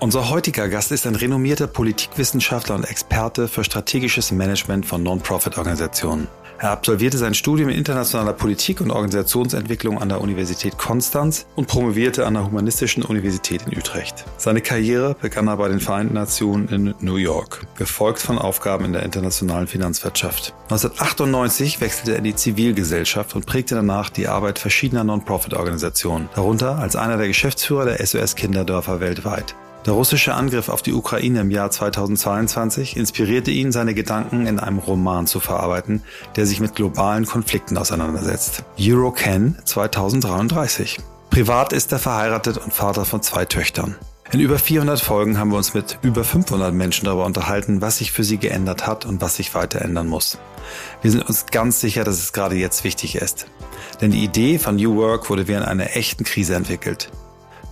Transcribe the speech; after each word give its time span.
Unser 0.00 0.30
heutiger 0.30 0.68
Gast 0.68 0.92
ist 0.92 1.08
ein 1.08 1.16
renommierter 1.16 1.66
Politikwissenschaftler 1.66 2.76
und 2.76 2.84
Experte 2.84 3.48
für 3.48 3.64
strategisches 3.64 4.30
Management 4.30 4.86
von 4.86 5.02
Non-Profit-Organisationen. 5.02 6.28
Er 6.60 6.70
absolvierte 6.70 7.18
sein 7.18 7.34
Studium 7.34 7.68
in 7.68 7.78
internationaler 7.78 8.32
Politik 8.32 8.80
und 8.80 8.92
Organisationsentwicklung 8.92 10.00
an 10.00 10.08
der 10.08 10.20
Universität 10.20 10.78
Konstanz 10.78 11.46
und 11.56 11.66
promovierte 11.66 12.26
an 12.26 12.34
der 12.34 12.46
Humanistischen 12.46 13.02
Universität 13.02 13.62
in 13.66 13.76
Utrecht. 13.76 14.24
Seine 14.36 14.60
Karriere 14.60 15.16
begann 15.20 15.48
er 15.48 15.56
bei 15.56 15.68
den 15.68 15.80
Vereinten 15.80 16.14
Nationen 16.14 16.68
in 16.68 16.94
New 17.00 17.16
York, 17.16 17.66
gefolgt 17.76 18.20
von 18.20 18.38
Aufgaben 18.38 18.84
in 18.84 18.92
der 18.92 19.02
internationalen 19.02 19.66
Finanzwirtschaft. 19.66 20.54
1998 20.70 21.80
wechselte 21.80 22.12
er 22.12 22.18
in 22.18 22.24
die 22.24 22.36
Zivilgesellschaft 22.36 23.34
und 23.34 23.46
prägte 23.46 23.74
danach 23.74 24.10
die 24.10 24.28
Arbeit 24.28 24.60
verschiedener 24.60 25.02
Non-Profit-Organisationen, 25.02 26.28
darunter 26.36 26.78
als 26.78 26.94
einer 26.94 27.16
der 27.16 27.26
Geschäftsführer 27.26 27.86
der 27.86 28.06
SOS 28.06 28.36
Kinderdörfer 28.36 29.00
weltweit. 29.00 29.56
Der 29.88 29.94
russische 29.94 30.34
Angriff 30.34 30.68
auf 30.68 30.82
die 30.82 30.92
Ukraine 30.92 31.40
im 31.40 31.50
Jahr 31.50 31.70
2022 31.70 32.94
inspirierte 32.98 33.50
ihn, 33.50 33.72
seine 33.72 33.94
Gedanken 33.94 34.46
in 34.46 34.60
einem 34.60 34.76
Roman 34.76 35.26
zu 35.26 35.40
verarbeiten, 35.40 36.02
der 36.36 36.44
sich 36.44 36.60
mit 36.60 36.74
globalen 36.74 37.24
Konflikten 37.24 37.78
auseinandersetzt. 37.78 38.64
Eurocan 38.78 39.56
2033. 39.64 40.98
Privat 41.30 41.72
ist 41.72 41.90
er 41.90 41.98
verheiratet 41.98 42.58
und 42.58 42.74
Vater 42.74 43.06
von 43.06 43.22
zwei 43.22 43.46
Töchtern. 43.46 43.96
In 44.30 44.40
über 44.40 44.58
400 44.58 45.00
Folgen 45.00 45.38
haben 45.38 45.52
wir 45.52 45.56
uns 45.56 45.72
mit 45.72 45.98
über 46.02 46.22
500 46.22 46.74
Menschen 46.74 47.06
darüber 47.06 47.24
unterhalten, 47.24 47.80
was 47.80 47.96
sich 47.96 48.12
für 48.12 48.24
sie 48.24 48.36
geändert 48.36 48.86
hat 48.86 49.06
und 49.06 49.22
was 49.22 49.36
sich 49.36 49.54
weiter 49.54 49.80
ändern 49.80 50.06
muss. 50.06 50.36
Wir 51.00 51.10
sind 51.10 51.26
uns 51.26 51.46
ganz 51.46 51.80
sicher, 51.80 52.04
dass 52.04 52.18
es 52.18 52.34
gerade 52.34 52.56
jetzt 52.56 52.84
wichtig 52.84 53.14
ist. 53.14 53.46
Denn 54.02 54.10
die 54.10 54.22
Idee 54.22 54.58
von 54.58 54.76
New 54.76 54.96
Work 54.96 55.30
wurde 55.30 55.48
während 55.48 55.66
einer 55.66 55.96
echten 55.96 56.24
Krise 56.24 56.56
entwickelt. 56.56 57.10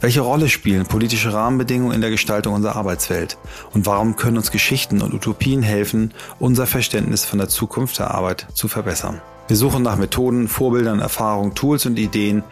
Welche 0.01 0.21
Rolle 0.21 0.51
spielen 0.51 0.85
politische 0.85 1.33
Rahmenbedingungen 1.33 1.95
in 1.95 2.03
der 2.03 2.11
Gestaltung 2.11 2.53
unserer 2.53 2.77
Arbeitswelt? 2.77 3.39
Und 3.73 3.87
warum 3.87 4.17
können 4.17 4.37
uns 4.37 4.51
Geschichten 4.51 5.01
und 5.01 5.15
Utopien 5.15 5.63
helfen, 5.63 6.13
unser 6.39 6.67
Verständnis 6.67 7.25
von 7.25 7.39
der 7.39 7.49
Zukunft 7.49 7.99
der 7.99 8.11
Arbeit 8.11 8.47
zu 8.53 8.69
verbessern? 8.69 9.23
Wir 9.49 9.57
suchen 9.57 9.83
nach 9.83 9.97
Methoden, 9.97 10.49
Vorbildern, 10.49 11.01
Erfahrungen, 11.01 11.55
Tools 11.55 11.87
und 11.87 11.99
Ideen, 11.99 12.43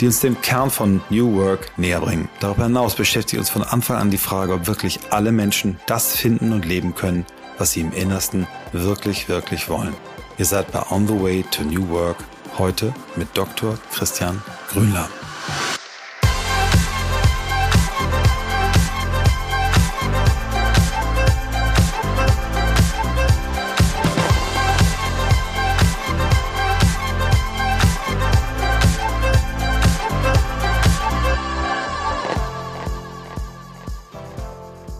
die 0.00 0.06
uns 0.06 0.20
dem 0.20 0.40
Kern 0.40 0.70
von 0.70 1.02
New 1.10 1.36
Work 1.36 1.76
näher 1.76 2.00
bringen. 2.00 2.28
Darüber 2.40 2.64
hinaus 2.64 2.94
beschäftigt 2.94 3.38
uns 3.38 3.50
von 3.50 3.62
Anfang 3.62 3.98
an 3.98 4.10
die 4.10 4.18
Frage, 4.18 4.54
ob 4.54 4.66
wirklich 4.66 5.00
alle 5.10 5.32
Menschen 5.32 5.78
das 5.86 6.16
finden 6.16 6.52
und 6.52 6.64
leben 6.64 6.94
können, 6.94 7.26
was 7.58 7.72
sie 7.72 7.80
im 7.80 7.92
Innersten 7.92 8.46
wirklich, 8.72 9.28
wirklich 9.28 9.68
wollen. 9.68 9.94
Ihr 10.38 10.46
seid 10.46 10.72
bei 10.72 10.80
On 10.90 11.06
the 11.06 11.20
Way 11.20 11.44
to 11.50 11.64
New 11.64 11.86
Work 11.90 12.16
heute 12.56 12.94
mit 13.16 13.28
Dr. 13.34 13.76
Christian 13.92 14.40
Grünler. 14.70 15.08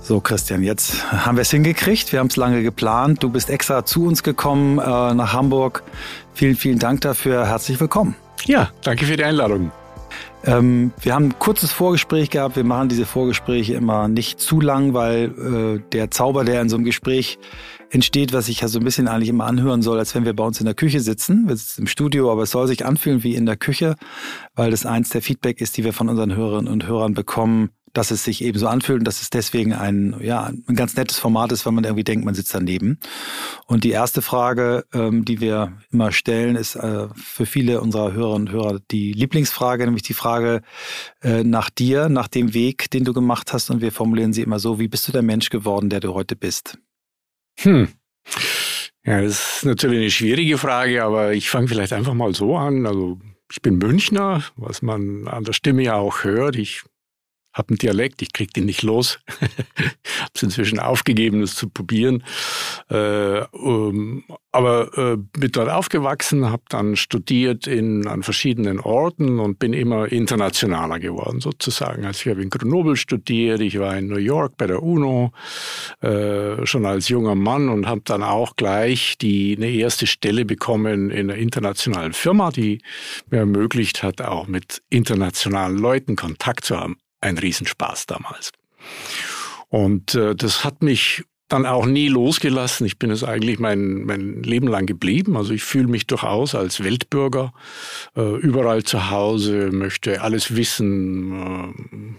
So, 0.06 0.20
Christian, 0.20 0.62
jetzt 0.62 1.10
haben 1.10 1.38
wir 1.38 1.42
es 1.42 1.50
hingekriegt. 1.50 2.12
Wir 2.12 2.18
haben 2.18 2.26
es 2.26 2.36
lange 2.36 2.62
geplant. 2.62 3.22
Du 3.22 3.30
bist 3.30 3.48
extra 3.48 3.86
zu 3.86 4.04
uns 4.04 4.22
gekommen 4.22 4.78
äh, 4.78 4.82
nach 4.82 5.32
Hamburg. 5.32 5.82
Vielen, 6.34 6.56
vielen 6.56 6.78
Dank 6.78 7.00
dafür. 7.00 7.46
Herzlich 7.46 7.80
willkommen. 7.80 8.14
Ja, 8.44 8.70
danke 8.82 9.06
für 9.06 9.16
die 9.16 9.24
Einladung. 9.24 9.72
Ähm, 10.44 10.92
wir 11.00 11.14
haben 11.14 11.28
ein 11.28 11.38
kurzes 11.38 11.72
Vorgespräch 11.72 12.28
gehabt. 12.28 12.56
Wir 12.56 12.64
machen 12.64 12.90
diese 12.90 13.06
Vorgespräche 13.06 13.72
immer 13.72 14.08
nicht 14.08 14.40
zu 14.40 14.60
lang, 14.60 14.92
weil 14.92 15.78
äh, 15.78 15.90
der 15.92 16.10
Zauber, 16.10 16.44
der 16.44 16.60
in 16.60 16.68
so 16.68 16.76
einem 16.76 16.84
Gespräch 16.84 17.38
entsteht, 17.88 18.34
was 18.34 18.44
sich 18.44 18.60
ja 18.60 18.68
so 18.68 18.80
ein 18.80 18.84
bisschen 18.84 19.08
eigentlich 19.08 19.30
immer 19.30 19.46
anhören 19.46 19.80
soll, 19.80 19.98
als 19.98 20.14
wenn 20.14 20.26
wir 20.26 20.36
bei 20.36 20.44
uns 20.44 20.60
in 20.60 20.66
der 20.66 20.74
Küche 20.74 21.00
sitzen. 21.00 21.48
Wir 21.48 21.56
sitzen 21.56 21.80
im 21.80 21.86
Studio, 21.86 22.30
aber 22.30 22.42
es 22.42 22.50
soll 22.50 22.66
sich 22.66 22.84
anfühlen 22.84 23.22
wie 23.22 23.36
in 23.36 23.46
der 23.46 23.56
Küche, 23.56 23.94
weil 24.54 24.70
das 24.70 24.84
eins 24.84 25.08
der 25.08 25.22
Feedback 25.22 25.62
ist, 25.62 25.78
die 25.78 25.84
wir 25.84 25.94
von 25.94 26.10
unseren 26.10 26.36
Hörerinnen 26.36 26.70
und 26.70 26.86
Hörern 26.86 27.14
bekommen, 27.14 27.70
dass 27.94 28.10
es 28.10 28.24
sich 28.24 28.42
eben 28.42 28.58
so 28.58 28.66
anfühlt 28.66 28.98
und 28.98 29.04
dass 29.04 29.22
es 29.22 29.30
deswegen 29.30 29.72
ein, 29.72 30.16
ja, 30.20 30.44
ein 30.44 30.74
ganz 30.74 30.96
nettes 30.96 31.18
Format 31.18 31.52
ist, 31.52 31.64
weil 31.64 31.72
man 31.72 31.84
irgendwie 31.84 32.04
denkt, 32.04 32.24
man 32.24 32.34
sitzt 32.34 32.54
daneben. 32.54 32.98
Und 33.66 33.84
die 33.84 33.90
erste 33.90 34.20
Frage, 34.20 34.84
ähm, 34.92 35.24
die 35.24 35.40
wir 35.40 35.78
immer 35.90 36.12
stellen, 36.12 36.56
ist 36.56 36.74
äh, 36.74 37.08
für 37.14 37.46
viele 37.46 37.80
unserer 37.80 38.12
Hörerinnen 38.12 38.48
und 38.48 38.52
Hörer 38.52 38.80
die 38.90 39.12
Lieblingsfrage, 39.12 39.84
nämlich 39.84 40.02
die 40.02 40.14
Frage 40.14 40.62
äh, 41.22 41.44
nach 41.44 41.70
dir, 41.70 42.08
nach 42.08 42.28
dem 42.28 42.52
Weg, 42.52 42.90
den 42.90 43.04
du 43.04 43.12
gemacht 43.12 43.52
hast. 43.52 43.70
Und 43.70 43.80
wir 43.80 43.92
formulieren 43.92 44.32
sie 44.32 44.42
immer 44.42 44.58
so, 44.58 44.78
wie 44.78 44.88
bist 44.88 45.08
du 45.08 45.12
der 45.12 45.22
Mensch 45.22 45.48
geworden, 45.48 45.88
der 45.88 46.00
du 46.00 46.14
heute 46.14 46.36
bist? 46.36 46.78
Hm. 47.60 47.88
Ja, 49.06 49.20
das 49.20 49.58
ist 49.58 49.64
natürlich 49.66 49.98
eine 49.98 50.10
schwierige 50.10 50.58
Frage, 50.58 51.04
aber 51.04 51.32
ich 51.34 51.50
fange 51.50 51.68
vielleicht 51.68 51.92
einfach 51.92 52.14
mal 52.14 52.34
so 52.34 52.56
an. 52.56 52.86
Also 52.86 53.18
ich 53.50 53.60
bin 53.62 53.76
Münchner, 53.76 54.42
was 54.56 54.82
man 54.82 55.28
an 55.28 55.44
der 55.44 55.52
Stimme 55.52 55.82
ja 55.82 55.94
auch 55.94 56.24
hört. 56.24 56.56
Ich 56.56 56.82
habe 57.54 57.70
einen 57.70 57.78
Dialekt, 57.78 58.20
ich 58.20 58.32
krieg 58.32 58.52
den 58.52 58.66
nicht 58.66 58.82
los. 58.82 59.20
habe 59.40 60.30
es 60.34 60.42
inzwischen 60.42 60.80
aufgegeben, 60.80 61.40
das 61.40 61.54
zu 61.54 61.68
probieren. 61.68 62.24
Äh, 62.90 63.42
um, 63.52 64.24
aber 64.50 64.96
äh, 64.96 65.16
bin 65.16 65.50
dort 65.52 65.70
aufgewachsen, 65.70 66.50
habe 66.50 66.62
dann 66.68 66.96
studiert 66.96 67.66
in, 67.66 68.06
an 68.06 68.22
verschiedenen 68.22 68.80
Orten 68.80 69.38
und 69.38 69.58
bin 69.58 69.72
immer 69.72 70.10
internationaler 70.10 70.98
geworden 70.98 71.40
sozusagen. 71.40 72.04
Also 72.04 72.22
ich 72.22 72.28
habe 72.28 72.42
in 72.42 72.50
Grenoble 72.50 72.96
studiert, 72.96 73.60
ich 73.60 73.78
war 73.78 73.96
in 73.96 74.08
New 74.08 74.18
York 74.18 74.56
bei 74.56 74.66
der 74.66 74.82
UNO 74.82 75.32
äh, 76.02 76.66
schon 76.66 76.86
als 76.86 77.08
junger 77.08 77.34
Mann 77.34 77.68
und 77.68 77.86
habe 77.86 78.02
dann 78.04 78.22
auch 78.22 78.56
gleich 78.56 79.16
die 79.18 79.56
eine 79.56 79.70
erste 79.70 80.06
Stelle 80.06 80.44
bekommen 80.44 81.10
in 81.10 81.30
einer 81.30 81.38
internationalen 81.38 82.12
Firma, 82.12 82.50
die 82.50 82.80
mir 83.30 83.38
ermöglicht 83.38 84.02
hat, 84.02 84.20
auch 84.20 84.46
mit 84.46 84.82
internationalen 84.90 85.78
Leuten 85.78 86.16
Kontakt 86.16 86.64
zu 86.64 86.78
haben 86.78 86.96
ein 87.24 87.38
Riesenspaß 87.38 88.06
damals. 88.06 88.52
Und 89.68 90.14
äh, 90.14 90.34
das 90.34 90.64
hat 90.64 90.82
mich 90.82 91.24
dann 91.48 91.66
auch 91.66 91.86
nie 91.86 92.08
losgelassen. 92.08 92.86
Ich 92.86 92.98
bin 92.98 93.10
es 93.10 93.22
eigentlich 93.22 93.58
mein, 93.58 94.04
mein 94.04 94.42
Leben 94.42 94.66
lang 94.66 94.86
geblieben. 94.86 95.36
Also 95.36 95.52
ich 95.52 95.62
fühle 95.62 95.88
mich 95.88 96.06
durchaus 96.06 96.54
als 96.54 96.82
Weltbürger, 96.82 97.52
äh, 98.16 98.36
überall 98.38 98.82
zu 98.82 99.10
Hause, 99.10 99.70
möchte 99.72 100.22
alles 100.22 100.56
wissen, 100.56 101.32
äh, 101.32 102.14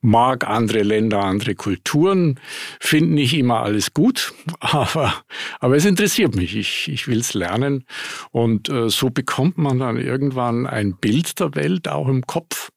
mag 0.00 0.46
andere 0.46 0.82
Länder, 0.82 1.22
andere 1.22 1.54
Kulturen, 1.54 2.40
finde 2.80 3.14
nicht 3.14 3.34
immer 3.34 3.62
alles 3.62 3.92
gut, 3.92 4.32
aber, 4.60 5.14
aber 5.60 5.76
es 5.76 5.84
interessiert 5.84 6.34
mich. 6.34 6.56
Ich, 6.56 6.88
ich 6.88 7.08
will 7.08 7.20
es 7.20 7.34
lernen. 7.34 7.84
Und 8.30 8.68
äh, 8.68 8.88
so 8.88 9.10
bekommt 9.10 9.58
man 9.58 9.78
dann 9.78 9.96
irgendwann 9.96 10.66
ein 10.66 10.96
Bild 10.96 11.38
der 11.40 11.54
Welt 11.54 11.88
auch 11.88 12.08
im 12.08 12.26
Kopf. 12.26 12.70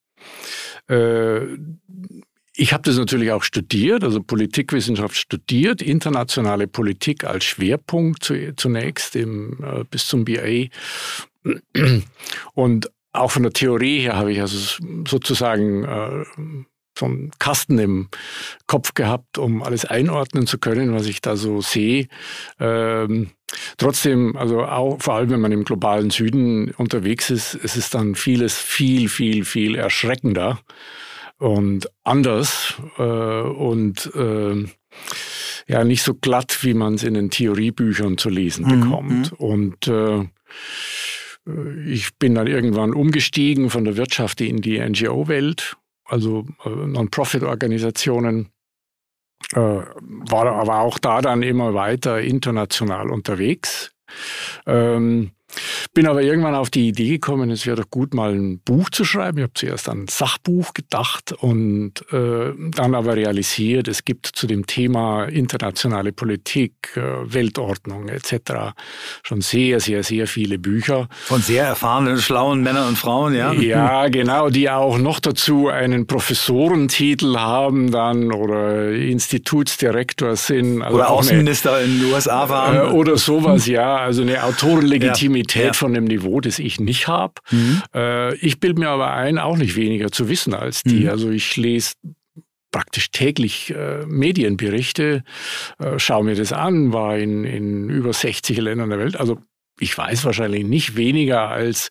Äh, 0.89 1.57
ich 2.55 2.73
habe 2.73 2.83
das 2.83 2.97
natürlich 2.97 3.31
auch 3.31 3.44
studiert, 3.44 4.03
also 4.03 4.22
Politikwissenschaft 4.22 5.16
studiert, 5.16 5.81
internationale 5.81 6.67
Politik 6.67 7.23
als 7.23 7.45
Schwerpunkt 7.45 8.33
zunächst 8.57 9.16
im, 9.16 9.63
äh, 9.63 9.83
bis 9.89 10.07
zum 10.07 10.25
BA. 10.25 10.67
Und 12.53 12.91
auch 13.13 13.31
von 13.31 13.44
der 13.44 13.53
Theorie 13.53 14.00
her 14.01 14.17
habe 14.17 14.31
ich 14.31 14.41
also 14.41 14.83
sozusagen 15.07 16.67
äh, 17.00 17.00
so 17.00 17.06
einen 17.06 17.32
Kasten 17.40 17.80
im 17.80 18.10
Kopf 18.68 18.94
gehabt, 18.94 19.38
um 19.38 19.64
alles 19.64 19.86
einordnen 19.86 20.48
zu 20.48 20.58
können, 20.58 20.94
was 20.94 21.08
ich 21.08 21.22
da 21.22 21.36
so 21.36 21.62
sehe. 21.62 22.08
Ähm, 22.60 23.32
trotzdem, 23.78 24.36
also 24.38 24.64
auch 24.64 25.02
vor 25.02 25.16
allem, 25.16 25.30
wenn 25.32 25.42
man 25.42 25.52
im 25.52 25.64
globalen 25.64 26.10
Süden 26.10 26.72
unterwegs 26.72 27.30
ist, 27.30 27.56
es 27.56 27.76
ist 27.76 27.96
dann 27.96 28.16
vieles 28.16 28.58
viel, 28.58 29.10
viel, 29.10 29.46
viel 29.46 29.76
erschreckender 29.76 30.60
und 31.38 31.90
anders 32.04 32.76
äh, 32.98 33.04
und 33.04 34.12
äh, 34.16 34.66
ja 35.68 35.84
nicht 35.84 36.04
so 36.04 36.13
glatt, 36.16 36.63
wie 36.63 36.74
man 36.74 36.95
es 36.95 37.04
in 37.04 37.13
den 37.13 37.30
Theoriebüchern 37.30 38.18
zu 38.18 38.30
lesen 38.30 38.66
mhm. 38.66 38.81
bekommt. 38.81 39.31
Mhm. 39.31 39.38
Und 39.38 39.88
äh, 39.88 40.25
ich 41.88 42.16
bin 42.18 42.36
dann 42.36 42.48
irgendwann 42.48 42.94
umgestiegen 42.94 43.69
von 43.69 43.86
der 43.86 43.98
Wirtschaft 43.98 44.42
in 44.42 44.62
die 44.62 44.80
NGO-Welt 44.80 45.78
also 46.09 46.45
äh, 46.65 46.69
Non-Profit-Organisationen, 46.69 48.50
äh, 49.53 49.59
war 49.59 50.45
aber 50.45 50.79
auch 50.79 51.00
da 51.00 51.21
dann 51.21 51.44
immer 51.44 51.73
weiter 51.73 52.21
international 52.21 53.09
unterwegs. 53.09 53.91
Ähm, 54.65 55.31
Bin 55.94 56.07
aber 56.07 56.22
irgendwann 56.22 56.56
auf 56.56 56.69
die 56.69 56.88
Idee 56.88 57.10
gekommen, 57.10 57.50
es 57.50 57.66
wäre 57.66 57.78
doch 57.78 57.90
gut, 57.90 58.13
mal 58.13 58.34
ein 58.34 58.60
Buch 58.60 58.90
zu 58.90 59.04
schreiben. 59.04 59.40
Ich 59.40 59.44
habe 59.44 59.54
zuerst 59.54 59.90
an 59.90 60.04
ein 60.04 60.07
Sachbuch 60.07 60.74
gedacht 60.74 61.31
und 61.31 61.94
äh, 62.12 62.54
dann 62.72 62.96
aber 62.96 63.16
realisiert, 63.16 63.88
es 63.88 64.06
gibt 64.06 64.28
zu 64.28 64.46
dem 64.46 64.68
Thema 64.68 65.25
internationale 65.25 66.12
Politik, 66.12 66.74
äh, 66.96 67.01
Weltordnung 67.34 68.07
etc. 68.07 68.75
schon 69.24 69.42
sehr, 69.42 69.80
sehr, 69.80 70.04
sehr 70.04 70.28
viele 70.28 70.60
Bücher. 70.60 71.07
Von 71.25 71.42
sehr 71.42 71.66
erfahrenen, 71.66 72.19
schlauen 72.19 72.62
Männern 72.62 72.90
und 72.90 72.98
Frauen, 72.98 73.34
ja? 73.34 73.52
Ja, 73.52 74.07
genau, 74.10 74.50
die 74.50 74.69
auch 74.69 74.98
noch 74.98 75.19
dazu 75.19 75.69
einen 75.69 76.06
Professorentitel 76.06 77.38
haben 77.38 77.92
dann 77.92 78.31
oder 78.31 78.92
Institutsdirektor 78.92 80.36
sind. 80.36 80.84
Also 80.84 80.98
oder 80.98 81.10
Außenminister 81.10 81.75
eine, 81.75 81.86
in 81.86 82.00
den 82.00 82.13
USA 82.13 82.48
waren. 82.50 82.90
Äh, 82.90 82.92
oder 82.92 83.18
sowas, 83.18 83.66
ja. 83.66 83.98
Also 83.98 84.22
eine 84.22 84.44
Autorenlegitimität. 84.44 85.38
Ja 85.38 85.38
Qualität 85.39 85.65
ja. 85.65 85.74
von 85.74 85.94
dem 85.94 86.06
Niveau, 86.06 86.41
das 86.41 86.59
ich 86.59 86.80
nicht 86.80 87.07
habe. 87.07 87.33
Mhm. 87.51 87.81
Äh, 87.94 88.36
ich 88.36 88.59
bilde 88.59 88.80
mir 88.80 88.89
aber 88.89 89.13
ein, 89.13 89.38
auch 89.38 89.57
nicht 89.57 89.75
weniger 89.75 90.12
zu 90.12 90.30
wissen 90.30 90.53
als 90.53 90.83
die. 90.83 91.01
Mhm. 91.01 91.09
Also 91.09 91.30
ich 91.30 91.56
lese 91.57 91.94
praktisch 92.71 93.09
täglich 93.12 93.74
äh, 93.75 94.06
Medienberichte, 94.06 95.24
äh, 95.80 95.97
schaue 95.97 96.25
mir 96.25 96.36
das 96.36 96.53
an, 96.53 96.94
war 96.94 97.18
in, 97.18 97.44
in 97.44 97.89
über 97.89 98.13
60 98.13 98.57
Ländern 98.57 98.89
der 98.89 99.00
Welt. 99.00 99.19
Also 99.19 99.39
ich 99.80 99.98
weiß 99.98 100.26
wahrscheinlich 100.26 100.66
nicht 100.66 100.96
weniger 100.96 101.50
als 101.50 101.90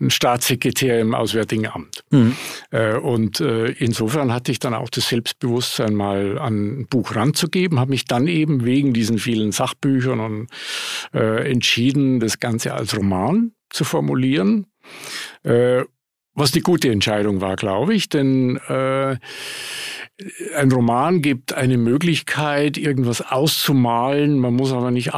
ein 0.00 0.10
Staatssekretär 0.10 1.00
im 1.00 1.14
Auswärtigen 1.14 1.66
Amt. 1.66 2.02
Mhm. 2.10 2.36
Äh, 2.70 2.96
und 2.96 3.40
äh, 3.40 3.66
insofern 3.72 4.32
hatte 4.32 4.52
ich 4.52 4.58
dann 4.58 4.74
auch 4.74 4.90
das 4.90 5.08
Selbstbewusstsein, 5.08 5.94
mal 5.94 6.38
an 6.38 6.80
ein 6.80 6.86
Buch 6.86 7.14
ranzugeben, 7.14 7.78
habe 7.80 7.90
mich 7.90 8.04
dann 8.04 8.26
eben 8.26 8.64
wegen 8.64 8.92
diesen 8.92 9.18
vielen 9.18 9.52
Sachbüchern 9.52 10.20
und, 10.20 10.46
äh, 11.14 11.50
entschieden, 11.50 12.20
das 12.20 12.38
Ganze 12.38 12.74
als 12.74 12.96
Roman 12.96 13.52
zu 13.70 13.84
formulieren. 13.84 14.66
Äh, 15.42 15.84
was 16.34 16.52
eine 16.52 16.62
gute 16.62 16.90
Entscheidung 16.90 17.40
war, 17.40 17.56
glaube 17.56 17.94
ich, 17.94 18.08
denn 18.08 18.56
äh, 18.68 19.16
ein 20.56 20.70
Roman 20.72 21.22
gibt 21.22 21.52
eine 21.52 21.78
Möglichkeit, 21.78 22.76
irgendwas 22.76 23.20
auszumalen. 23.20 24.38
Man 24.38 24.54
muss 24.54 24.72
aber 24.72 24.90
nicht 24.90 25.12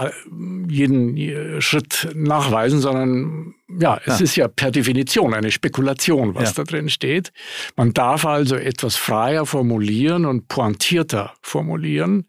jeden 0.68 1.60
Schritt 1.60 2.08
nachweisen, 2.14 2.80
sondern 2.80 3.54
ja, 3.78 4.00
es 4.04 4.18
ja. 4.18 4.24
ist 4.24 4.36
ja 4.36 4.48
per 4.48 4.70
Definition 4.70 5.34
eine 5.34 5.50
Spekulation, 5.50 6.34
was 6.34 6.50
ja. 6.50 6.54
da 6.56 6.64
drin 6.64 6.88
steht. 6.88 7.32
Man 7.76 7.92
darf 7.92 8.24
also 8.24 8.56
etwas 8.56 8.96
freier 8.96 9.46
formulieren 9.46 10.24
und 10.24 10.48
pointierter 10.48 11.34
formulieren. 11.42 12.26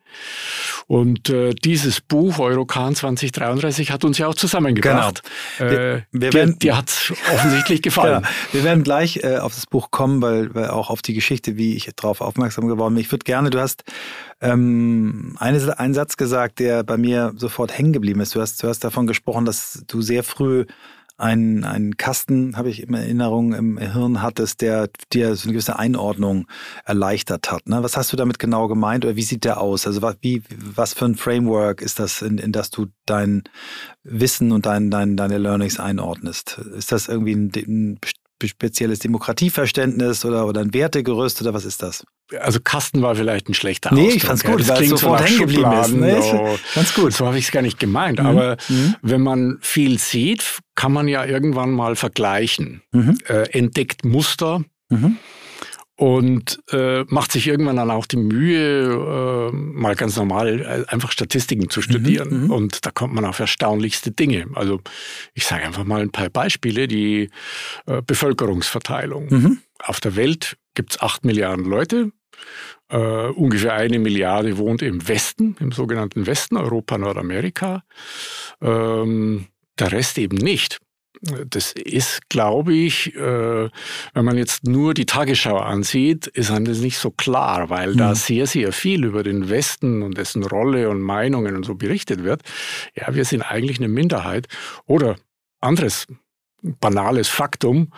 Und 0.88 1.30
äh, 1.30 1.54
dieses 1.54 2.02
Buch 2.02 2.40
Eurocan 2.40 2.96
2033 2.96 3.92
hat 3.92 4.04
uns 4.04 4.18
ja 4.18 4.28
auch 4.28 4.36
zusammengebracht. 4.36 5.24
Genau. 5.58 5.72
Wir, 5.72 5.80
äh, 5.80 6.02
wir 6.12 6.34
werden, 6.34 6.60
dir, 6.60 6.78
hat 6.78 6.90
es 6.90 7.14
offensichtlich 7.34 7.82
gefallen. 7.84 8.22
Genau. 8.22 8.34
Wir 8.52 8.64
werden 8.64 8.84
gleich 8.84 9.24
äh, 9.24 9.38
auf 9.38 9.56
das 9.56 9.66
Buch 9.66 9.92
kommen, 9.92 10.22
weil, 10.22 10.54
weil 10.54 10.70
auch 10.70 10.90
auf 10.90 11.02
die 11.02 11.14
Geschichte, 11.14 11.58
wie 11.58 11.76
ich 11.76 11.90
darauf 11.96 12.22
aufmerksam 12.22 12.68
geworden 12.68 12.96
bin. 12.96 13.02
Ich 13.02 13.12
würde 13.12 13.24
gerne, 13.24 13.50
du 13.50 13.60
hast 13.60 13.84
ähm, 14.42 15.36
eine, 15.40 15.80
einen 15.80 15.94
Satz 15.94 16.18
gesagt, 16.18 16.60
der 16.60 16.84
bei 16.84 16.98
mir 16.98 17.34
sofort 17.38 17.78
hängen 17.78 17.94
geblieben 17.94 18.20
ist. 18.20 18.36
Du 18.36 18.42
hast, 18.42 18.62
du 18.62 18.68
hast 18.68 18.84
davon 18.84 19.08
gesprochen, 19.08 19.46
dass 19.46 19.84
du 19.88 20.02
sehr 20.02 20.24
früh 20.24 20.66
einen, 21.18 21.64
einen 21.64 21.98
Kasten, 21.98 22.58
habe 22.58 22.70
ich 22.70 22.84
in 22.84 22.94
Erinnerung, 22.94 23.54
im 23.54 23.78
Hirn 23.78 24.22
hattest, 24.22 24.62
der 24.62 24.90
dir 25.12 25.36
so 25.36 25.46
eine 25.46 25.54
gewisse 25.54 25.78
Einordnung 25.78 26.48
erleichtert 26.86 27.52
hat. 27.52 27.68
Ne? 27.68 27.84
Was 27.84 27.98
hast 27.98 28.12
du 28.12 28.18
damit 28.18 28.40
genau 28.40 28.68
gemeint 28.68 29.06
oder 29.06 29.16
wie 29.16 29.22
sieht 29.22 29.44
der 29.44 29.62
aus? 29.62 29.86
Also 29.86 30.02
was, 30.02 30.18
wie, 30.22 30.44
was 30.50 30.94
für 30.94 31.06
ein 31.06 31.16
Framework 31.16 31.82
ist 31.82 32.00
das, 32.00 32.22
in, 32.22 32.38
in 32.38 32.52
das 32.52 32.72
du 32.72 32.88
dein 33.06 33.44
Wissen 34.04 34.52
und 34.52 34.66
dein, 34.66 34.90
dein, 34.90 35.16
deine 35.16 35.38
Learnings 35.38 35.80
einordnest? 35.80 36.58
Ist 36.76 36.92
das 36.92 37.08
irgendwie 37.08 37.34
ein, 37.34 37.52
ein 37.56 38.00
spezielles 38.44 39.00
Demokratieverständnis 39.00 40.26
oder, 40.26 40.46
oder 40.48 40.62
ein 40.62 40.74
Wertegerüst 40.74 41.42
oder 41.42 41.54
was 41.54 41.66
ist 41.66 41.82
das? 41.82 42.06
Also 42.40 42.60
Kasten 42.62 43.02
war 43.02 43.16
vielleicht 43.16 43.50
ein 43.50 43.54
schlechter 43.54 43.92
Ausdruck. 43.92 44.08
Nee, 44.08 44.16
ich 44.16 44.24
fand's 44.24 44.44
gut, 44.44 44.62
ja, 44.62 44.68
weil 44.70 44.84
es 44.84 44.90
sofort 44.90 45.26
hängen 45.26 45.40
geblieben 45.40 45.72
ist. 45.74 45.92
Nee, 45.92 46.22
so, 46.22 46.60
ganz 46.76 46.94
gut. 46.94 47.14
So 47.14 47.26
habe 47.26 47.38
ich 47.38 47.46
es 47.46 47.52
gar 47.52 47.62
nicht 47.62 47.80
gemeint. 47.80 48.20
Mhm. 48.20 48.26
Aber 48.26 48.58
mhm. 48.70 48.96
wenn 49.02 49.22
man 49.22 49.58
viel 49.62 50.00
sieht, 50.00 50.60
kann 50.76 50.92
man 50.92 51.08
ja 51.08 51.26
irgendwann 51.26 51.72
mal 51.72 51.96
vergleichen. 51.96 52.82
Mhm. 52.92 53.18
Äh, 53.28 53.50
entdeckt 53.58 54.06
Muster. 54.06 54.64
Mhm 56.00 56.04
und 56.04 56.60
äh, 56.72 57.04
macht 57.08 57.32
sich 57.32 57.48
irgendwann 57.48 57.76
dann 57.76 57.92
auch 57.92 58.06
die 58.06 58.18
Mühe, 58.18 59.52
äh, 59.52 59.56
mal 59.56 59.96
ganz 59.96 60.16
normal 60.18 60.60
äh, 60.62 60.92
einfach 60.92 61.12
Statistiken 61.12 61.70
zu 61.70 61.82
studieren. 61.82 62.30
Mhm, 62.30 62.44
mhm, 62.46 62.52
und 62.52 62.86
da 62.86 62.92
kommt 62.92 63.14
man 63.14 63.26
auf 63.26 63.40
erstaunlichste 63.40 64.12
Dinge. 64.12 64.48
Also 64.56 64.82
ich 65.34 65.46
sage 65.46 65.64
einfach 65.64 65.84
mal 65.84 66.02
ein 66.02 66.12
paar 66.12 66.30
Beispiele. 66.30 66.88
Die 66.88 67.30
äh, 67.86 68.02
Bevölkerungsverteilung. 68.02 69.28
Mhm. 69.30 69.58
Auf 69.84 70.00
der 70.00 70.16
Welt 70.16 70.58
gibt 70.74 70.94
es 70.94 71.02
acht 71.02 71.26
Milliarden 71.26 71.66
Leute. 71.66 72.12
Uh, 72.92 73.32
ungefähr 73.36 73.74
eine 73.74 73.98
Milliarde 73.98 74.58
wohnt 74.58 74.82
im 74.82 75.08
Westen, 75.08 75.56
im 75.60 75.72
sogenannten 75.72 76.28
Westen, 76.28 76.58
Europa, 76.58 76.98
Nordamerika. 76.98 77.84
Ähm, 78.62 79.48
der 79.80 79.92
Rest 79.92 80.18
eben 80.18 80.38
nicht. 80.38 80.80
Das 81.50 81.72
ist, 81.72 82.30
glaube 82.30 82.74
ich, 82.74 83.16
äh, 83.16 83.70
wenn 84.14 84.26
man 84.26 84.38
jetzt 84.38 84.66
nur 84.66 84.94
die 84.94 85.06
Tagesschau 85.06 85.58
ansieht, 85.58 86.28
ist 86.28 86.52
einem 86.52 86.66
das 86.66 86.80
nicht 86.80 86.98
so 86.98 87.12
klar, 87.12 87.70
weil 87.70 87.94
mhm. 87.94 87.98
da 87.98 88.16
sehr, 88.16 88.46
sehr 88.46 88.74
viel 88.74 89.06
über 89.06 89.24
den 89.24 89.50
Westen 89.50 90.02
und 90.04 90.18
dessen 90.18 90.44
Rolle 90.44 90.90
und 90.90 91.02
Meinungen 91.02 91.56
und 91.56 91.64
so 91.64 91.76
berichtet 91.76 92.24
wird. 92.24 92.42
Ja, 92.96 93.16
wir 93.16 93.24
sind 93.24 93.42
eigentlich 93.42 93.78
eine 93.78 93.88
Minderheit. 93.88 94.48
Oder 94.86 95.16
anderes 95.62 96.08
banales 96.62 97.30
Faktum. 97.30 97.94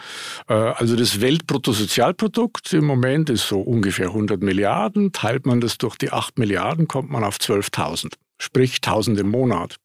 Äh, 0.47 0.53
also 0.53 0.95
das 0.95 1.21
Weltbruttosozialprodukt 1.21 2.73
im 2.73 2.85
Moment 2.85 3.29
ist 3.29 3.47
so 3.47 3.61
ungefähr 3.61 4.07
100 4.07 4.41
Milliarden. 4.41 5.11
Teilt 5.13 5.45
man 5.45 5.61
das 5.61 5.77
durch 5.77 5.95
die 5.95 6.11
8 6.11 6.37
Milliarden, 6.37 6.87
kommt 6.87 7.09
man 7.09 7.23
auf 7.23 7.37
12.000. 7.37 8.13
Sprich 8.37 8.77
1000 8.77 9.19
im 9.19 9.29
Monat. 9.29 9.77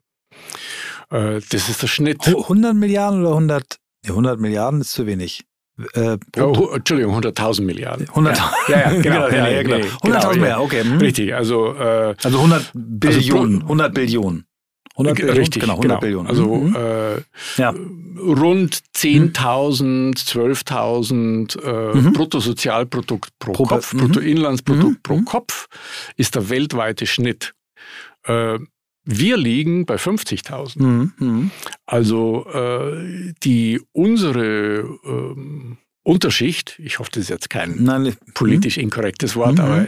Äh, 1.11 1.41
das 1.51 1.69
ist 1.69 1.83
der 1.83 1.87
Schnitt. 1.89 2.27
100 2.27 2.75
Milliarden 2.75 3.21
oder 3.21 3.31
100? 3.31 3.77
100 4.07 4.41
Milliarden 4.41 4.81
ist 4.81 4.93
zu 4.93 5.07
wenig. 5.07 5.45
Äh, 5.95 6.19
oh, 6.39 6.71
Entschuldigung, 6.75 7.17
100.000 7.19 7.63
Milliarden. 7.63 8.09
100, 8.09 8.37
ja, 8.69 8.77
ja, 8.77 8.93
ja, 8.93 9.01
genau. 9.01 9.29
ja, 9.29 9.49
ja, 9.49 9.63
genau. 9.63 9.77
100.000 9.77 10.01
genau, 10.03 10.35
mehr, 10.35 10.61
okay. 10.61 10.83
Hm. 10.83 10.99
Richtig, 10.99 11.35
also. 11.35 11.75
Äh, 11.75 12.15
also 12.23 12.39
100 12.39 12.71
Billionen. 12.75 13.55
Also, 13.57 13.65
100 13.65 13.95
Billionen. 13.95 14.45
100 14.97 15.17
Billionen? 15.17 15.39
Richtig, 15.39 15.63
genau, 15.63 15.75
100 15.75 15.89
genau. 15.89 16.01
Billionen. 16.01 16.27
Also 16.29 16.55
mhm. 16.55 16.77
äh, 16.77 17.23
ja. 17.57 17.71
rund 18.21 18.83
10.000, 18.97 20.17
12.000 20.17 21.63
äh, 21.63 21.97
mhm. 21.97 22.13
Bruttosozialprodukt 22.13 23.31
pro, 23.39 23.53
pro 23.53 23.65
Kopf, 23.65 23.95
mhm. 23.95 23.99
Bruttoinlandsprodukt 24.01 24.99
mhm. 24.99 25.03
pro 25.03 25.17
mhm. 25.17 25.25
Kopf 25.25 25.69
ist 26.17 26.35
der 26.35 26.51
weltweite 26.51 27.07
Schnitt. 27.07 27.55
Äh, 28.25 28.59
wir 29.05 29.37
liegen 29.37 29.87
bei 29.87 29.97
50.000. 29.97 30.83
Mhm, 30.83 31.13
mhm. 31.19 31.51
Also 31.87 32.47
äh, 32.53 33.33
die 33.43 33.81
unsere 33.93 34.99
ähm, 35.05 35.79
Unterschicht, 36.03 36.79
ich 36.83 36.99
hoffe, 36.99 37.11
das 37.13 37.25
ist 37.25 37.29
jetzt 37.29 37.51
kein 37.51 37.83
Nein, 37.83 38.17
politisch 38.35 38.79
mh. 38.79 38.83
inkorrektes 38.85 39.37
Wort, 39.37 39.59
mhm. 39.59 39.61
aber 39.61 39.87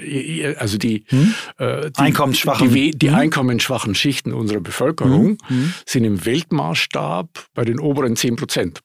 also 0.59 0.77
die, 0.77 1.05
mhm. 1.11 1.35
äh, 1.59 1.91
die, 1.91 2.01
einkommensschwachen, 2.01 2.73
die, 2.73 2.91
die 2.91 3.09
mhm. 3.09 3.15
einkommensschwachen 3.15 3.95
Schichten 3.95 4.33
unserer 4.33 4.61
Bevölkerung 4.61 5.39
mhm. 5.49 5.57
Mhm. 5.57 5.75
sind 5.87 6.05
im 6.05 6.25
Weltmaßstab 6.25 7.47
bei 7.55 7.65
den 7.65 7.81
oberen 7.81 8.17
10 8.17 8.37
Prozent. 8.37 8.81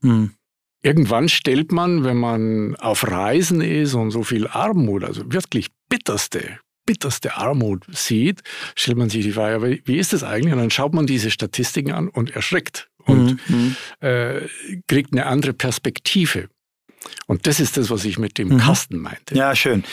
Irgendwann 0.84 1.28
stellt 1.28 1.72
man, 1.72 2.06
wenn 2.06 2.18
man 2.18 2.76
auf 2.78 3.06
Reisen 3.06 3.62
ist 3.62 3.94
und 3.94 4.12
so 4.12 4.24
viel 4.24 4.48
Armut, 4.48 5.04
also 5.04 5.22
wirklich 5.34 5.68
bitterste 5.90 6.60
bitterste 6.88 7.38
Armut 7.38 7.86
sieht, 7.92 8.42
stellt 8.76 8.98
man 8.98 9.10
sich 9.12 9.24
die 9.24 9.34
Frage, 9.34 9.80
wie 9.86 9.98
ist 9.98 10.14
das 10.14 10.24
eigentlich? 10.24 10.54
Und 10.54 10.60
dann 10.60 10.72
schaut 10.72 10.96
man 10.96 11.06
diese 11.06 11.30
Statistiken 11.30 11.92
an 11.92 12.08
und 12.08 12.32
erschrickt 12.32 12.90
und 13.06 13.38
mhm. 13.48 13.76
äh, 14.00 14.42
kriegt 14.88 15.14
eine 15.14 15.28
andere 15.28 15.54
Perspektive. 15.54 16.50
Und 17.28 17.46
das 17.46 17.60
ist 17.60 17.78
das, 17.78 17.92
was 17.92 18.06
ich 18.06 18.18
mit 18.18 18.40
dem 18.40 18.50
mhm. 18.50 18.58
Kasten 18.58 18.98
meinte. 18.98 19.36
Ja, 19.36 19.56
schön. 19.56 19.84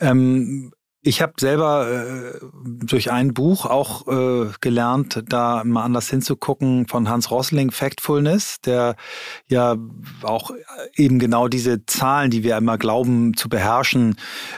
Ähm, 0.00 0.72
ich 1.06 1.20
habe 1.20 1.34
selber 1.38 1.86
äh, 1.86 2.40
durch 2.64 3.12
ein 3.12 3.34
Buch 3.34 3.66
auch 3.66 4.08
äh, 4.08 4.50
gelernt, 4.62 5.22
da 5.28 5.62
mal 5.62 5.84
anders 5.84 6.08
hinzugucken 6.08 6.88
von 6.88 7.10
Hans 7.10 7.30
Rosling, 7.30 7.70
Factfulness, 7.70 8.62
der 8.62 8.96
ja 9.46 9.76
auch 10.22 10.50
eben 10.96 11.18
genau 11.18 11.48
diese 11.48 11.84
Zahlen, 11.84 12.30
die 12.30 12.42
wir 12.42 12.56
immer 12.56 12.78
glauben 12.78 13.36
zu 13.36 13.50
beherrschen, 13.50 14.16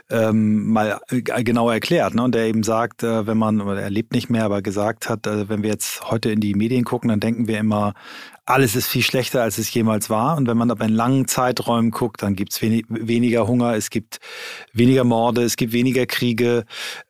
ähm, 0.09 0.73
mal 0.73 1.01
äh, 1.09 1.21
genau 1.21 1.69
erklärt. 1.69 2.15
Ne? 2.15 2.23
Und 2.23 2.35
der 2.35 2.47
eben 2.47 2.63
sagt, 2.63 3.03
äh, 3.03 3.27
wenn 3.27 3.39
man, 3.39 3.59
er 3.61 3.91
lebt 3.91 4.13
nicht 4.13 4.31
mehr, 4.31 4.45
aber 4.45 4.63
gesagt 4.63 5.11
hat, 5.11 5.27
äh, 5.27 5.49
wenn 5.49 5.65
wir 5.65 5.71
jetzt 5.71 6.09
heute 6.09 6.31
in 6.31 6.41
die 6.41 6.55
Medien 6.55 6.85
gucken, 6.85 7.09
dann 7.09 7.21
denken 7.21 7.49
wir 7.49 7.59
immer, 7.59 7.95
alles 8.47 8.77
ist 8.77 8.87
viel 8.87 9.03
schlechter, 9.03 9.43
als 9.43 9.59
es 9.59 9.73
jemals 9.75 10.09
war. 10.09 10.37
Und 10.37 10.47
wenn 10.47 10.57
man 10.57 10.71
aber 10.71 10.85
in 10.85 10.93
langen 10.95 11.27
Zeiträumen 11.27 11.91
guckt, 11.91 12.23
dann 12.23 12.37
gibt 12.37 12.53
es 12.53 12.63
wenig, 12.63 12.87
weniger 12.89 13.47
Hunger, 13.49 13.75
es 13.75 13.91
gibt 13.91 14.19
weniger 14.73 15.05
Morde, 15.05 15.43
es 15.43 15.57
gibt 15.57 15.73
weniger 15.73 16.07
Kriege. 16.07 16.65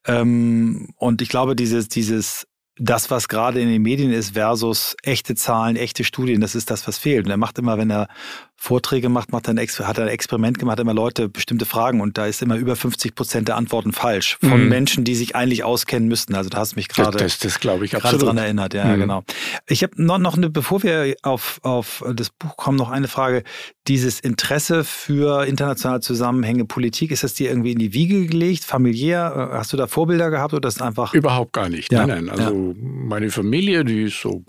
Ähm, 0.06 0.88
und 0.96 1.20
ich 1.20 1.28
glaube, 1.28 1.54
dieses, 1.54 1.88
dieses 1.88 2.46
das, 2.78 3.10
was 3.10 3.28
gerade 3.28 3.60
in 3.60 3.68
den 3.68 3.82
Medien 3.82 4.12
ist, 4.12 4.34
versus 4.34 4.96
echte 5.02 5.34
Zahlen, 5.34 5.76
echte 5.76 6.04
Studien, 6.04 6.40
das 6.40 6.54
ist 6.54 6.70
das, 6.70 6.86
was 6.86 6.98
fehlt. 6.98 7.24
Und 7.24 7.30
er 7.30 7.38
macht 7.38 7.58
immer, 7.58 7.78
wenn 7.78 7.90
er 7.90 8.08
Vorträge 8.58 9.08
macht, 9.08 9.32
macht 9.32 9.48
ein, 9.48 9.58
hat 9.58 9.98
er 9.98 10.04
ein 10.04 10.08
Experiment 10.08 10.58
gemacht, 10.58 10.80
immer 10.80 10.94
Leute 10.94 11.28
bestimmte 11.28 11.66
Fragen 11.66 12.00
und 12.00 12.16
da 12.18 12.26
ist 12.26 12.42
immer 12.42 12.56
über 12.56 12.74
50 12.74 13.14
Prozent 13.14 13.48
der 13.48 13.56
Antworten 13.56 13.92
falsch 13.92 14.38
von 14.40 14.64
mhm. 14.64 14.68
Menschen, 14.68 15.04
die 15.04 15.14
sich 15.14 15.36
eigentlich 15.36 15.62
auskennen 15.62 16.08
müssten. 16.08 16.34
Also 16.34 16.48
da 16.48 16.58
hast 16.58 16.72
du 16.72 16.76
mich 16.76 16.88
gerade 16.88 17.18
das, 17.18 17.38
das, 17.38 17.60
glaube 17.60 17.84
ich 17.84 17.92
gerade 17.92 18.18
dran 18.18 18.38
erinnert. 18.38 18.74
Ja, 18.74 18.84
mhm. 18.86 19.00
genau. 19.00 19.24
Ich 19.68 19.82
habe 19.82 20.02
noch, 20.02 20.18
noch 20.18 20.36
eine, 20.36 20.50
bevor 20.50 20.82
wir 20.82 21.14
auf, 21.22 21.60
auf 21.62 22.02
das 22.14 22.30
Buch 22.30 22.56
kommen, 22.56 22.78
noch 22.78 22.90
eine 22.90 23.08
Frage. 23.08 23.42
Dieses 23.86 24.20
Interesse 24.20 24.84
für 24.84 25.46
internationale 25.46 26.00
Zusammenhänge, 26.00 26.64
Politik, 26.64 27.10
ist 27.10 27.22
das 27.22 27.34
dir 27.34 27.50
irgendwie 27.50 27.72
in 27.72 27.78
die 27.78 27.92
Wiege 27.92 28.26
gelegt, 28.26 28.64
familiär? 28.64 29.50
Hast 29.52 29.72
du 29.72 29.76
da 29.76 29.86
Vorbilder 29.86 30.30
gehabt 30.30 30.54
oder 30.54 30.68
ist 30.68 30.82
einfach? 30.82 31.14
Überhaupt 31.14 31.52
gar 31.52 31.68
nicht. 31.68 31.92
Ja. 31.92 32.06
Nein, 32.06 32.24
nein. 32.24 32.40
Also 32.40 32.72
ja. 32.72 32.74
meine 32.80 33.30
Familie, 33.30 33.84
die 33.84 34.04
ist 34.04 34.20
so 34.20 34.44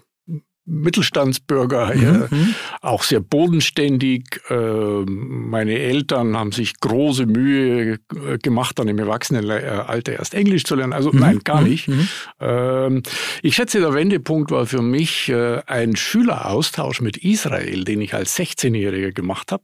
Mittelstandsbürger, 0.68 1.96
mhm. 1.96 2.28
mhm. 2.30 2.56
auch 2.82 3.04
sehr 3.04 3.22
bodenständig. 3.22 4.42
Ähm, 4.50 5.50
meine 5.50 5.80
Eltern 5.80 6.36
haben 6.36 6.52
sich 6.52 6.80
große 6.80 7.26
Mühe 7.26 8.00
gemacht, 8.44 8.78
dann 8.78 8.90
im 8.90 9.00
Erwachsenenalter 9.00 10.14
erst 10.14 10.34
Englisch 10.34 10.66
zu 10.66 10.76
lernen. 10.76 10.94
Also 10.94 11.12
mhm. 11.12 11.20
nein, 11.20 11.40
gar 11.44 11.62
mhm. 11.62 11.70
nicht. 11.70 11.88
Mhm. 11.88 12.08
Ähm, 12.42 13.04
ich 13.42 13.56
schätze, 13.56 13.80
der 13.80 13.94
Wendepunkt 13.94 14.52
war 14.52 14.66
für 14.66 14.82
mich 14.82 15.30
äh, 15.30 15.62
ein 15.68 15.96
Schüleraustausch 15.96 17.00
mit 17.02 17.18
Israel, 17.18 17.86
den 17.86 18.02
ich 18.02 18.14
als 18.14 18.38
16-Jähriger 18.38 19.14
gemacht 19.14 19.54
habe. 19.54 19.64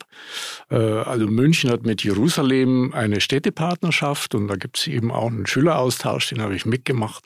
Äh, 0.72 0.77
also 0.77 1.27
München 1.27 1.69
hat 1.69 1.86
mit 1.86 2.03
Jerusalem 2.03 2.93
eine 2.93 3.19
Städtepartnerschaft 3.19 4.36
und 4.36 4.48
da 4.48 4.55
gibt 4.55 4.77
es 4.77 4.88
eben 4.88 5.12
auch 5.12 5.27
einen 5.27 5.48
Schüleraustausch, 5.48 6.29
den 6.29 6.41
habe 6.41 6.55
ich 6.55 6.65
mitgemacht. 6.65 7.24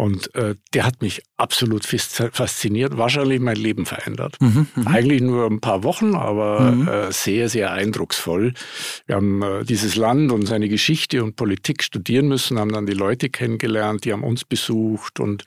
Und 0.00 0.34
äh, 0.34 0.54
der 0.72 0.86
hat 0.86 1.02
mich 1.02 1.20
absolut 1.36 1.84
fasziniert, 1.84 2.96
wahrscheinlich 2.96 3.38
mein 3.38 3.56
Leben 3.56 3.84
verändert. 3.84 4.36
Mhm, 4.40 4.66
mh. 4.74 4.90
Eigentlich 4.90 5.20
nur 5.20 5.44
ein 5.44 5.60
paar 5.60 5.82
Wochen, 5.82 6.14
aber 6.14 6.72
mhm. 6.72 6.88
äh, 6.88 7.12
sehr, 7.12 7.50
sehr 7.50 7.70
eindrucksvoll. 7.72 8.54
Wir 9.04 9.16
haben 9.16 9.42
äh, 9.42 9.62
dieses 9.62 9.96
Land 9.96 10.32
und 10.32 10.46
seine 10.46 10.70
Geschichte 10.70 11.22
und 11.22 11.36
Politik 11.36 11.82
studieren 11.82 12.28
müssen, 12.28 12.58
haben 12.58 12.72
dann 12.72 12.86
die 12.86 12.94
Leute 12.94 13.28
kennengelernt, 13.28 14.06
die 14.06 14.14
haben 14.14 14.24
uns 14.24 14.46
besucht 14.46 15.20
und 15.20 15.44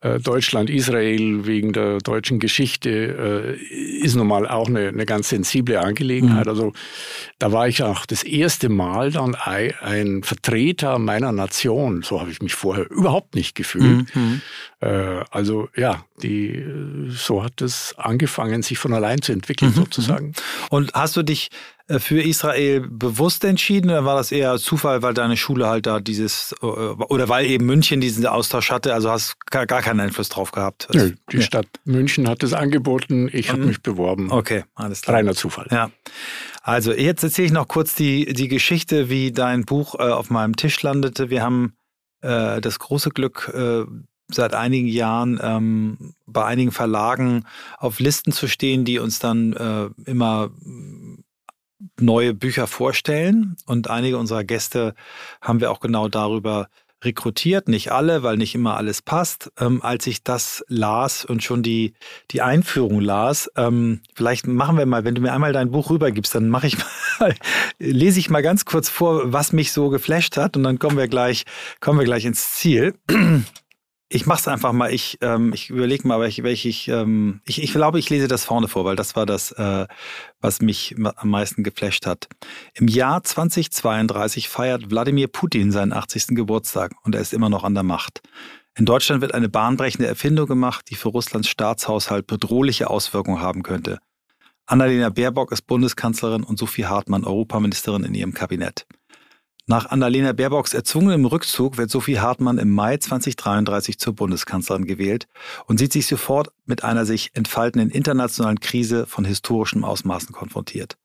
äh, 0.00 0.18
Deutschland, 0.18 0.70
Israel 0.70 1.46
wegen 1.46 1.72
der 1.72 1.98
deutschen 1.98 2.40
Geschichte 2.40 2.90
äh, 2.90 4.02
ist 4.02 4.16
nun 4.16 4.26
mal 4.26 4.48
auch 4.48 4.66
eine, 4.66 4.88
eine 4.88 5.06
ganz 5.06 5.28
sensible 5.28 5.78
Angelegenheit. 5.78 6.46
Mhm. 6.46 6.50
Also 6.50 6.72
da 7.38 7.52
war 7.52 7.68
ich 7.68 7.84
auch 7.84 8.06
das 8.06 8.24
erste 8.24 8.68
Mal 8.68 9.12
dann 9.12 9.36
ein, 9.36 9.72
ein 9.80 10.22
Vertreter 10.24 10.98
meiner 10.98 11.30
Nation. 11.30 12.02
So 12.02 12.20
habe 12.20 12.32
ich 12.32 12.42
mich 12.42 12.56
vorher 12.56 12.90
überhaupt 12.90 13.36
nicht 13.36 13.54
gefühlt 13.54 13.83
gefühlt. 13.84 14.16
Mhm. 14.16 14.40
Äh, 14.80 15.24
also 15.30 15.68
ja, 15.76 16.04
die, 16.22 16.64
so 17.08 17.42
hat 17.42 17.62
es 17.62 17.94
angefangen, 17.96 18.62
sich 18.62 18.78
von 18.78 18.92
allein 18.92 19.22
zu 19.22 19.32
entwickeln 19.32 19.70
mhm. 19.70 19.76
sozusagen. 19.76 20.32
Und 20.70 20.92
hast 20.94 21.16
du 21.16 21.22
dich 21.22 21.50
äh, 21.86 21.98
für 21.98 22.20
Israel 22.20 22.80
bewusst 22.88 23.44
entschieden 23.44 23.90
oder 23.90 24.04
war 24.04 24.16
das 24.16 24.32
eher 24.32 24.58
Zufall, 24.58 25.02
weil 25.02 25.14
deine 25.14 25.36
Schule 25.36 25.68
halt 25.68 25.86
da 25.86 26.00
dieses 26.00 26.54
äh, 26.62 26.66
oder 26.66 27.28
weil 27.28 27.46
eben 27.46 27.66
München 27.66 28.00
diesen 28.00 28.26
Austausch 28.26 28.70
hatte, 28.70 28.94
also 28.94 29.10
hast 29.10 29.36
gar 29.50 29.66
keinen 29.66 30.00
Einfluss 30.00 30.28
drauf 30.28 30.52
gehabt? 30.52 30.88
Nö, 30.92 31.12
die 31.30 31.36
ja. 31.38 31.42
Stadt 31.42 31.66
München 31.84 32.28
hat 32.28 32.42
es 32.42 32.52
angeboten, 32.52 33.28
ich 33.32 33.48
mhm. 33.48 33.52
habe 33.52 33.64
mich 33.66 33.82
beworben. 33.82 34.30
Okay, 34.30 34.64
alles 34.74 35.02
klar. 35.02 35.16
Reiner 35.16 35.34
Zufall. 35.34 35.66
Ja. 35.70 35.90
Also 36.62 36.92
jetzt 36.92 37.22
erzähle 37.22 37.46
ich 37.46 37.52
noch 37.52 37.68
kurz 37.68 37.94
die, 37.94 38.32
die 38.32 38.48
Geschichte, 38.48 39.10
wie 39.10 39.32
dein 39.32 39.66
Buch 39.66 39.94
äh, 39.94 40.04
auf 40.04 40.30
meinem 40.30 40.56
Tisch 40.56 40.82
landete. 40.82 41.28
Wir 41.28 41.42
haben 41.42 41.74
äh, 42.24 42.60
das 42.60 42.78
große 42.78 43.10
Glück, 43.10 43.52
äh, 43.54 43.84
seit 44.28 44.54
einigen 44.54 44.88
Jahren 44.88 45.38
ähm, 45.42 46.14
bei 46.26 46.44
einigen 46.44 46.72
Verlagen 46.72 47.44
auf 47.78 48.00
Listen 48.00 48.32
zu 48.32 48.48
stehen, 48.48 48.84
die 48.84 48.98
uns 48.98 49.18
dann 49.18 49.52
äh, 49.52 50.10
immer 50.10 50.50
neue 52.00 52.34
Bücher 52.34 52.66
vorstellen. 52.66 53.56
Und 53.66 53.90
einige 53.90 54.18
unserer 54.18 54.44
Gäste 54.44 54.94
haben 55.40 55.60
wir 55.60 55.70
auch 55.70 55.80
genau 55.80 56.08
darüber 56.08 56.68
rekrutiert, 57.04 57.68
nicht 57.68 57.92
alle, 57.92 58.22
weil 58.22 58.36
nicht 58.36 58.54
immer 58.54 58.76
alles 58.76 59.02
passt. 59.02 59.50
Ähm, 59.58 59.82
als 59.82 60.06
ich 60.06 60.22
das 60.22 60.64
las 60.68 61.24
und 61.24 61.42
schon 61.42 61.62
die, 61.62 61.94
die 62.30 62.42
Einführung 62.42 63.00
las, 63.00 63.50
ähm, 63.56 64.00
vielleicht 64.14 64.46
machen 64.46 64.78
wir 64.78 64.86
mal, 64.86 65.04
wenn 65.04 65.14
du 65.14 65.20
mir 65.20 65.32
einmal 65.32 65.52
dein 65.52 65.70
Buch 65.70 65.90
rübergibst, 65.90 66.34
dann 66.34 66.48
mache 66.48 66.66
ich 66.66 66.76
mal, 67.20 67.34
lese 67.78 68.18
ich 68.18 68.30
mal 68.30 68.42
ganz 68.42 68.64
kurz 68.64 68.88
vor, 68.88 69.32
was 69.32 69.52
mich 69.52 69.72
so 69.72 69.88
geflasht 69.88 70.36
hat 70.36 70.56
und 70.56 70.62
dann 70.62 70.78
kommen 70.78 70.96
wir 70.96 71.08
gleich, 71.08 71.44
kommen 71.80 71.98
wir 71.98 72.04
gleich 72.04 72.24
ins 72.24 72.52
Ziel 72.52 72.94
ich 74.08 74.26
mache 74.26 74.40
es 74.40 74.48
einfach 74.48 74.72
mal. 74.72 74.92
Ich, 74.92 75.18
ähm, 75.22 75.52
ich 75.52 75.70
überlege 75.70 76.06
mal, 76.06 76.20
welche, 76.20 76.42
welche 76.42 76.68
ich, 76.68 76.88
ähm, 76.88 77.40
ich. 77.46 77.62
Ich 77.62 77.72
glaube, 77.72 77.98
ich 77.98 78.10
lese 78.10 78.28
das 78.28 78.44
vorne 78.44 78.68
vor, 78.68 78.84
weil 78.84 78.96
das 78.96 79.16
war 79.16 79.26
das, 79.26 79.52
äh, 79.52 79.86
was 80.40 80.60
mich 80.60 80.94
am 80.98 81.30
meisten 81.30 81.64
geflasht 81.64 82.06
hat. 82.06 82.28
Im 82.74 82.88
Jahr 82.88 83.22
2032 83.22 84.48
feiert 84.48 84.90
Wladimir 84.90 85.28
Putin 85.28 85.72
seinen 85.72 85.92
80. 85.92 86.36
Geburtstag 86.36 86.92
und 87.02 87.14
er 87.14 87.20
ist 87.20 87.32
immer 87.32 87.48
noch 87.48 87.64
an 87.64 87.74
der 87.74 87.82
Macht. 87.82 88.20
In 88.76 88.86
Deutschland 88.86 89.22
wird 89.22 89.34
eine 89.34 89.48
bahnbrechende 89.48 90.08
Erfindung 90.08 90.46
gemacht, 90.46 90.86
die 90.90 90.96
für 90.96 91.08
Russlands 91.08 91.48
Staatshaushalt 91.48 92.26
bedrohliche 92.26 92.90
Auswirkungen 92.90 93.40
haben 93.40 93.62
könnte. 93.62 93.98
Annalena 94.66 95.10
Baerbock 95.10 95.52
ist 95.52 95.66
Bundeskanzlerin 95.66 96.42
und 96.42 96.58
Sophie 96.58 96.86
Hartmann 96.86 97.24
Europaministerin 97.24 98.04
in 98.04 98.14
ihrem 98.14 98.34
Kabinett. 98.34 98.86
Nach 99.66 99.86
Annalena 99.86 100.34
Baerbocks 100.34 100.74
erzwungenem 100.74 101.24
Rückzug 101.24 101.78
wird 101.78 101.90
Sophie 101.90 102.20
Hartmann 102.20 102.58
im 102.58 102.68
Mai 102.68 102.98
2033 102.98 103.98
zur 103.98 104.14
Bundeskanzlerin 104.14 104.84
gewählt 104.84 105.26
und 105.64 105.78
sieht 105.78 105.94
sich 105.94 106.06
sofort 106.06 106.52
mit 106.66 106.84
einer 106.84 107.06
sich 107.06 107.30
entfaltenden 107.32 107.88
internationalen 107.88 108.60
Krise 108.60 109.06
von 109.06 109.24
historischen 109.24 109.82
Ausmaßen 109.82 110.34
konfrontiert. 110.34 110.98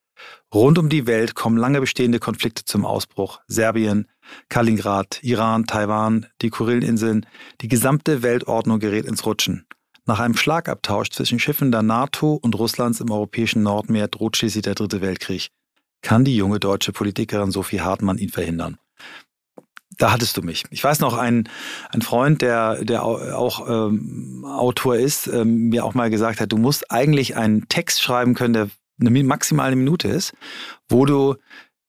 Rund 0.52 0.76
um 0.76 0.90
die 0.90 1.06
Welt 1.06 1.34
kommen 1.34 1.56
lange 1.56 1.80
bestehende 1.80 2.18
Konflikte 2.18 2.66
zum 2.66 2.84
Ausbruch. 2.84 3.40
Serbien, 3.46 4.08
Kaliningrad, 4.50 5.20
Iran, 5.22 5.64
Taiwan, 5.64 6.26
die 6.42 6.50
Kurilinseln, 6.50 7.24
die 7.62 7.68
gesamte 7.68 8.22
Weltordnung 8.22 8.78
gerät 8.78 9.06
ins 9.06 9.24
Rutschen. 9.24 9.66
Nach 10.04 10.20
einem 10.20 10.36
Schlagabtausch 10.36 11.08
zwischen 11.08 11.38
Schiffen 11.38 11.72
der 11.72 11.80
NATO 11.80 12.34
und 12.34 12.58
Russlands 12.58 13.00
im 13.00 13.10
europäischen 13.10 13.62
Nordmeer 13.62 14.08
droht 14.08 14.36
schließlich 14.36 14.64
der 14.64 14.74
Dritte 14.74 15.00
Weltkrieg. 15.00 15.50
Kann 16.02 16.24
die 16.24 16.36
junge 16.36 16.60
deutsche 16.60 16.92
Politikerin 16.92 17.50
Sophie 17.50 17.80
Hartmann 17.80 18.18
ihn 18.18 18.30
verhindern? 18.30 18.78
Da 19.98 20.12
hattest 20.12 20.36
du 20.36 20.42
mich. 20.42 20.64
Ich 20.70 20.82
weiß 20.82 21.00
noch, 21.00 21.16
ein, 21.16 21.48
ein 21.90 22.00
Freund, 22.00 22.40
der, 22.40 22.84
der 22.84 23.02
auch 23.02 23.68
ähm, 23.68 24.44
Autor 24.46 24.96
ist, 24.96 25.26
ähm, 25.26 25.68
mir 25.68 25.84
auch 25.84 25.92
mal 25.92 26.08
gesagt 26.08 26.40
hat, 26.40 26.52
du 26.52 26.56
musst 26.56 26.90
eigentlich 26.90 27.36
einen 27.36 27.68
Text 27.68 28.02
schreiben 28.02 28.34
können, 28.34 28.54
der 28.54 28.70
eine 29.00 29.24
maximale 29.24 29.76
Minute 29.76 30.08
ist, 30.08 30.32
wo 30.88 31.04
du 31.04 31.36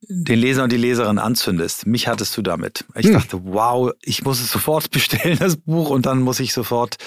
den 0.07 0.39
Leser 0.39 0.63
und 0.63 0.71
die 0.71 0.77
Leserin 0.77 1.19
anzündest. 1.19 1.85
Mich 1.85 2.07
hattest 2.07 2.35
du 2.35 2.41
damit. 2.41 2.85
Ich 2.95 3.07
hm. 3.07 3.13
dachte, 3.13 3.39
wow, 3.43 3.91
ich 4.01 4.23
muss 4.23 4.41
es 4.41 4.51
sofort 4.51 4.89
bestellen, 4.91 5.37
das 5.39 5.57
Buch, 5.57 5.89
und 5.89 6.05
dann 6.05 6.21
muss 6.21 6.39
ich 6.39 6.53
sofort 6.53 6.97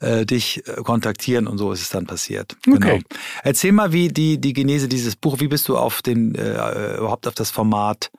äh, 0.00 0.26
dich 0.26 0.66
äh, 0.66 0.82
kontaktieren 0.82 1.46
und 1.46 1.58
so 1.58 1.72
ist 1.72 1.82
es 1.82 1.90
dann 1.90 2.06
passiert. 2.06 2.56
Okay. 2.66 2.78
Genau. 2.78 2.98
Erzähl 3.44 3.72
mal, 3.72 3.92
wie 3.92 4.08
die, 4.08 4.40
die 4.40 4.52
Genese 4.52 4.88
dieses 4.88 5.14
Buch, 5.14 5.40
wie 5.40 5.48
bist 5.48 5.68
du 5.68 5.76
auf 5.76 6.02
den, 6.02 6.34
äh, 6.34 6.96
überhaupt 6.96 7.28
auf 7.28 7.34
das 7.34 7.50
Format, 7.50 8.10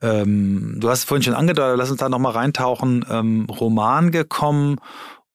ähm, 0.00 0.76
du 0.78 0.88
hast 0.88 1.00
es 1.00 1.04
vorhin 1.04 1.22
schon 1.22 1.34
angedeutet, 1.34 1.78
lass 1.78 1.90
uns 1.90 2.00
da 2.00 2.08
nochmal 2.08 2.32
reintauchen, 2.32 3.04
ähm, 3.08 3.46
Roman 3.48 4.10
gekommen 4.10 4.80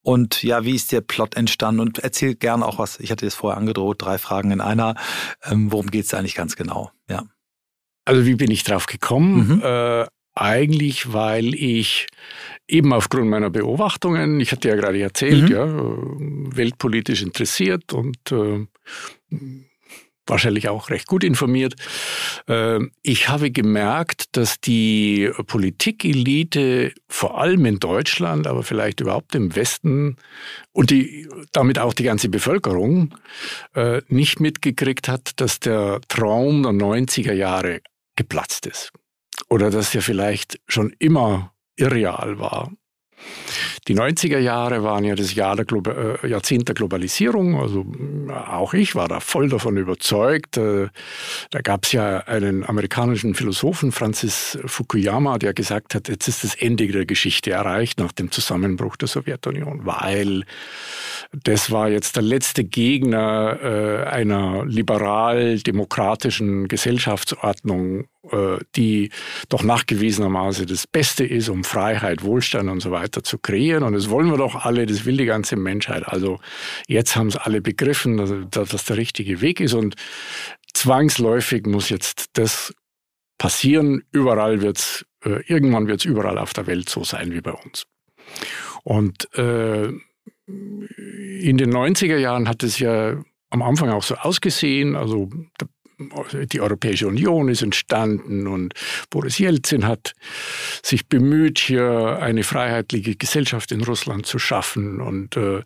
und 0.04 0.42
ja, 0.42 0.64
wie 0.64 0.74
ist 0.74 0.92
der 0.92 1.00
Plot 1.00 1.34
entstanden? 1.34 1.80
Und 1.80 1.98
erzähl 1.98 2.34
gern 2.34 2.62
auch 2.62 2.78
was, 2.78 3.00
ich 3.00 3.10
hatte 3.10 3.26
es 3.26 3.34
vorher 3.34 3.56
angedroht, 3.56 4.02
drei 4.02 4.18
Fragen 4.18 4.50
in 4.50 4.60
einer. 4.60 4.96
Ähm, 5.42 5.72
worum 5.72 5.90
geht 5.90 6.04
es 6.04 6.12
eigentlich 6.12 6.34
ganz 6.34 6.56
genau? 6.56 6.90
Ja. 7.08 7.24
Also 8.04 8.26
wie 8.26 8.34
bin 8.34 8.50
ich 8.50 8.64
drauf 8.64 8.86
gekommen? 8.86 9.48
Mhm. 9.48 9.62
Äh, 9.62 10.06
eigentlich, 10.34 11.12
weil 11.12 11.54
ich 11.54 12.06
eben 12.66 12.92
aufgrund 12.92 13.28
meiner 13.28 13.50
Beobachtungen, 13.50 14.40
ich 14.40 14.52
hatte 14.52 14.68
ja 14.68 14.74
gerade 14.74 15.00
erzählt, 15.00 15.44
mhm. 15.44 15.50
ja, 15.50 15.66
weltpolitisch 16.56 17.22
interessiert 17.22 17.92
und 17.92 18.32
äh, 18.32 18.66
wahrscheinlich 20.26 20.68
auch 20.68 20.90
recht 20.90 21.06
gut 21.06 21.22
informiert. 21.22 21.74
Äh, 22.48 22.80
ich 23.02 23.28
habe 23.28 23.50
gemerkt, 23.50 24.36
dass 24.36 24.60
die 24.60 25.30
Politikelite 25.46 26.92
vor 27.08 27.40
allem 27.40 27.66
in 27.66 27.78
Deutschland, 27.78 28.46
aber 28.46 28.62
vielleicht 28.62 29.00
überhaupt 29.00 29.34
im 29.34 29.54
Westen 29.54 30.16
und 30.72 30.90
die, 30.90 31.28
damit 31.52 31.78
auch 31.78 31.92
die 31.92 32.04
ganze 32.04 32.28
Bevölkerung 32.28 33.14
äh, 33.74 34.00
nicht 34.08 34.40
mitgekriegt 34.40 35.08
hat, 35.08 35.32
dass 35.36 35.60
der 35.60 36.00
Traum 36.08 36.62
der 36.62 36.72
90er 36.72 37.32
Jahre 37.32 37.80
geplatzt 38.16 38.66
ist. 38.66 38.92
Oder 39.48 39.70
dass 39.70 39.94
er 39.94 40.02
vielleicht 40.02 40.60
schon 40.66 40.94
immer 40.98 41.54
irreal 41.76 42.38
war. 42.38 42.72
Die 43.88 43.94
90er 43.94 44.38
Jahre 44.38 44.82
waren 44.82 45.04
ja 45.04 45.14
das 45.14 45.34
Jahr 45.34 45.56
der 45.56 45.64
Glo 45.64 45.82
äh, 45.86 46.26
Jahrzehnt 46.26 46.68
der 46.68 46.74
Globalisierung. 46.74 47.60
Also 47.60 47.84
auch 48.32 48.74
ich 48.74 48.94
war 48.94 49.08
da 49.08 49.20
voll 49.20 49.48
davon 49.48 49.76
überzeugt. 49.76 50.56
Äh, 50.56 50.88
da 51.50 51.60
gab 51.60 51.84
es 51.84 51.92
ja 51.92 52.18
einen 52.20 52.64
amerikanischen 52.64 53.34
Philosophen, 53.34 53.92
Francis 53.92 54.58
Fukuyama, 54.64 55.38
der 55.38 55.52
gesagt 55.52 55.94
hat, 55.94 56.08
jetzt 56.08 56.28
ist 56.28 56.44
das 56.44 56.54
Ende 56.54 56.86
der 56.88 57.06
Geschichte 57.06 57.50
erreicht 57.50 57.98
nach 57.98 58.12
dem 58.12 58.30
Zusammenbruch 58.30 58.96
der 58.96 59.08
Sowjetunion, 59.08 59.84
weil 59.84 60.44
das 61.32 61.70
war 61.70 61.88
jetzt 61.88 62.16
der 62.16 62.22
letzte 62.22 62.64
Gegner 62.64 63.58
äh, 63.62 64.04
einer 64.04 64.64
liberal-demokratischen 64.64 66.68
Gesellschaftsordnung 66.68 68.06
äh, 68.30 68.56
die 68.74 69.10
doch 69.50 69.62
nachgewiesenermaßen 69.62 70.66
das 70.66 70.86
Beste 70.86 71.26
ist, 71.26 71.50
um 71.50 71.62
Freiheit, 71.62 72.22
Wohlstand 72.22 72.70
und 72.70 72.80
so 72.80 72.90
weiter 72.90 73.13
zu 73.22 73.38
kreieren. 73.38 73.82
Und 73.84 73.92
das 73.94 74.10
wollen 74.10 74.30
wir 74.30 74.38
doch 74.38 74.64
alle, 74.64 74.86
das 74.86 75.04
will 75.04 75.16
die 75.16 75.24
ganze 75.24 75.56
Menschheit. 75.56 76.06
Also 76.06 76.40
jetzt 76.86 77.16
haben 77.16 77.28
es 77.28 77.36
alle 77.36 77.60
begriffen, 77.60 78.16
dass, 78.16 78.68
das 78.70 78.84
der 78.84 78.96
richtige 78.96 79.40
Weg 79.40 79.60
ist. 79.60 79.74
Und 79.74 79.94
zwangsläufig 80.72 81.66
muss 81.66 81.88
jetzt 81.88 82.30
das 82.34 82.74
passieren. 83.38 84.02
Überall 84.10 84.60
wird's, 84.60 85.06
äh, 85.24 85.42
irgendwann 85.46 85.86
wird 85.86 86.00
es 86.00 86.04
überall 86.04 86.38
auf 86.38 86.52
der 86.52 86.66
Welt 86.66 86.88
so 86.88 87.04
sein 87.04 87.32
wie 87.32 87.40
bei 87.40 87.52
uns. 87.52 87.86
Und 88.82 89.32
äh, 89.34 89.88
in 90.46 91.56
den 91.56 91.72
90er 91.72 92.18
Jahren 92.18 92.48
hat 92.48 92.62
es 92.62 92.78
ja 92.78 93.22
am 93.50 93.62
Anfang 93.62 93.90
auch 93.90 94.02
so 94.02 94.16
ausgesehen. 94.16 94.96
Also 94.96 95.30
der 95.60 95.68
die 96.32 96.60
Europäische 96.60 97.06
Union 97.06 97.48
ist 97.48 97.62
entstanden 97.62 98.46
und 98.46 98.74
Boris 99.10 99.38
Jelzin 99.38 99.86
hat 99.86 100.14
sich 100.82 101.08
bemüht, 101.08 101.58
hier 101.58 102.18
eine 102.20 102.42
freiheitliche 102.42 103.16
Gesellschaft 103.16 103.72
in 103.72 103.82
Russland 103.82 104.26
zu 104.26 104.38
schaffen. 104.38 105.00
Und 105.00 105.36
äh, 105.36 105.62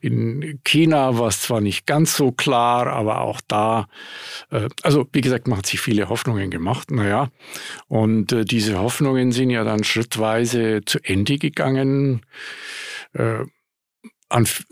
in 0.00 0.60
China 0.64 1.18
war 1.18 1.28
es 1.28 1.42
zwar 1.42 1.60
nicht 1.60 1.86
ganz 1.86 2.16
so 2.16 2.32
klar, 2.32 2.86
aber 2.86 3.20
auch 3.20 3.40
da, 3.48 3.88
äh, 4.50 4.68
also 4.82 5.06
wie 5.12 5.20
gesagt, 5.20 5.48
man 5.48 5.58
hat 5.58 5.66
sich 5.66 5.80
viele 5.80 6.08
Hoffnungen 6.08 6.50
gemacht, 6.50 6.90
naja. 6.90 7.30
Und 7.88 8.32
äh, 8.32 8.44
diese 8.44 8.78
Hoffnungen 8.78 9.32
sind 9.32 9.50
ja 9.50 9.64
dann 9.64 9.84
schrittweise 9.84 10.80
zu 10.84 10.98
Ende 11.02 11.38
gegangen. 11.38 12.22
Äh, 13.12 13.44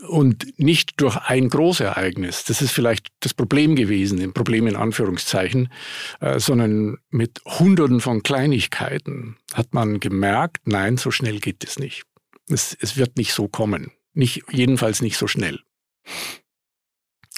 und 0.07 0.59
nicht 0.59 0.99
durch 1.01 1.17
ein 1.17 1.49
Großereignis. 1.49 2.43
Das 2.45 2.61
ist 2.61 2.71
vielleicht 2.71 3.07
das 3.19 3.33
Problem 3.33 3.75
gewesen, 3.75 4.19
ein 4.19 4.33
Problem 4.33 4.67
in 4.67 4.75
Anführungszeichen, 4.75 5.71
äh, 6.19 6.39
sondern 6.39 6.97
mit 7.09 7.41
Hunderten 7.45 8.01
von 8.01 8.23
Kleinigkeiten 8.23 9.37
hat 9.53 9.73
man 9.73 9.99
gemerkt, 9.99 10.61
nein, 10.65 10.97
so 10.97 11.11
schnell 11.11 11.39
geht 11.39 11.63
es 11.63 11.77
nicht. 11.77 12.03
Es, 12.49 12.75
es 12.79 12.97
wird 12.97 13.17
nicht 13.17 13.33
so 13.33 13.47
kommen. 13.47 13.91
Nicht, 14.13 14.43
jedenfalls 14.51 15.01
nicht 15.01 15.17
so 15.17 15.27
schnell. 15.27 15.59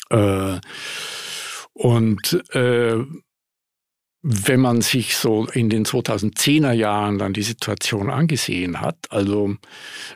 Äh, 0.10 0.60
und 1.74 2.44
äh, 2.56 3.04
wenn 4.22 4.62
man 4.62 4.82
sich 4.82 5.18
so 5.18 5.48
in 5.48 5.70
den 5.70 5.86
2010er 5.86 6.72
Jahren 6.72 7.18
dann 7.18 7.34
die 7.34 7.44
Situation 7.44 8.10
angesehen 8.10 8.80
hat, 8.80 8.98
also 9.10 9.58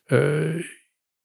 äh, 0.10 0.62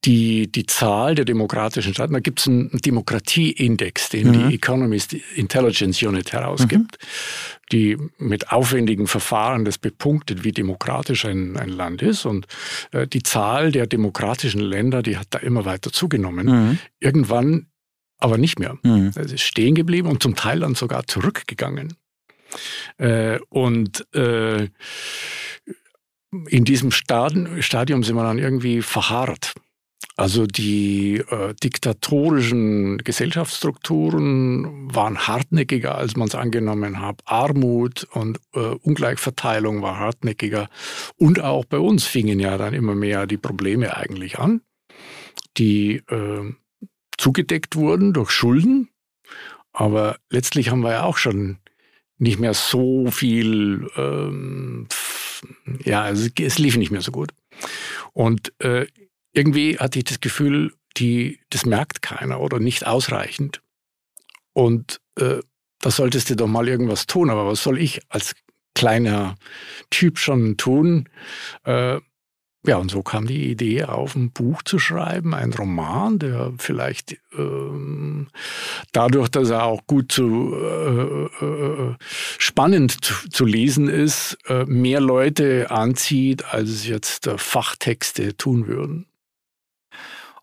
die, 0.05 0.51
die 0.51 0.65
Zahl 0.65 1.15
der 1.15 1.25
demokratischen 1.25 1.93
Staaten, 1.93 2.13
da 2.13 2.19
gibt 2.19 2.39
es 2.39 2.47
einen 2.47 2.69
Demokratieindex, 2.71 4.09
den 4.09 4.27
mhm. 4.27 4.49
die 4.49 4.55
Economist 4.55 5.13
Intelligence 5.13 6.01
Unit 6.03 6.33
herausgibt, 6.33 6.97
mhm. 6.99 7.67
die 7.71 7.97
mit 8.17 8.51
aufwendigen 8.51 9.07
Verfahren 9.07 9.63
das 9.63 9.77
bepunktet, 9.77 10.43
wie 10.43 10.51
demokratisch 10.51 11.25
ein, 11.25 11.55
ein 11.57 11.69
Land 11.69 12.01
ist. 12.01 12.25
Und 12.25 12.47
äh, 12.91 13.07
die 13.07 13.23
Zahl 13.23 13.71
der 13.71 13.87
demokratischen 13.87 14.61
Länder, 14.61 15.03
die 15.03 15.17
hat 15.17 15.27
da 15.29 15.39
immer 15.39 15.63
weiter 15.65 15.91
zugenommen. 15.91 16.47
Mhm. 16.47 16.79
Irgendwann 16.99 17.67
aber 18.19 18.37
nicht 18.37 18.59
mehr. 18.59 18.77
Mhm. 18.83 19.11
Es 19.15 19.31
ist 19.31 19.41
stehen 19.41 19.75
geblieben 19.75 20.09
und 20.09 20.21
zum 20.21 20.35
Teil 20.35 20.59
dann 20.59 20.75
sogar 20.75 21.07
zurückgegangen. 21.07 21.95
Äh, 22.97 23.39
und 23.49 24.05
äh, 24.13 24.69
in 26.47 26.65
diesem 26.65 26.91
Stadium 26.91 28.03
sind 28.03 28.15
wir 28.15 28.23
dann 28.23 28.39
irgendwie 28.39 28.81
verharrt. 28.81 29.53
Also 30.15 30.45
die 30.45 31.23
äh, 31.29 31.55
diktatorischen 31.55 32.99
Gesellschaftsstrukturen 32.99 34.93
waren 34.93 35.17
hartnäckiger, 35.27 35.95
als 35.95 36.15
man 36.15 36.27
es 36.27 36.35
angenommen 36.35 37.01
hat. 37.01 37.21
Armut 37.25 38.07
und 38.11 38.39
äh, 38.53 38.59
Ungleichverteilung 38.59 39.81
war 39.81 39.97
hartnäckiger. 39.97 40.69
Und 41.17 41.41
auch 41.41 41.65
bei 41.65 41.79
uns 41.79 42.05
fingen 42.05 42.39
ja 42.39 42.59
dann 42.59 42.75
immer 42.75 42.93
mehr 42.93 43.25
die 43.25 43.37
Probleme 43.37 43.97
eigentlich 43.97 44.37
an, 44.37 44.61
die 45.57 46.03
äh, 46.09 46.53
zugedeckt 47.17 47.75
wurden 47.75 48.13
durch 48.13 48.29
Schulden. 48.29 48.89
Aber 49.71 50.17
letztlich 50.29 50.69
haben 50.69 50.81
wir 50.81 50.91
ja 50.91 51.03
auch 51.03 51.17
schon 51.17 51.57
nicht 52.19 52.39
mehr 52.39 52.53
so 52.53 53.09
viel, 53.09 53.89
ähm, 53.97 54.87
ja, 55.83 56.03
also 56.03 56.29
es 56.39 56.59
lief 56.59 56.77
nicht 56.77 56.91
mehr 56.91 57.01
so 57.01 57.11
gut. 57.11 57.31
Und 58.13 58.53
äh, 58.59 58.85
irgendwie 59.33 59.77
hatte 59.77 59.99
ich 59.99 60.05
das 60.05 60.21
Gefühl, 60.21 60.73
die, 60.97 61.39
das 61.49 61.65
merkt 61.65 62.01
keiner 62.01 62.39
oder 62.39 62.59
nicht 62.59 62.85
ausreichend. 62.85 63.61
Und 64.53 65.01
äh, 65.19 65.39
da 65.79 65.91
solltest 65.91 66.29
du 66.29 66.35
doch 66.35 66.47
mal 66.47 66.67
irgendwas 66.67 67.07
tun. 67.07 67.29
Aber 67.29 67.47
was 67.47 67.63
soll 67.63 67.79
ich 67.79 68.01
als 68.09 68.35
kleiner 68.75 69.35
Typ 69.89 70.19
schon 70.19 70.57
tun? 70.57 71.09
Äh, 71.63 71.99
ja, 72.65 72.77
und 72.77 72.89
so 72.89 73.03
kam 73.03 73.27
die 73.27 73.51
Idee 73.51 73.83
auf, 73.83 74.15
ein 74.15 74.31
Buch 74.31 74.63
zu 74.63 74.79
schreiben, 74.79 75.33
ein 75.33 75.51
Roman, 75.51 76.17
der 76.17 76.53
vielleicht 76.57 77.17
ähm, 77.37 78.27
dadurch, 78.93 79.27
dass 79.27 79.49
er 79.49 79.65
auch 79.65 79.85
gut 79.85 80.13
zu 80.13 80.55
äh, 80.55 81.45
äh, 81.45 81.95
spannend 82.37 83.03
zu, 83.03 83.29
zu, 83.29 83.43
lesen 83.43 83.89
ist, 83.89 84.37
äh, 84.47 84.63
mehr 84.63 85.01
Leute 85.01 85.71
anzieht, 85.71 86.45
als 86.53 86.69
es 86.69 86.87
jetzt 86.87 87.27
äh, 87.27 87.37
Fachtexte 87.37 88.37
tun 88.37 88.65
würden. 88.67 89.07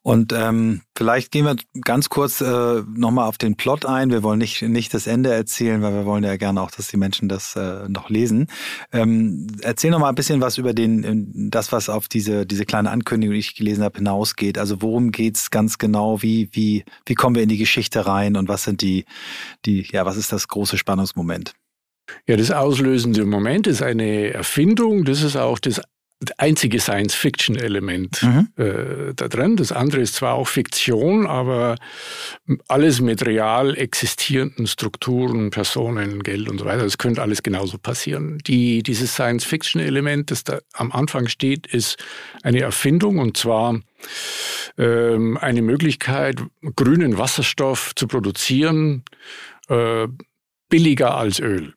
Und 0.03 0.33
ähm, 0.33 0.81
vielleicht 0.97 1.31
gehen 1.31 1.45
wir 1.45 1.57
ganz 1.83 2.09
kurz 2.09 2.41
äh, 2.41 2.83
nochmal 2.95 3.29
auf 3.29 3.37
den 3.37 3.57
Plot 3.57 3.85
ein. 3.85 4.11
Wir 4.11 4.23
wollen 4.23 4.39
nicht, 4.39 4.63
nicht 4.63 4.95
das 4.95 5.07
Ende 5.07 5.31
erzählen, 5.31 5.83
weil 5.83 5.93
wir 5.93 6.07
wollen 6.07 6.25
ja 6.25 6.37
gerne 6.37 6.63
auch, 6.63 6.71
dass 6.71 6.89
die 6.89 6.97
Menschen 6.97 7.29
das 7.29 7.55
äh, 7.55 7.87
noch 7.87 8.09
lesen. 8.09 8.47
Ähm, 8.93 9.47
erzähl 9.61 9.91
nochmal 9.91 10.09
ein 10.09 10.15
bisschen 10.15 10.41
was 10.41 10.57
über 10.57 10.73
den, 10.73 11.05
äh, 11.05 11.51
das, 11.51 11.71
was 11.71 11.91
auf 11.91 12.09
diese, 12.09 12.47
diese 12.47 12.65
kleine 12.65 12.91
Ankündigung, 12.91 13.35
die 13.35 13.41
ich 13.41 13.55
gelesen 13.55 13.85
habe, 13.85 13.99
hinausgeht. 13.99 14.57
Also 14.57 14.81
worum 14.81 15.13
geht's 15.13 15.51
ganz 15.51 15.77
genau? 15.77 16.23
Wie, 16.23 16.49
wie, 16.53 16.85
wie 17.05 17.15
kommen 17.15 17.37
wir 17.37 17.43
in 17.43 17.51
die 17.51 17.59
Geschichte 17.59 18.07
rein 18.07 18.37
und 18.37 18.49
was 18.49 18.65
sind 18.65 18.81
die, 18.81 19.05
die, 19.67 19.87
ja, 19.93 20.07
was 20.07 20.17
ist 20.17 20.33
das 20.33 20.49
große 20.49 20.79
Spannungsmoment? 20.79 21.53
Ja, 22.27 22.37
das 22.37 22.51
auslösende 22.51 23.27
Moment 23.27 23.67
ist 23.67 23.83
eine 23.83 24.33
Erfindung. 24.33 25.05
Das 25.05 25.23
ist 25.23 25.37
auch 25.37 25.59
das 25.59 25.83
einzige 26.37 26.81
Science-Fiction-Element 26.81 28.23
mhm. 28.23 28.49
äh, 28.57 29.15
da 29.15 29.29
drin. 29.29 29.57
Das 29.57 29.73
andere 29.73 30.03
ist 30.03 30.17
zwar 30.17 30.35
auch 30.35 30.49
Fiktion, 30.49 31.27
aber 31.27 31.77
alles 32.69 33.01
mit 33.01 33.25
real 33.25 33.75
existierenden 33.77 34.67
Strukturen, 34.67 35.51
Personen, 35.51 36.23
Geld 36.23 36.49
und 36.49 36.59
so 36.59 36.67
weiter. 36.67 36.83
Das 36.83 36.99
könnte 36.99 37.23
alles 37.23 37.43
genauso 37.43 37.79
passieren. 37.79 38.39
Die, 38.47 38.83
dieses 38.83 39.15
Science-Fiction-Element, 39.15 40.31
das 40.31 40.45
da 40.45 40.59
am 40.75 40.93
Anfang 40.93 41.29
steht, 41.29 41.67
ist 41.67 41.97
eine 42.43 42.61
Erfindung 42.61 43.19
und 43.19 43.37
zwar 43.39 43.81
ähm, 44.77 45.39
eine 45.39 45.63
Möglichkeit, 45.63 46.43
grünen 46.77 47.17
Wasserstoff 47.17 47.95
zu 47.95 48.07
produzieren, 48.07 49.05
äh, 49.69 50.07
billiger 50.69 51.17
als 51.17 51.41
Öl. 51.41 51.75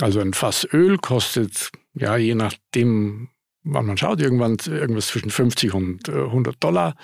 Also 0.00 0.20
ein 0.20 0.32
Fass 0.32 0.66
Öl 0.72 0.98
kostet 0.98 1.70
ja, 1.94 2.16
je 2.16 2.34
nachdem, 2.34 3.28
wann 3.64 3.86
man 3.86 3.96
schaut, 3.96 4.20
irgendwann 4.20 4.56
irgendwas 4.66 5.08
zwischen 5.08 5.30
50 5.30 5.74
und 5.74 6.08
100 6.08 6.54
äh, 6.54 6.58
Dollar. 6.58 6.96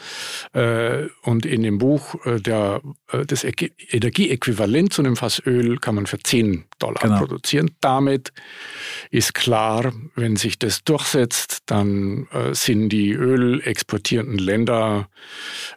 Äh, 0.52 1.06
und 1.22 1.46
in 1.46 1.62
dem 1.62 1.78
Buch 1.78 2.14
äh, 2.26 2.40
der, 2.40 2.80
das 3.26 3.44
Energieäquivalent 3.44 4.92
zu 4.92 5.02
einem 5.02 5.16
Fass 5.16 5.40
Öl 5.44 5.78
kann 5.78 5.94
man 5.94 6.06
für 6.06 6.18
10 6.18 6.64
Dollar 6.78 7.02
genau. 7.02 7.18
produzieren. 7.18 7.70
Damit 7.80 8.32
ist 9.10 9.34
klar, 9.34 9.92
wenn 10.14 10.36
sich 10.36 10.58
das 10.58 10.84
durchsetzt, 10.84 11.62
dann 11.66 12.26
sind 12.52 12.90
die 12.90 13.12
ölexportierenden 13.12 14.38
Länder, 14.38 15.08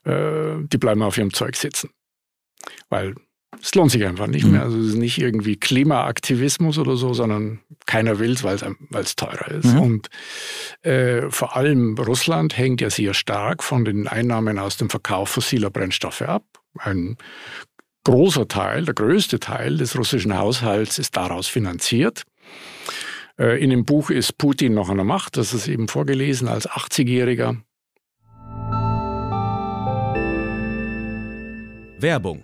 die 0.06 0.78
bleiben 0.78 1.02
auf 1.02 1.17
ihrem 1.17 1.34
Zeug 1.34 1.56
sitzen. 1.56 1.89
Weil 2.89 3.15
es 3.60 3.76
lohnt 3.76 3.92
sich 3.92 4.06
einfach 4.06 4.28
nicht 4.28 4.46
mehr. 4.46 4.62
Mhm. 4.62 4.66
Also 4.66 4.80
es 4.80 4.88
ist 4.88 4.98
nicht 4.98 5.18
irgendwie 5.20 5.58
Klimaaktivismus 5.58 6.78
oder 6.78 6.96
so, 6.96 7.14
sondern 7.14 7.60
keiner 7.86 8.20
will 8.20 8.32
es, 8.32 8.44
weil 8.44 8.58
es 8.94 9.16
teurer 9.16 9.50
ist. 9.50 9.74
Mhm. 9.74 9.80
Und 9.80 10.10
äh, 10.84 11.30
vor 11.30 11.56
allem 11.56 11.98
Russland 11.98 12.58
hängt 12.58 12.82
ja 12.82 12.90
sehr 12.90 13.14
stark 13.14 13.64
von 13.64 13.84
den 13.84 14.08
Einnahmen 14.08 14.58
aus 14.58 14.78
dem 14.78 14.90
Verkauf 14.90 15.30
fossiler 15.30 15.70
Brennstoffe 15.70 16.22
ab. 16.22 16.44
Ein 16.78 17.18
großer 18.06 18.48
Teil, 18.48 18.86
der 18.86 18.94
größte 18.94 19.40
Teil 19.40 19.78
des 19.78 19.98
russischen 19.98 20.38
Haushalts 20.38 20.98
ist 20.98 21.18
daraus 21.18 21.48
finanziert. 21.48 22.24
Äh, 23.38 23.62
in 23.62 23.70
dem 23.70 23.86
Buch 23.86 24.10
ist 24.10 24.38
Putin 24.38 24.74
noch 24.74 24.90
an 24.90 24.98
der 24.98 25.06
Macht, 25.06 25.36
das 25.36 25.54
ist 25.54 25.68
eben 25.68 25.88
vorgelesen 25.90 26.48
als 26.48 26.70
80-Jähriger. 26.70 27.58
Werbung 32.00 32.44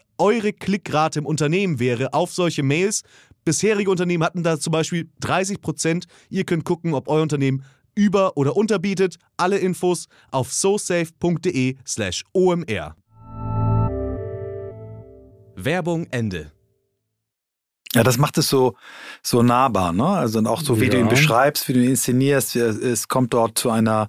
eure 0.21 0.53
Klickrate 0.53 1.19
im 1.19 1.25
Unternehmen 1.25 1.79
wäre 1.79 2.13
auf 2.13 2.31
solche 2.31 2.61
Mails. 2.61 3.01
Bisherige 3.43 3.89
Unternehmen 3.89 4.23
hatten 4.23 4.43
da 4.43 4.59
zum 4.59 4.71
Beispiel 4.71 5.09
30 5.19 5.61
Prozent. 5.61 6.05
Ihr 6.29 6.45
könnt 6.45 6.63
gucken, 6.63 6.93
ob 6.93 7.07
euer 7.07 7.23
Unternehmen 7.23 7.65
über- 7.95 8.37
oder 8.37 8.55
unterbietet. 8.55 9.15
Alle 9.35 9.57
Infos 9.57 10.07
auf 10.29 10.53
sosafe.de/slash 10.53 12.23
omr. 12.33 12.95
Werbung 15.55 16.05
Ende. 16.11 16.51
Ja, 17.93 18.03
das 18.03 18.17
macht 18.17 18.37
es 18.37 18.47
so, 18.47 18.75
so 19.21 19.41
nahbar, 19.41 19.91
ne? 19.91 20.05
Also 20.05 20.39
auch 20.45 20.61
so, 20.61 20.79
wie 20.79 20.85
ja. 20.85 20.91
du 20.91 20.99
ihn 20.99 21.09
beschreibst, 21.09 21.67
wie 21.67 21.73
du 21.73 21.79
ihn 21.83 21.89
inszenierst. 21.89 22.55
Es 22.55 23.07
kommt 23.07 23.33
dort 23.33 23.57
zu 23.57 23.69
einer 23.69 24.07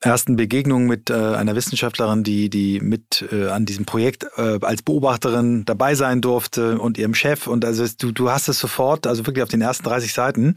ersten 0.00 0.36
Begegnung 0.36 0.86
mit 0.86 1.10
äh, 1.10 1.14
einer 1.14 1.54
Wissenschaftlerin, 1.54 2.22
die, 2.22 2.50
die 2.50 2.80
mit 2.80 3.24
äh, 3.32 3.48
an 3.48 3.66
diesem 3.66 3.84
Projekt 3.84 4.26
äh, 4.36 4.58
als 4.62 4.82
Beobachterin 4.82 5.64
dabei 5.64 5.94
sein 5.94 6.20
durfte 6.20 6.78
und 6.78 6.98
ihrem 6.98 7.14
Chef. 7.14 7.46
Und 7.46 7.64
also 7.64 7.84
du, 7.98 8.12
du 8.12 8.30
hast 8.30 8.48
es 8.48 8.58
sofort, 8.58 9.06
also 9.06 9.26
wirklich 9.26 9.42
auf 9.42 9.48
den 9.48 9.60
ersten 9.60 9.84
30 9.84 10.12
Seiten, 10.12 10.54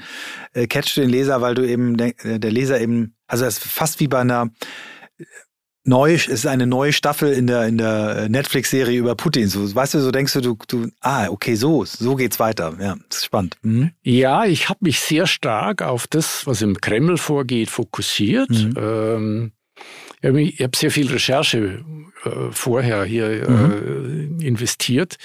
äh, 0.54 0.68
catchst 0.68 0.98
du 0.98 1.02
den 1.02 1.10
Leser, 1.10 1.42
weil 1.42 1.56
du 1.56 1.68
eben, 1.68 1.98
der, 1.98 2.14
der 2.24 2.52
Leser 2.52 2.80
eben, 2.80 3.16
also 3.28 3.46
es 3.46 3.58
ist 3.58 3.64
fast 3.64 4.00
wie 4.00 4.08
bei 4.08 4.20
einer 4.20 4.52
neu, 5.86 6.14
es 6.14 6.28
ist 6.28 6.46
eine 6.46 6.68
neue 6.68 6.94
Staffel 6.94 7.32
in 7.32 7.48
der, 7.48 7.68
in 7.68 7.78
der 7.78 8.28
Netflix-Serie 8.30 8.98
über 8.98 9.16
Putin. 9.16 9.48
So, 9.48 9.74
weißt 9.74 9.94
du, 9.94 10.00
so 10.00 10.12
denkst 10.12 10.34
du, 10.34 10.42
du, 10.42 10.58
du, 10.68 10.88
ah, 11.02 11.28
okay, 11.30 11.56
so, 11.56 11.86
so 11.86 12.16
geht's 12.16 12.40
weiter. 12.40 12.76
Ja, 12.80 12.96
das 13.10 13.20
ist 13.20 13.26
spannend. 13.26 13.58
Mhm. 13.62 13.92
Ja, 14.04 14.46
ich 14.46 14.70
habe 14.70 14.80
mich 14.82 15.00
sehr 15.00 15.28
stark 15.28 15.82
auf 15.82 16.08
das, 16.08 16.46
was 16.48 16.62
im 16.62 16.82
Kreml 16.82 17.18
vorgeht, 17.18 17.70
fokussiert. 17.70 18.50
Mhm. 18.50 18.74
Ähm, 18.78 19.52
ich 20.22 20.62
habe 20.62 20.76
sehr 20.76 20.90
viel 20.90 21.08
Recherche 21.12 21.84
äh, 22.24 22.30
vorher 22.52 23.04
hier 23.04 23.44
äh, 23.44 23.50
mhm. 23.50 24.40
investiert. 24.42 25.18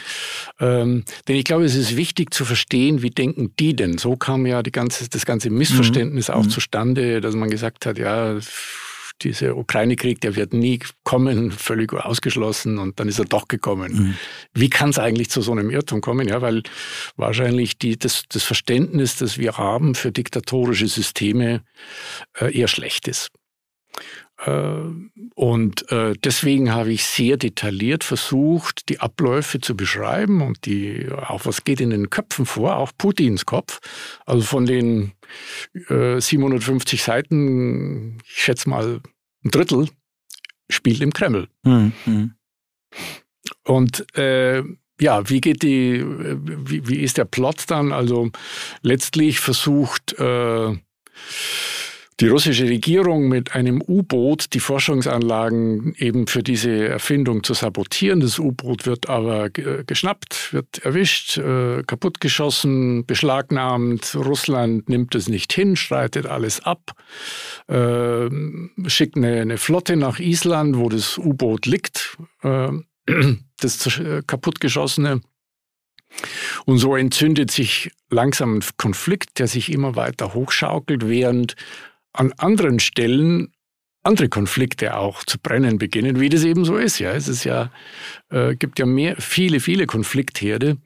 Ähm, 0.59 1.05
denn 1.27 1.37
ich 1.37 1.45
glaube, 1.45 1.65
es 1.65 1.75
ist 1.75 1.97
wichtig 1.97 2.35
zu 2.35 2.45
verstehen, 2.45 3.01
wie 3.01 3.11
denken 3.11 3.55
die 3.59 3.75
denn? 3.75 3.97
So 3.97 4.17
kam 4.17 4.45
ja 4.45 4.61
ganze, 4.61 5.09
das 5.09 5.25
ganze 5.25 5.49
Missverständnis 5.49 6.29
mhm. 6.29 6.35
auch 6.35 6.45
mhm. 6.45 6.51
zustande, 6.51 7.21
dass 7.23 7.35
man 7.35 7.49
gesagt 7.49 7.87
hat, 7.87 7.97
ja, 7.97 8.39
dieser 9.23 9.57
Ukraine-Krieg, 9.57 10.21
der 10.21 10.37
wird 10.37 10.53
nie 10.53 10.81
kommen, 11.05 11.51
völlig 11.51 11.93
ausgeschlossen 11.93 12.79
und 12.79 13.01
dann 13.01 13.09
ist 13.09 13.19
er 13.19 13.25
doch 13.25 13.49
gekommen. 13.49 13.93
Mhm. 13.93 14.15
Wie 14.55 14.71
kann 14.71 14.91
es 14.91 14.99
eigentlich 14.99 15.31
zu 15.31 15.43
so 15.43 15.53
einem 15.53 15.71
Irrtum 15.71 16.01
kommen? 16.01 16.29
Ja, 16.29 16.43
weil 16.43 16.63
wahrscheinlich 17.17 17.79
die, 17.79 17.99
das, 17.99 18.25
das 18.29 18.43
Verständnis, 18.43 19.17
das 19.17 19.39
wir 19.39 19.59
haben 19.59 19.95
für 19.95 20.13
diktatorische 20.13 20.89
Systeme, 20.89 21.63
äh, 22.39 22.57
eher 22.57 22.69
schlecht 22.69 23.09
ist. 23.09 23.31
Äh, 24.45 24.81
und 25.35 25.91
äh, 25.91 26.15
deswegen 26.23 26.73
habe 26.73 26.93
ich 26.93 27.05
sehr 27.05 27.37
detailliert 27.37 28.05
versucht, 28.05 28.89
die 28.89 29.01
Abläufe 29.01 29.61
zu 29.61 29.77
beschreiben 29.77 30.43
und 30.43 30.67
die, 30.67 31.09
auch 31.11 31.47
was 31.47 31.65
geht 31.65 31.81
in 31.81 31.91
den 31.91 32.11
Köpfen 32.11 32.47
vor, 32.47 32.77
auch 32.77 32.93
Putins 32.97 33.47
Kopf. 33.47 33.81
Also 34.27 34.43
von 34.43 34.67
den 34.67 35.13
750 35.89 37.05
Seiten, 37.05 38.19
ich 38.25 38.43
schätze 38.43 38.69
mal 38.69 39.01
ein 39.45 39.51
Drittel, 39.51 39.89
spielt 40.69 41.01
im 41.01 41.13
Kreml. 41.13 41.47
Mhm. 41.63 42.35
Und 43.65 44.17
äh, 44.19 44.65
ja, 45.01 45.29
wie 45.31 45.41
geht 45.41 45.63
die, 45.63 46.05
wie, 46.05 46.89
wie 46.89 47.01
ist 47.01 47.17
der 47.17 47.25
Plot 47.25 47.65
dann? 47.69 47.93
Also 47.93 48.31
letztlich 48.83 49.41
versucht 49.41 50.19
äh, 50.19 50.77
die 52.21 52.29
russische 52.29 52.69
Regierung 52.69 53.29
mit 53.29 53.55
einem 53.55 53.81
U-Boot 53.81 54.53
die 54.53 54.61
Forschungsanlagen 54.61 55.95
eben 55.97 56.27
für 56.27 56.43
diese 56.43 56.89
Erfindung 56.89 57.43
zu 57.43 57.55
sabotieren. 57.55 58.21
Das 58.21 58.39
U-Boot 58.39 58.85
wird 58.85 59.09
aber 59.09 59.49
geschnappt, 59.49 60.53
wird 60.53 60.85
erwischt, 60.85 61.39
äh, 61.39 61.83
kaputtgeschossen, 61.83 63.07
beschlagnahmt. 63.07 64.15
Russland 64.15 64.89
nimmt 64.91 65.15
es 65.15 65.29
nicht 65.29 65.53
hin, 65.53 65.77
streitet 65.77 66.27
alles 66.27 66.61
ab, 66.61 66.93
äh, 67.69 68.29
schickt 68.87 69.17
eine, 69.17 69.57
Flotte 69.57 69.97
nach 69.97 70.19
Island, 70.19 70.77
wo 70.77 70.91
das 70.91 71.17
U-Boot 71.17 71.65
liegt, 71.65 72.19
äh, 72.43 72.69
das 73.61 74.01
kaputtgeschossene. 74.27 75.23
Und 76.67 76.79
so 76.79 76.97
entzündet 76.97 77.51
sich 77.51 77.93
langsam 78.11 78.59
ein 78.59 78.65
Konflikt, 78.77 79.39
der 79.39 79.47
sich 79.47 79.73
immer 79.73 79.97
weiter 79.97 80.35
hochschaukelt, 80.35 81.09
während 81.09 81.55
an 82.13 82.33
anderen 82.39 82.81
Stellen 82.81 83.53
andere 84.03 84.29
Konflikte 84.29 84.97
auch 84.97 85.25
zu 85.25 85.39
brennen 85.39 85.79
beginnen, 85.79 86.21
wie 86.21 86.31
das 86.31 86.45
eben 86.45 86.65
so 86.65 86.77
ist. 86.77 86.99
Ja, 86.99 87.13
es 87.13 87.29
ist 87.29 87.45
ja 87.45 87.71
äh, 88.31 88.55
gibt 88.55 88.79
ja 88.79 88.87
mehr, 88.87 89.17
viele, 89.19 89.61
viele 89.61 89.87
Konfliktherde. 89.87 90.79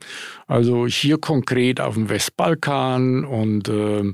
Also 0.47 0.87
hier 0.87 1.19
konkret 1.19 1.81
auf 1.81 1.95
dem 1.95 2.09
Westbalkan 2.09 3.25
und 3.25 3.69
äh, 3.69 4.13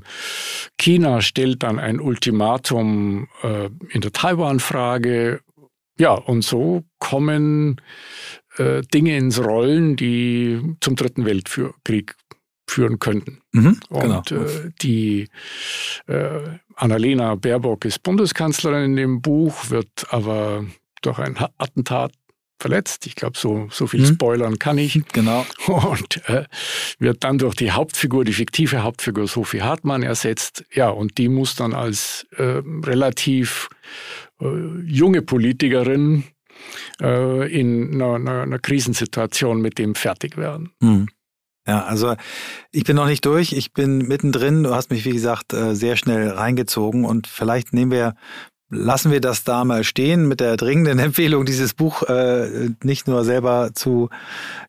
China 0.77 1.21
stellt 1.21 1.63
dann 1.63 1.79
ein 1.79 1.99
Ultimatum 1.99 3.27
äh, 3.41 3.69
in 3.89 4.01
der 4.01 4.11
Taiwan-Frage. 4.11 5.41
Ja, 5.97 6.13
und 6.13 6.43
so 6.43 6.83
kommen 6.99 7.81
äh, 8.57 8.81
Dinge 8.93 9.17
ins 9.17 9.43
Rollen, 9.43 9.95
die 9.95 10.75
zum 10.79 10.95
Dritten 10.95 11.25
Weltkrieg 11.25 12.15
führen 12.71 12.99
könnten. 12.99 13.41
Mhm, 13.51 13.79
genau. 13.89 14.17
Und 14.19 14.31
äh, 14.31 14.71
die 14.81 15.27
äh, 16.07 16.39
Annalena 16.75 17.35
Baerbock 17.35 17.85
ist 17.85 18.01
Bundeskanzlerin 18.03 18.85
in 18.85 18.95
dem 18.95 19.21
Buch, 19.21 19.69
wird 19.69 20.07
aber 20.09 20.65
durch 21.01 21.19
ein 21.19 21.37
Attentat 21.57 22.13
verletzt. 22.61 23.07
Ich 23.07 23.15
glaube, 23.15 23.37
so, 23.37 23.67
so 23.71 23.87
viel 23.87 24.01
mhm. 24.01 24.13
spoilern 24.13 24.59
kann 24.59 24.77
ich. 24.77 25.01
Genau. 25.13 25.45
Und 25.67 26.27
äh, 26.29 26.45
wird 26.99 27.23
dann 27.23 27.37
durch 27.37 27.55
die 27.55 27.71
Hauptfigur, 27.71 28.23
die 28.23 28.33
fiktive 28.33 28.83
Hauptfigur 28.83 29.27
Sophie 29.27 29.61
Hartmann 29.61 30.03
ersetzt. 30.03 30.63
Ja, 30.73 30.89
und 30.89 31.17
die 31.17 31.27
muss 31.27 31.55
dann 31.55 31.73
als 31.73 32.27
äh, 32.37 32.61
relativ 32.85 33.67
äh, 34.39 34.45
junge 34.85 35.21
Politikerin 35.21 36.23
äh, 37.01 37.51
in 37.51 37.95
einer, 37.95 38.15
einer, 38.15 38.41
einer, 38.43 38.59
Krisensituation 38.59 39.61
mit 39.61 39.77
dem 39.77 39.95
fertig 39.95 40.37
werden. 40.37 40.71
Mhm. 40.79 41.07
Ja, 41.67 41.83
also 41.83 42.15
ich 42.71 42.83
bin 42.85 42.95
noch 42.95 43.05
nicht 43.05 43.25
durch, 43.25 43.53
ich 43.53 43.73
bin 43.73 43.99
mittendrin. 43.99 44.63
Du 44.63 44.73
hast 44.73 44.89
mich, 44.89 45.05
wie 45.05 45.11
gesagt, 45.11 45.53
äh, 45.53 45.75
sehr 45.75 45.95
schnell 45.95 46.29
reingezogen. 46.29 47.05
Und 47.05 47.27
vielleicht 47.27 47.73
nehmen 47.73 47.91
wir, 47.91 48.15
lassen 48.69 49.11
wir 49.11 49.21
das 49.21 49.43
da 49.43 49.63
mal 49.63 49.83
stehen 49.83 50.27
mit 50.27 50.39
der 50.39 50.57
dringenden 50.57 50.97
Empfehlung, 50.99 51.45
dieses 51.45 51.73
Buch 51.75 52.03
äh, 52.03 52.69
nicht 52.83 53.07
nur 53.07 53.23
selber 53.23 53.71
zu 53.75 54.09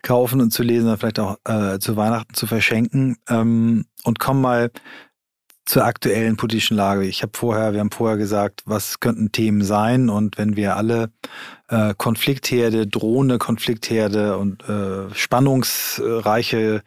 kaufen 0.02 0.40
und 0.40 0.52
zu 0.52 0.62
lesen, 0.62 0.82
sondern 0.82 0.98
vielleicht 0.98 1.20
auch 1.20 1.38
äh, 1.44 1.78
zu 1.78 1.96
Weihnachten 1.96 2.34
zu 2.34 2.46
verschenken. 2.46 3.16
Ähm, 3.28 3.86
und 4.04 4.18
kommen 4.18 4.42
mal 4.42 4.70
zur 5.64 5.84
aktuellen 5.84 6.36
politischen 6.36 6.76
Lage. 6.76 7.04
Ich 7.04 7.22
habe 7.22 7.32
vorher, 7.34 7.72
wir 7.72 7.80
haben 7.80 7.92
vorher 7.92 8.16
gesagt, 8.16 8.62
was 8.64 8.98
könnten 8.98 9.30
Themen 9.30 9.62
sein 9.62 10.08
und 10.08 10.36
wenn 10.36 10.56
wir 10.56 10.76
alle 10.76 11.10
äh, 11.68 11.94
Konfliktherde, 11.96 12.86
drohende 12.86 13.38
Konfliktherde 13.38 14.36
und 14.38 14.68
äh, 14.68 15.14
spannungsreiche 15.14 16.82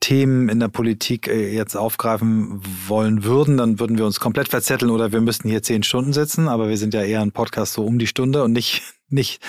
Themen 0.00 0.48
in 0.48 0.58
der 0.58 0.68
Politik 0.68 1.28
äh, 1.28 1.54
jetzt 1.54 1.76
aufgreifen 1.76 2.60
wollen 2.88 3.22
würden, 3.22 3.56
dann 3.56 3.78
würden 3.78 3.96
wir 3.96 4.06
uns 4.06 4.18
komplett 4.18 4.48
verzetteln 4.48 4.90
oder 4.90 5.12
wir 5.12 5.20
müssten 5.20 5.48
hier 5.48 5.62
zehn 5.62 5.84
Stunden 5.84 6.12
sitzen, 6.12 6.48
aber 6.48 6.68
wir 6.68 6.78
sind 6.78 6.94
ja 6.94 7.02
eher 7.02 7.22
ein 7.22 7.32
Podcast 7.32 7.74
so 7.74 7.84
um 7.84 7.98
die 7.98 8.08
Stunde 8.08 8.42
und 8.42 8.52
nicht 8.52 8.82
nicht 9.08 9.40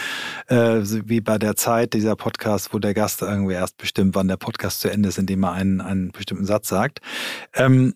äh, 0.49 0.81
wie 0.83 1.19
bei 1.19 1.39
der 1.39 1.55
Zeit 1.55 1.93
dieser 1.93 2.15
Podcast, 2.15 2.75
wo 2.75 2.79
der 2.79 2.93
Gast 2.93 3.23
irgendwie 3.23 3.55
erst 3.55 3.77
bestimmt, 3.77 4.13
wann 4.13 4.27
der 4.27 4.37
Podcast 4.37 4.81
zu 4.81 4.89
Ende 4.89 5.09
ist, 5.09 5.17
indem 5.17 5.43
er 5.43 5.53
einen, 5.53 5.81
einen 5.81 6.11
bestimmten 6.11 6.45
Satz 6.45 6.67
sagt. 6.67 7.01
Ähm, 7.55 7.95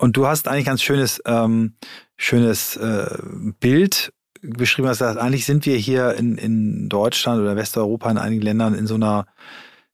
und 0.00 0.16
du 0.16 0.26
hast 0.26 0.48
eigentlich 0.48 0.64
ganz 0.64 0.82
schönes, 0.82 1.20
ähm, 1.26 1.74
schönes 2.16 2.76
äh, 2.76 3.18
Bild 3.60 4.12
beschrieben. 4.40 4.88
Hast 4.88 5.00
gesagt, 5.00 5.18
eigentlich 5.18 5.44
sind 5.44 5.66
wir 5.66 5.76
hier 5.76 6.14
in, 6.14 6.38
in 6.38 6.88
Deutschland 6.88 7.40
oder 7.42 7.54
Westeuropa 7.54 8.10
in 8.10 8.16
einigen 8.16 8.40
Ländern 8.40 8.74
in 8.74 8.86
so 8.86 8.94
einer 8.94 9.26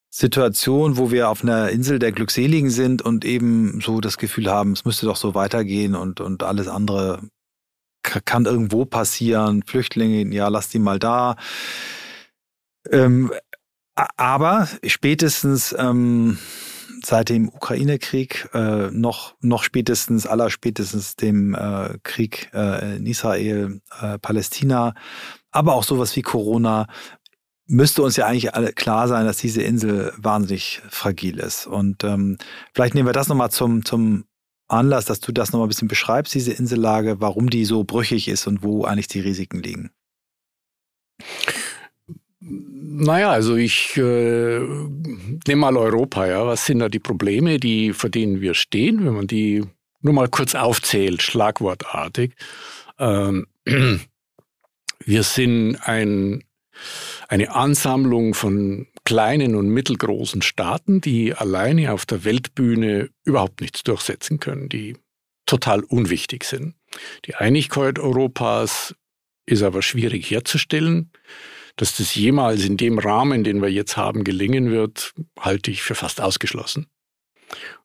Situation, 0.09 0.97
wo 0.97 1.11
wir 1.11 1.29
auf 1.29 1.43
einer 1.43 1.71
Insel 1.71 1.99
der 1.99 2.13
Glückseligen 2.13 2.71
sind 2.71 3.03
und 3.03 3.25
eben 3.25 3.81
so 3.81 4.01
das 4.01 4.17
Gefühl 4.17 4.49
haben, 4.49 4.73
es 4.73 4.85
müsste 4.85 5.07
doch 5.07 5.17
so 5.17 5.35
weitergehen 5.35 5.97
und, 5.97 6.21
und 6.21 6.45
alles 6.45 6.69
andere 6.69 7.21
kann 8.03 8.45
irgendwo 8.45 8.85
passieren. 8.85 9.65
Flüchtlinge, 9.65 10.33
ja, 10.33 10.47
lass 10.47 10.69
die 10.69 10.79
mal 10.79 11.01
da. 11.01 11.35
Ähm, 12.93 13.33
aber 14.17 14.69
spätestens 14.87 15.75
ähm, 15.77 16.39
seit 17.03 17.29
dem 17.29 17.49
Ukraine-Krieg, 17.49 18.49
äh, 18.55 18.91
noch, 18.91 19.35
noch 19.41 19.63
spätestens, 19.63 20.27
aller 20.27 20.51
spätestens 20.51 21.17
dem 21.17 21.55
äh, 21.55 21.99
Krieg 22.03 22.51
äh, 22.55 22.97
in 22.97 23.07
Israel, 23.07 23.81
äh, 24.01 24.19
Palästina, 24.19 24.95
aber 25.51 25.75
auch 25.75 25.85
sowas 25.85 26.15
wie 26.17 26.23
Corona, 26.23 26.87
müsste 27.67 28.03
uns 28.03 28.17
ja 28.17 28.27
eigentlich 28.27 28.53
klar 28.77 29.09
sein, 29.09 29.27
dass 29.27 29.39
diese 29.39 29.63
Insel 29.63 30.13
wahnsinnig 30.17 30.83
fragil 30.89 31.39
ist. 31.39 31.67
Und 31.67 32.05
ähm, 32.05 32.39
vielleicht 32.75 32.95
nehmen 32.95 33.09
wir 33.09 33.13
das 33.13 33.29
nochmal 33.29 33.51
zum, 33.51 33.85
zum 33.85 34.25
Anlass, 34.69 35.05
dass 35.05 35.21
du 35.21 35.33
das 35.33 35.53
nochmal 35.53 35.67
ein 35.67 35.71
bisschen 35.71 35.89
beschreibst, 35.89 36.35
diese 36.35 36.53
Insellage, 36.53 37.21
warum 37.21 37.51
die 37.51 37.65
so 37.65 37.85
brüchig 37.85 38.29
ist 38.29 38.47
und 38.47 38.63
wo 38.63 38.85
eigentlich 38.85 39.09
die 39.09 39.21
Risiken 39.21 39.63
liegen. 39.63 39.91
Naja, 42.49 43.31
also 43.31 43.57
ich 43.57 43.97
äh, 43.97 44.61
nehme 44.61 45.61
mal 45.61 45.77
Europa, 45.77 46.27
ja. 46.27 46.47
Was 46.47 46.67
sind 46.67 46.79
da 46.79 46.89
die 46.89 47.01
Probleme, 47.01 47.59
die, 47.59 47.93
vor 47.93 48.09
denen 48.09 48.41
wir 48.41 48.55
stehen, 48.55 49.05
wenn 49.05 49.15
man 49.15 49.27
die 49.27 49.65
nur 50.01 50.15
mal 50.15 50.29
kurz 50.29 50.55
aufzählt, 50.55 51.23
schlagwortartig? 51.23 52.35
Ähm, 52.99 53.47
wir 55.05 55.23
sind 55.25 55.77
ein, 55.83 56.45
eine 57.29 57.53
Ansammlung 57.53 58.35
von 58.35 58.87
kleinen 59.05 59.57
und 59.57 59.69
mittelgroßen 59.69 60.43
Staaten, 60.43 61.01
die 61.01 61.35
alleine 61.35 61.93
auf 61.93 62.07
der 62.07 62.25
Weltbühne 62.25 63.11
überhaupt 63.25 63.61
nichts 63.61 63.83
durchsetzen 63.83 64.39
können, 64.39 64.69
die 64.69 64.97
total 65.47 65.83
unwichtig 65.83 66.45
sind. 66.45 66.75
Die 67.25 67.35
Einigkeit 67.35 67.99
Europas 67.99 68.95
ist 69.47 69.63
aber 69.63 69.83
schwierig 69.83 70.31
herzustellen. 70.31 71.11
Dass 71.77 71.97
das 71.97 72.15
jemals 72.15 72.65
in 72.65 72.77
dem 72.77 72.99
Rahmen, 72.99 73.45
den 73.45 73.61
wir 73.61 73.71
jetzt 73.71 73.97
haben, 73.97 74.25
gelingen 74.25 74.71
wird, 74.71 75.13
halte 75.39 75.71
ich 75.71 75.83
für 75.83 75.95
fast 75.95 76.21
ausgeschlossen. 76.21 76.87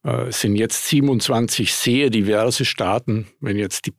Äh, 0.04 0.27
es 0.30 0.41
sind 0.41 0.56
jetzt 0.56 0.88
27 0.88 1.73
sehr 1.73 2.10
diverse 2.10 2.65
Staaten. 2.65 3.27
Wenn 3.39 3.58
jetzt 3.58 3.86
die 3.86 3.93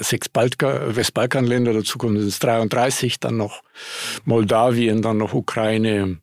sechs 0.00 0.28
Westbalkanländer 0.32 1.72
dazukommen, 1.72 2.18
sind 2.18 2.28
es 2.28 2.38
33, 2.38 3.20
dann 3.20 3.36
noch 3.36 3.62
Moldawien, 4.24 5.02
dann 5.02 5.18
noch 5.18 5.34
Ukraine, 5.34 6.18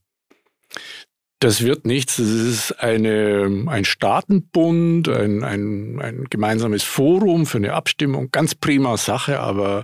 das 1.39 1.63
wird 1.63 1.85
nichts. 1.85 2.17
Das 2.17 2.27
ist 2.27 2.71
eine, 2.79 3.65
ein 3.67 3.85
Staatenbund, 3.85 5.07
ein, 5.07 5.43
ein, 5.43 5.99
ein 6.01 6.25
gemeinsames 6.29 6.83
Forum 6.83 7.45
für 7.45 7.57
eine 7.57 7.73
Abstimmung. 7.73 8.31
Ganz 8.31 8.55
prima 8.55 8.97
Sache, 8.97 9.39
aber 9.39 9.83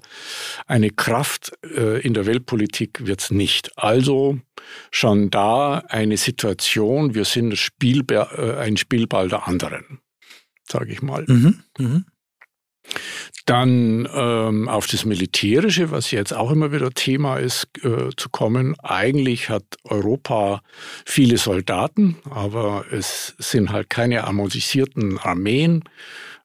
eine 0.66 0.90
Kraft 0.90 1.54
äh, 1.64 2.02
in 2.02 2.14
der 2.14 2.26
Weltpolitik 2.26 3.06
wird 3.06 3.22
es 3.22 3.32
nicht. 3.32 3.78
Also 3.78 4.40
schon 4.90 5.30
da 5.30 5.84
eine 5.90 6.18
Situation, 6.18 7.14
wir 7.14 7.26
sind 7.26 7.58
Spiel, 7.58 8.04
äh, 8.10 8.58
ein 8.58 8.78
Spielball 8.78 9.30
der 9.30 9.48
anderen, 9.48 10.00
sage 10.68 10.92
ich 10.92 11.02
mal. 11.02 11.26
Mhm, 11.28 11.64
mh. 11.78 12.04
Dann 13.46 14.08
ähm, 14.14 14.70
auf 14.70 14.88
das 14.88 15.06
Militärische, 15.06 15.92
was 15.92 16.12
jetzt 16.12 16.34
auch 16.34 16.52
immer 16.52 16.72
wieder 16.72 16.92
Thema 16.92 17.38
ist, 17.38 17.68
äh, 17.84 18.10
zu 18.16 18.30
kommen. 18.30 18.76
Eigentlich 18.80 19.50
hat 19.50 19.64
Europa 19.84 20.62
viele 21.06 21.38
Soldaten, 21.38 22.18
aber 22.30 22.86
es 22.92 23.36
sind 23.40 23.72
halt 23.72 23.90
keine 23.90 24.24
amortisierten 24.24 25.18
Armeen. 25.18 25.84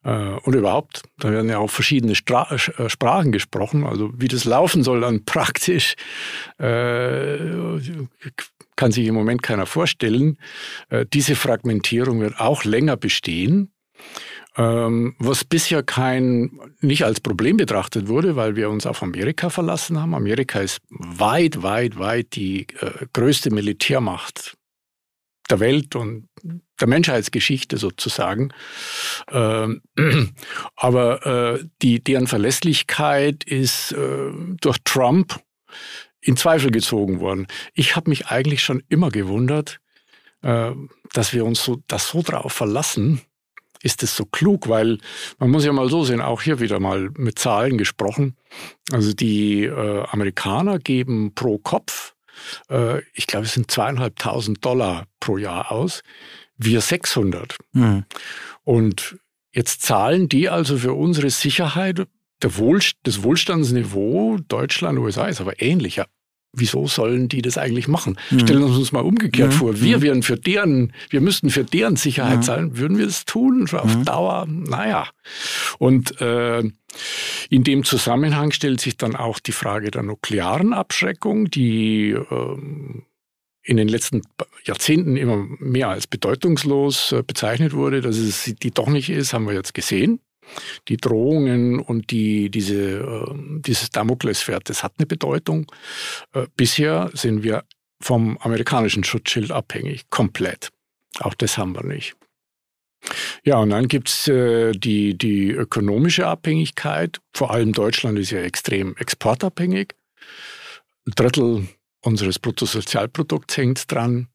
Äh, 0.05 0.11
und 0.11 0.55
überhaupt, 0.55 1.03
da 1.19 1.31
werden 1.31 1.51
ja 1.51 1.59
auch 1.59 1.71
verschiedene 1.71 2.15
Stra 2.15 2.51
äh, 2.53 2.89
Sprachen 2.89 3.33
gesprochen. 3.33 3.85
Also 3.85 4.11
wie 4.17 4.29
das 4.29 4.45
laufen 4.45 4.83
soll 4.83 5.01
dann 5.01 5.25
praktisch, 5.27 5.95
äh, 6.59 7.39
kann 8.77 8.93
sich 8.93 9.07
im 9.07 9.15
Moment 9.15 9.43
keiner 9.43 9.67
vorstellen. 9.67 10.39
Äh, 10.89 11.05
diese 11.13 11.37
Fragmentierung 11.37 12.21
wird 12.21 12.41
auch 12.41 12.65
länger 12.65 12.97
bestehen. 12.97 13.73
Ähm, 14.59 15.15
was 15.21 15.45
bisher 15.45 15.85
kein, 15.85 16.51
nicht 16.81 17.05
als 17.05 17.21
Problem 17.21 17.57
betrachtet 17.57 18.09
wurde, 18.09 18.35
weil 18.35 18.57
wir 18.57 18.69
uns 18.71 18.87
auf 18.87 19.05
Amerika 19.05 19.51
verlassen 19.51 20.01
haben. 20.01 20.17
Amerika 20.17 20.59
ist 20.59 20.81
weit, 20.91 21.63
weit, 21.63 21.97
weit 21.97 22.35
die 22.35 22.67
äh, 22.81 23.07
größte 23.13 23.51
Militärmacht 23.51 24.57
der 25.49 25.61
Welt 25.61 25.95
und 25.95 26.29
der 26.81 26.89
Menschheitsgeschichte 26.89 27.77
sozusagen. 27.77 28.53
Ähm, 29.31 29.83
aber 30.77 31.27
äh, 31.61 31.65
die, 31.81 32.03
deren 32.03 32.27
Verlässlichkeit 32.27 33.45
ist 33.45 33.93
äh, 33.93 34.33
durch 34.61 34.79
Trump 34.83 35.41
in 36.21 36.37
Zweifel 36.37 36.73
gezogen 36.73 37.21
worden. 37.21 37.47
Ich 37.75 37.95
habe 37.95 38.11
mich 38.11 38.27
eigentlich 38.27 38.63
schon 38.63 38.83
immer 38.89 39.11
gewundert, 39.11 39.79
äh, 40.43 40.73
dass 41.13 41.33
wir 41.33 41.45
uns 41.45 41.65
so, 41.65 41.81
das 41.87 42.09
so 42.09 42.23
drauf 42.23 42.53
verlassen, 42.53 43.21
ist 43.83 44.03
es 44.03 44.17
so 44.17 44.25
klug, 44.25 44.69
weil 44.69 44.99
man 45.39 45.51
muss 45.51 45.65
ja 45.65 45.73
mal 45.73 45.89
so 45.89 46.05
sehen, 46.05 46.21
auch 46.21 46.43
hier 46.43 46.61
wieder 46.61 46.81
mal 46.81 47.11
mit 47.17 47.39
Zahlen 47.39 47.79
gesprochen. 47.79 48.37
Also 48.93 49.13
die 49.13 49.65
äh, 49.65 50.05
Amerikaner 50.09 50.79
geben 50.79 51.33
pro 51.35 51.59
Kopf, 51.59 52.15
äh, 52.71 53.01
ich 53.13 53.27
glaube, 53.27 53.47
es 53.47 53.55
sind 53.55 53.71
zweieinhalbtausend 53.71 54.65
Dollar 54.65 55.07
pro 55.21 55.37
Jahr 55.37 55.73
aus, 55.73 56.03
wir 56.57 56.81
600. 56.81 57.57
Mhm. 57.73 58.05
Und 58.65 59.19
jetzt 59.53 59.83
zahlen 59.83 60.29
die 60.29 60.49
also 60.49 60.79
für 60.79 60.93
unsere 60.93 61.31
Sicherheit 61.31 62.07
der 62.43 62.57
Wohl, 62.57 62.81
das 63.03 63.23
Wohlstandsniveau 63.23 64.39
Deutschland, 64.47 64.99
USA 64.99 65.27
ist 65.27 65.41
aber 65.41 65.61
ähnlicher 65.61 66.07
wieso 66.61 66.87
sollen 66.87 67.29
die 67.29 67.43
das 67.43 67.59
eigentlich 67.59 67.89
machen? 67.89 68.19
Mhm. 68.31 68.41
Stellen 68.41 68.61
wir 68.61 68.67
uns 68.67 68.93
mal 68.93 69.01
umgekehrt 69.01 69.53
mhm. 69.53 69.57
vor. 69.57 69.81
Wir 69.81 69.99
mhm. 69.99 70.03
wären 70.03 70.23
für 70.23 70.37
deren, 70.37 70.93
wir 71.11 71.21
müssten 71.21 71.51
für 71.51 71.65
deren 71.65 71.97
Sicherheit 71.97 72.39
mhm. 72.39 72.43
zahlen. 72.43 72.79
Würden 72.79 72.99
wir 72.99 73.07
das 73.07 73.25
tun? 73.25 73.69
Auf 73.73 73.97
mhm. 73.97 74.05
Dauer? 74.05 74.47
Naja. 74.49 75.09
Und 75.79 76.21
äh, 76.21 76.63
in 77.51 77.65
dem 77.65 77.85
Zusammenhang 77.85 78.53
stellt 78.53 78.81
sich 78.81 78.97
dann 78.97 79.17
auch 79.17 79.39
die 79.39 79.53
Frage 79.53 79.91
der 79.91 80.03
nuklearen 80.03 80.73
Abschreckung, 80.73 81.51
die 81.51 82.11
äh, 82.11 82.57
in 83.63 83.77
den 83.77 83.89
letzten 83.89 84.23
Jahrzehnten 84.65 85.17
immer 85.17 85.47
mehr 85.59 85.89
als 85.89 86.07
bedeutungslos 86.07 87.13
äh, 87.13 87.23
bezeichnet 87.23 87.73
wurde. 87.73 88.01
Dass 88.01 88.17
es 88.17 88.55
die 88.63 88.71
doch 88.71 88.89
nicht 88.89 89.11
ist, 89.11 89.33
haben 89.33 89.47
wir 89.47 89.55
jetzt 89.55 89.75
gesehen 89.75 90.21
die 90.89 90.97
Drohungen 90.97 91.81
und 91.81 92.11
die, 92.11 92.51
diese, 92.51 93.01
äh, 93.01 93.35
dieses 93.61 93.91
Damoklesschwert, 93.91 94.69
das 94.69 94.83
hat 94.83 94.95
eine 94.99 95.07
Bedeutung. 95.07 95.71
Äh, 96.33 96.47
bisher 96.57 97.11
sind 97.15 97.43
wir 97.43 97.65
vom 98.01 98.39
amerikanischen 98.39 99.05
Schutzschild 99.05 99.51
abhängig, 99.51 100.09
komplett. 100.11 100.71
Auch 101.21 101.35
das 101.35 101.59
haben 101.59 101.75
wir 101.75 101.85
nicht. 101.85 102.15
Ja, 103.45 103.59
und 103.59 103.71
dann 103.71 103.89
gibt 103.89 104.09
es 104.09 104.29
äh, 104.29 104.73
die, 104.73 105.17
die 105.17 105.51
ökonomische 105.51 106.27
Abhängigkeit. 106.27 107.21
Vor 107.33 107.51
allem 107.51 107.73
Deutschland 107.73 108.19
ist 108.19 108.31
ja 108.31 108.41
extrem 108.41 108.97
exportabhängig. 108.97 109.95
Ein 111.07 111.13
Drittel 111.15 111.69
unseres 112.03 112.39
Bruttosozialprodukts 112.39 113.57
hängt 113.57 113.91
dran. 113.91 114.29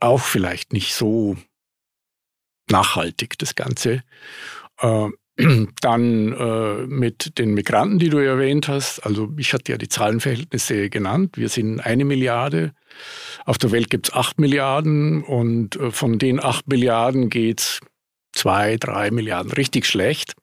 Auch 0.00 0.20
vielleicht 0.20 0.72
nicht 0.72 0.94
so 0.94 1.36
nachhaltig, 2.70 3.38
das 3.38 3.54
Ganze. 3.54 4.02
Äh, 4.78 5.08
dann 5.80 6.32
äh, 6.32 6.86
mit 6.86 7.38
den 7.38 7.54
Migranten, 7.54 7.98
die 7.98 8.08
du 8.08 8.18
erwähnt 8.18 8.68
hast. 8.68 9.00
Also 9.00 9.32
ich 9.36 9.52
hatte 9.52 9.72
ja 9.72 9.78
die 9.78 9.88
Zahlenverhältnisse 9.88 10.90
genannt. 10.90 11.36
Wir 11.36 11.48
sind 11.48 11.80
eine 11.80 12.04
Milliarde. 12.04 12.72
Auf 13.44 13.58
der 13.58 13.72
Welt 13.72 13.90
gibt 13.90 14.08
es 14.08 14.14
acht 14.14 14.38
Milliarden 14.38 15.24
und 15.24 15.76
äh, 15.76 15.90
von 15.90 16.18
den 16.18 16.42
acht 16.42 16.68
Milliarden 16.68 17.30
geht 17.30 17.60
es 17.60 17.80
zwei, 18.32 18.76
drei 18.76 19.10
Milliarden 19.10 19.52
richtig 19.52 19.86
schlecht. 19.86 20.34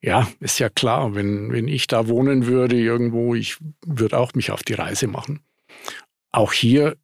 Ja, 0.00 0.30
ist 0.40 0.58
ja 0.60 0.68
klar, 0.68 1.14
wenn, 1.14 1.52
wenn 1.52 1.68
ich 1.68 1.86
da 1.86 2.08
wohnen 2.08 2.46
würde 2.46 2.76
irgendwo, 2.76 3.34
ich 3.34 3.56
würde 3.84 4.18
auch 4.18 4.32
mich 4.34 4.50
auf 4.50 4.62
die 4.62 4.74
Reise 4.74 5.08
machen. 5.08 5.40
Auch 6.30 6.52
hier 6.52 6.96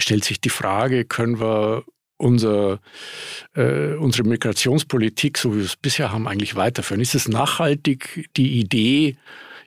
stellt 0.00 0.24
sich 0.24 0.40
die 0.40 0.48
Frage, 0.48 1.04
können 1.04 1.40
wir 1.40 1.84
unser, 2.18 2.80
äh, 3.54 3.94
unsere 3.94 4.28
Migrationspolitik, 4.28 5.38
so 5.38 5.52
wie 5.52 5.58
wir 5.58 5.64
es 5.64 5.76
bisher 5.76 6.12
haben, 6.12 6.28
eigentlich 6.28 6.56
weiterführen? 6.56 7.00
Ist 7.00 7.14
es 7.14 7.28
nachhaltig 7.28 8.28
die 8.36 8.58
Idee, 8.58 9.16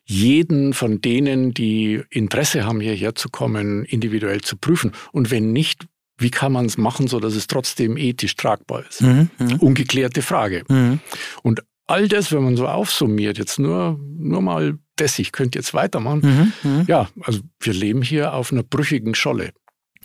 jeden 0.05 0.73
von 0.73 1.01
denen, 1.01 1.53
die 1.53 2.01
Interesse 2.09 2.65
haben, 2.65 2.81
hierher 2.81 3.15
zu 3.15 3.29
kommen, 3.29 3.85
individuell 3.85 4.41
zu 4.41 4.57
prüfen. 4.57 4.91
Und 5.11 5.31
wenn 5.31 5.53
nicht, 5.53 5.85
wie 6.17 6.31
kann 6.31 6.51
man 6.51 6.65
es 6.65 6.77
machen, 6.77 7.07
so 7.07 7.19
dass 7.19 7.35
es 7.35 7.47
trotzdem 7.47 7.97
ethisch 7.97 8.35
tragbar 8.35 8.83
ist? 8.87 9.01
Mhm, 9.01 9.29
mh. 9.39 9.55
Ungeklärte 9.59 10.21
Frage. 10.21 10.63
Mhm. 10.67 10.99
Und 11.43 11.63
all 11.87 12.07
das, 12.07 12.31
wenn 12.31 12.43
man 12.43 12.57
so 12.57 12.67
aufsummiert, 12.67 13.37
jetzt 13.37 13.59
nur, 13.59 13.99
nur 14.17 14.41
mal 14.41 14.77
das, 14.97 15.17
ich 15.17 15.31
könnte 15.31 15.57
jetzt 15.57 15.73
weitermachen. 15.73 16.53
Mhm, 16.63 16.69
mh. 16.69 16.85
Ja, 16.87 17.09
also 17.21 17.39
wir 17.59 17.73
leben 17.73 18.01
hier 18.01 18.33
auf 18.33 18.51
einer 18.51 18.63
brüchigen 18.63 19.15
Scholle. 19.15 19.51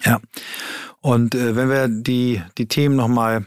Ja. 0.05 0.21
Und 1.01 1.35
äh, 1.35 1.57
wenn 1.57 1.69
wir 1.69 1.89
die, 1.89 2.43
die 2.59 2.69
Themen 2.69 2.97
nochmal 2.97 3.45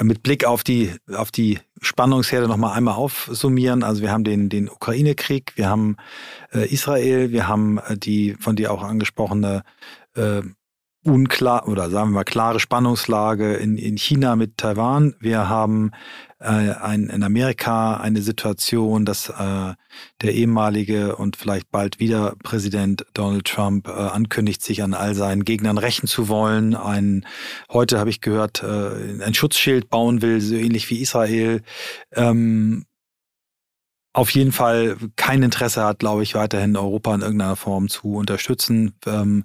mit 0.00 0.22
Blick 0.22 0.44
auf 0.44 0.64
die, 0.64 0.92
auf 1.14 1.30
die 1.30 1.60
Spannungsherde 1.80 2.48
nochmal 2.48 2.76
einmal 2.76 2.94
aufsummieren. 2.94 3.82
Also 3.82 4.02
wir 4.02 4.10
haben 4.10 4.24
den, 4.24 4.48
den 4.48 4.68
Ukraine-Krieg, 4.68 5.52
wir 5.56 5.68
haben 5.68 5.96
äh, 6.52 6.66
Israel, 6.72 7.30
wir 7.30 7.46
haben 7.46 7.78
äh, 7.78 7.96
die 7.96 8.34
von 8.40 8.56
dir 8.56 8.72
auch 8.72 8.82
angesprochene 8.82 9.62
äh, 10.16 10.42
unklar 11.04 11.68
oder 11.68 11.90
sagen 11.90 12.10
wir 12.10 12.14
mal 12.14 12.24
klare 12.24 12.60
Spannungslage 12.60 13.54
in, 13.54 13.76
in 13.76 13.96
China 13.98 14.36
mit 14.36 14.56
Taiwan. 14.56 15.14
Wir 15.20 15.48
haben 15.48 15.90
äh, 16.44 16.74
ein, 16.74 17.08
in 17.08 17.22
Amerika 17.22 17.96
eine 17.96 18.22
Situation, 18.22 19.04
dass 19.04 19.30
äh, 19.30 19.74
der 20.22 20.34
ehemalige 20.34 21.16
und 21.16 21.36
vielleicht 21.36 21.70
bald 21.70 21.98
wieder 21.98 22.36
Präsident 22.42 23.06
Donald 23.14 23.46
Trump 23.46 23.88
äh, 23.88 23.92
ankündigt, 23.92 24.62
sich 24.62 24.82
an 24.82 24.94
all 24.94 25.14
seinen 25.14 25.44
Gegnern 25.44 25.78
rächen 25.78 26.06
zu 26.06 26.28
wollen. 26.28 26.74
Ein, 26.74 27.26
heute 27.72 27.98
habe 27.98 28.10
ich 28.10 28.20
gehört, 28.20 28.62
äh, 28.62 29.22
ein 29.24 29.34
Schutzschild 29.34 29.88
bauen 29.88 30.22
will, 30.22 30.40
so 30.40 30.54
ähnlich 30.54 30.88
wie 30.90 31.00
Israel. 31.00 31.62
Ähm, 32.12 32.84
auf 34.12 34.30
jeden 34.30 34.52
Fall 34.52 34.96
kein 35.16 35.42
Interesse 35.42 35.82
hat, 35.82 35.98
glaube 35.98 36.22
ich, 36.22 36.34
weiterhin 36.34 36.76
Europa 36.76 37.14
in 37.14 37.22
irgendeiner 37.22 37.56
Form 37.56 37.88
zu 37.88 38.14
unterstützen. 38.14 38.94
Ähm, 39.06 39.44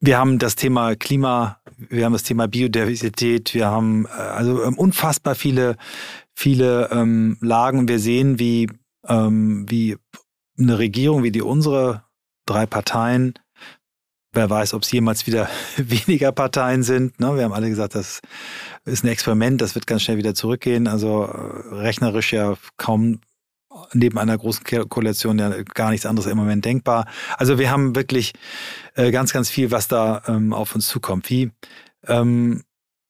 wir 0.00 0.18
haben 0.18 0.40
das 0.40 0.56
Thema 0.56 0.96
Klima, 0.96 1.61
wir 1.76 2.04
haben 2.04 2.12
das 2.12 2.22
Thema 2.22 2.48
Biodiversität, 2.48 3.54
wir 3.54 3.66
haben 3.66 4.06
äh, 4.06 4.10
also 4.10 4.62
ähm, 4.62 4.78
unfassbar 4.78 5.34
viele, 5.34 5.76
viele 6.34 6.90
ähm, 6.90 7.36
Lagen. 7.40 7.88
Wir 7.88 7.98
sehen, 7.98 8.38
wie, 8.38 8.68
ähm, 9.06 9.66
wie 9.68 9.96
eine 10.58 10.78
Regierung 10.78 11.22
wie 11.22 11.32
die 11.32 11.42
unsere, 11.42 12.04
drei 12.46 12.66
Parteien, 12.66 13.34
wer 14.32 14.48
weiß, 14.48 14.74
ob 14.74 14.82
es 14.82 14.92
jemals 14.92 15.26
wieder 15.26 15.48
weniger 15.76 16.32
Parteien 16.32 16.82
sind. 16.82 17.20
Ne? 17.20 17.36
Wir 17.36 17.44
haben 17.44 17.52
alle 17.52 17.68
gesagt, 17.68 17.94
das 17.94 18.20
ist 18.84 19.04
ein 19.04 19.08
Experiment, 19.08 19.60
das 19.60 19.74
wird 19.74 19.86
ganz 19.86 20.02
schnell 20.02 20.16
wieder 20.16 20.34
zurückgehen. 20.34 20.86
Also 20.86 21.24
äh, 21.24 21.74
rechnerisch 21.74 22.32
ja 22.32 22.54
kaum 22.76 23.20
neben 23.94 24.18
einer 24.18 24.36
großen 24.38 24.64
Koalition 24.88 25.38
ja 25.38 25.50
gar 25.74 25.90
nichts 25.90 26.06
anderes 26.06 26.30
im 26.30 26.36
Moment 26.36 26.64
denkbar. 26.64 27.06
Also 27.36 27.58
wir 27.58 27.70
haben 27.70 27.94
wirklich 27.94 28.32
äh, 28.94 29.10
ganz, 29.10 29.32
ganz 29.32 29.50
viel, 29.50 29.70
was 29.70 29.88
da 29.88 30.22
ähm, 30.26 30.52
auf 30.52 30.74
uns 30.74 30.88
zukommt. 30.88 31.28
Wie, 31.30 31.50
ähm, 32.06 32.62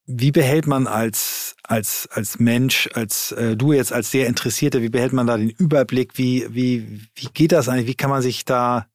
wie 0.07 0.33
behält 0.33 0.67
man 0.67 0.87
als, 0.87 1.57
als, 1.63 2.09
als 2.13 2.39
Mensch, 2.39 2.89
als 2.95 3.33
äh, 3.33 3.57
du 3.57 3.73
jetzt 3.73 3.93
als 3.93 4.11
sehr 4.11 4.27
Interessierter, 4.27 4.83
wie 4.83 4.89
behält 4.89 5.13
man 5.13 5.27
da 5.27 5.37
den 5.37 5.51
Überblick? 5.51 6.19
Wie, 6.19 6.47
wie, 6.51 7.01
wie 7.15 7.29
geht 7.33 7.53
das 7.53 7.69
eigentlich? 7.69 7.87
Wie 7.87 7.95
kann 7.95 8.11
man 8.11 8.23
sich 8.23 8.45
da 8.45 8.87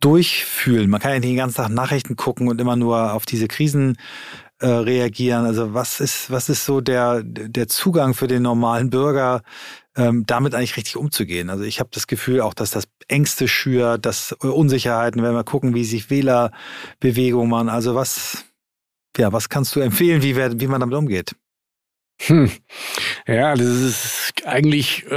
durchfühlen? 0.00 0.90
Man 0.90 1.00
kann 1.00 1.12
ja 1.12 1.18
nicht 1.18 1.30
den 1.30 1.36
ganzen 1.36 1.56
Tag 1.56 1.70
Nachrichten 1.70 2.16
gucken 2.16 2.48
und 2.48 2.60
immer 2.60 2.76
nur 2.76 3.12
auf 3.12 3.26
diese 3.26 3.48
Krisen 3.48 3.96
äh, 4.60 4.66
reagieren. 4.66 5.44
Also 5.44 5.74
was 5.74 6.00
ist, 6.00 6.30
was 6.30 6.48
ist 6.48 6.64
so 6.64 6.80
der, 6.80 7.22
der 7.24 7.68
Zugang 7.68 8.14
für 8.14 8.28
den 8.28 8.42
normalen 8.42 8.90
Bürger, 8.90 9.42
ähm, 9.98 10.24
damit 10.26 10.54
eigentlich 10.54 10.76
richtig 10.76 10.96
umzugehen. 10.96 11.50
Also 11.50 11.64
ich 11.64 11.80
habe 11.80 11.90
das 11.92 12.06
Gefühl 12.06 12.40
auch, 12.40 12.54
dass 12.54 12.70
das 12.70 12.84
Ängste 13.08 13.48
schürt, 13.48 14.06
dass 14.06 14.32
Unsicherheiten, 14.32 15.22
wenn 15.22 15.34
wir 15.34 15.44
gucken, 15.44 15.74
wie 15.74 15.84
sich 15.84 16.08
Wählerbewegungen 16.08 17.50
machen. 17.50 17.68
Also 17.68 17.94
was, 17.94 18.44
ja, 19.16 19.32
was 19.32 19.48
kannst 19.48 19.74
du 19.74 19.80
empfehlen, 19.80 20.22
wie, 20.22 20.36
wie 20.36 20.66
man 20.68 20.80
damit 20.80 20.96
umgeht? 20.96 21.34
Hm. 22.22 22.50
Ja, 23.26 23.54
das 23.54 23.66
ist 23.66 24.32
eigentlich, 24.44 25.06
äh, 25.06 25.10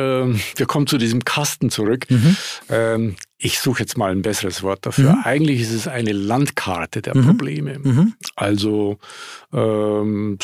wir 0.56 0.66
kommen 0.68 0.88
zu 0.88 0.98
diesem 0.98 1.26
Kasten 1.26 1.70
zurück. 1.70 2.06
Mhm. 2.10 2.38
Ähm, 2.70 3.16
ich 3.38 3.60
suche 3.60 3.80
jetzt 3.82 3.98
mal 3.98 4.12
ein 4.12 4.22
besseres 4.22 4.62
Wort 4.62 4.86
dafür. 4.86 5.14
Mhm. 5.14 5.22
Eigentlich 5.24 5.62
ist 5.62 5.72
es 5.72 5.88
eine 5.88 6.12
Landkarte 6.12 7.02
der 7.02 7.18
mhm. 7.18 7.26
Probleme. 7.26 7.80
Mhm. 7.80 8.14
Also 8.36 9.00
ähm, 9.52 10.38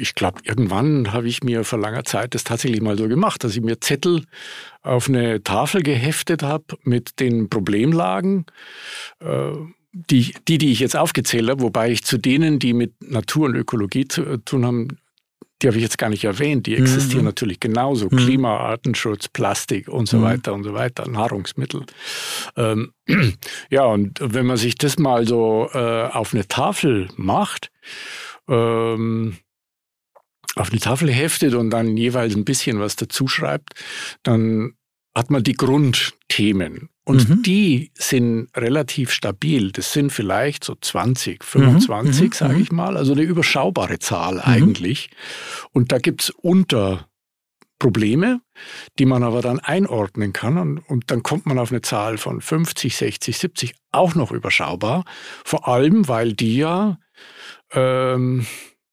ich 0.00 0.14
glaube, 0.14 0.40
irgendwann 0.44 1.12
habe 1.12 1.28
ich 1.28 1.42
mir 1.42 1.64
vor 1.64 1.78
langer 1.78 2.04
Zeit 2.04 2.34
das 2.34 2.44
tatsächlich 2.44 2.80
mal 2.80 2.98
so 2.98 3.08
gemacht, 3.08 3.44
dass 3.44 3.56
ich 3.56 3.62
mir 3.62 3.80
Zettel 3.80 4.24
auf 4.82 5.08
eine 5.08 5.42
Tafel 5.42 5.82
geheftet 5.82 6.42
habe 6.42 6.64
mit 6.82 7.20
den 7.20 7.48
Problemlagen, 7.48 8.46
äh, 9.20 9.52
die, 9.92 10.34
die, 10.46 10.58
die 10.58 10.72
ich 10.72 10.80
jetzt 10.80 10.96
aufgezählt 10.96 11.48
habe, 11.48 11.62
wobei 11.62 11.90
ich 11.90 12.04
zu 12.04 12.18
denen, 12.18 12.58
die 12.58 12.72
mit 12.72 12.92
Natur 13.00 13.46
und 13.46 13.54
Ökologie 13.54 14.06
zu 14.06 14.24
äh, 14.24 14.38
tun 14.38 14.66
haben, 14.66 14.88
die 15.60 15.66
habe 15.66 15.76
ich 15.76 15.82
jetzt 15.82 15.98
gar 15.98 16.08
nicht 16.08 16.24
erwähnt, 16.24 16.66
die 16.66 16.76
existieren 16.76 17.22
mhm. 17.22 17.26
natürlich 17.26 17.58
genauso. 17.58 18.06
Mhm. 18.06 18.16
Klima, 18.16 18.58
Artenschutz, 18.58 19.28
Plastik 19.28 19.88
und 19.88 20.08
so 20.08 20.18
mhm. 20.18 20.22
weiter 20.22 20.54
und 20.54 20.62
so 20.62 20.72
weiter, 20.72 21.08
Nahrungsmittel. 21.08 21.84
Ähm, 22.56 22.92
ja, 23.70 23.84
und 23.84 24.20
wenn 24.22 24.46
man 24.46 24.56
sich 24.56 24.76
das 24.76 24.98
mal 24.98 25.26
so 25.26 25.68
äh, 25.72 26.08
auf 26.08 26.32
eine 26.32 26.46
Tafel 26.46 27.08
macht, 27.16 27.70
ähm, 28.48 29.36
auf 30.56 30.70
eine 30.70 30.80
Tafel 30.80 31.12
heftet 31.12 31.54
und 31.54 31.70
dann 31.70 31.96
jeweils 31.96 32.34
ein 32.34 32.44
bisschen 32.44 32.80
was 32.80 32.96
dazu 32.96 33.28
schreibt, 33.28 33.74
dann 34.22 34.74
hat 35.14 35.30
man 35.30 35.42
die 35.42 35.54
Grundthemen. 35.54 36.90
Und 37.04 37.28
mhm. 37.28 37.42
die 37.42 37.90
sind 37.94 38.48
relativ 38.54 39.10
stabil. 39.10 39.72
Das 39.72 39.94
sind 39.94 40.12
vielleicht 40.12 40.62
so 40.62 40.76
20, 40.78 41.42
25, 41.42 42.22
mhm. 42.22 42.32
sage 42.32 42.54
mhm. 42.54 42.62
ich 42.62 42.70
mal. 42.70 42.98
Also 42.98 43.12
eine 43.12 43.22
überschaubare 43.22 43.98
Zahl 43.98 44.34
mhm. 44.34 44.42
eigentlich. 44.44 45.08
Und 45.72 45.90
da 45.90 45.98
gibt 45.98 46.24
es 46.24 46.30
Unterprobleme, 46.30 48.42
die 48.98 49.06
man 49.06 49.22
aber 49.22 49.40
dann 49.40 49.58
einordnen 49.58 50.34
kann. 50.34 50.58
Und, 50.58 50.80
und, 50.80 51.10
dann 51.10 51.22
kommt 51.22 51.46
man 51.46 51.58
auf 51.58 51.72
eine 51.72 51.80
Zahl 51.80 52.18
von 52.18 52.42
50, 52.42 52.94
60, 52.94 53.38
70, 53.38 53.74
auch 53.90 54.14
noch 54.14 54.30
überschaubar. 54.30 55.06
Vor 55.46 55.66
allem, 55.66 56.08
weil 56.08 56.34
die 56.34 56.58
ja 56.58 56.98
ähm, 57.72 58.46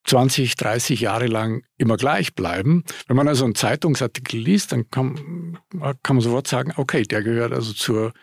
20, 0.06 0.56
30 0.56 1.02
Jahre 1.02 1.28
lang 1.28 1.64
immer 1.78 1.98
gleich 1.98 2.36
bleiben. 2.36 2.84
Wenn 3.08 3.18
man 3.18 3.28
also 3.28 3.44
einen 3.46 3.56
Zeitungsartikel 3.56 4.40
liest, 4.40 4.72
dann 4.72 4.90
kann, 4.90 5.58
kann 6.04 6.16
man 6.16 6.22
sofort 6.22 6.48
sagen, 6.48 6.74
okay, 6.78 7.04
der 7.04 7.24
gehört 7.24 7.54
also 7.54 7.74
zur, 7.74 8.14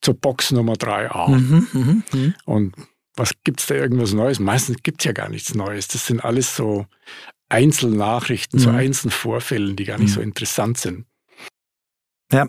zur 0.00 0.14
Box 0.14 0.50
Nummer 0.50 0.74
3a. 0.74 1.28
Mhm, 1.28 1.68
mh, 1.72 2.02
mh. 2.12 2.32
Und 2.44 2.74
was 3.14 3.32
gibt's 3.44 3.66
da 3.66 3.74
irgendwas 3.74 4.12
Neues? 4.14 4.40
Meistens 4.40 4.78
gibt's 4.82 5.04
ja 5.04 5.12
gar 5.12 5.28
nichts 5.28 5.54
Neues. 5.54 5.88
Das 5.88 6.06
sind 6.06 6.24
alles 6.24 6.56
so 6.56 6.86
Einzelnachrichten, 7.48 8.58
mhm. 8.58 8.64
so 8.64 8.70
Einzelvorfällen, 8.70 9.76
die 9.76 9.84
gar 9.84 9.98
nicht 9.98 10.10
mhm. 10.10 10.14
so 10.14 10.20
interessant 10.20 10.78
sind. 10.78 11.06
Ja, 12.32 12.48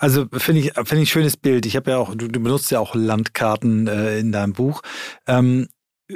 also 0.00 0.26
finde 0.32 0.60
ich, 0.60 0.72
finde 0.72 0.96
ich 0.96 1.02
ein 1.02 1.06
schönes 1.06 1.36
Bild. 1.36 1.64
Ich 1.64 1.76
habe 1.76 1.92
ja 1.92 1.98
auch, 1.98 2.16
du, 2.16 2.26
du, 2.26 2.40
benutzt 2.40 2.72
ja 2.72 2.80
auch 2.80 2.96
Landkarten 2.96 3.86
äh, 3.86 4.18
in 4.18 4.32
deinem 4.32 4.52
Buch. 4.52 4.82
Ähm, 5.28 5.68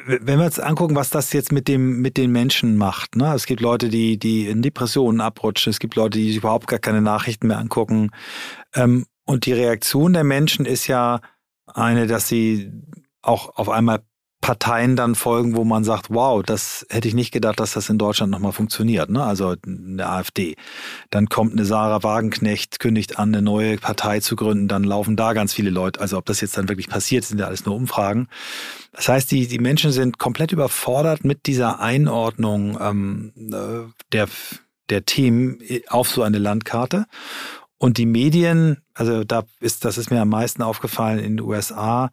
wenn 0.07 0.39
wir 0.39 0.47
uns 0.47 0.59
angucken, 0.59 0.97
was 0.97 1.11
das 1.11 1.33
jetzt 1.33 1.53
mit 1.53 1.69
dem 1.69 2.01
mit 2.01 2.17
den 2.17 2.33
Menschen 2.33 2.77
macht, 2.77 3.17
ne? 3.17 3.33
Es 3.35 3.47
gibt 3.47 3.61
Leute, 3.61 3.89
die 3.89 4.19
die 4.19 4.49
in 4.49 4.63
Depressionen 4.63 5.21
abrutschen. 5.21 5.71
Es 5.71 5.79
gibt 5.79 5.95
Leute, 5.95 6.19
die 6.19 6.29
sich 6.29 6.37
überhaupt 6.39 6.67
gar 6.67 6.79
keine 6.79 7.01
Nachrichten 7.01 7.47
mehr 7.47 7.59
angucken. 7.59 8.11
Ähm, 8.75 9.07
und 9.25 9.47
die 9.47 9.53
Reaktion 9.53 10.13
der 10.13 10.25
Menschen 10.25 10.67
ist 10.67 10.87
ja 10.87 11.21
eine, 11.67 12.07
dass 12.07 12.29
sie 12.29 12.73
auch 13.23 13.57
auf 13.57 13.69
einmal 13.69 14.03
Parteien 14.45 14.95
dann 14.95 15.15
folgen, 15.15 15.57
wo 15.57 15.65
man 15.65 15.85
sagt, 15.85 16.09
wow, 16.11 16.43
das 16.43 16.85
hätte 16.91 17.09
ich 17.09 17.15
nicht 17.15 17.33
gedacht, 17.33 17.59
dass 17.61 17.73
das 17.73 17.89
in 17.89 17.97
Deutschland 17.97 18.31
nochmal 18.31 18.53
funktioniert. 18.53 19.09
Ne? 19.09 19.25
Also 19.25 19.55
eine 19.67 20.07
AfD. 20.07 20.57
Dann 21.09 21.31
kommt 21.31 21.53
eine 21.53 21.65
Sarah 21.65 22.03
Wagenknecht, 22.03 22.79
kündigt 22.79 23.19
an, 23.19 23.31
eine 23.31 23.41
neue 23.41 23.79
Partei 23.79 24.21
zu 24.21 24.37
gründen, 24.37 24.69
dann 24.69 24.85
laufen 24.85 25.17
da 25.17 25.33
ganz 25.33 25.55
viele 25.55 25.71
Leute. 25.71 25.99
Also 25.99 26.19
ob 26.19 26.27
das 26.27 26.43
jetzt 26.43 26.59
dann 26.59 26.69
wirklich 26.69 26.91
passiert, 26.91 27.25
sind 27.25 27.39
ja 27.39 27.47
alles 27.47 27.65
nur 27.65 27.75
Umfragen. 27.75 28.29
Das 28.93 29.09
heißt, 29.09 29.31
die, 29.31 29.49
die 29.49 29.59
Menschen 29.59 29.93
sind 29.93 30.19
komplett 30.19 30.53
überfordert 30.53 31.25
mit 31.25 31.47
dieser 31.47 31.81
Einordnung 31.81 32.77
ähm, 32.79 33.33
äh, 33.51 33.91
der, 34.13 34.29
der 34.91 35.07
Themen 35.07 35.59
auf 35.89 36.11
so 36.11 36.23
eine 36.23 36.37
Landkarte. 36.37 37.07
Und 37.79 37.97
die 37.97 38.05
Medien, 38.05 38.83
also 38.93 39.25
da 39.25 39.45
ist, 39.61 39.87
das 39.87 39.97
ist 39.97 40.11
mir 40.11 40.21
am 40.21 40.29
meisten 40.29 40.61
aufgefallen 40.61 41.19
in 41.19 41.39
den 41.39 41.47
USA, 41.47 42.11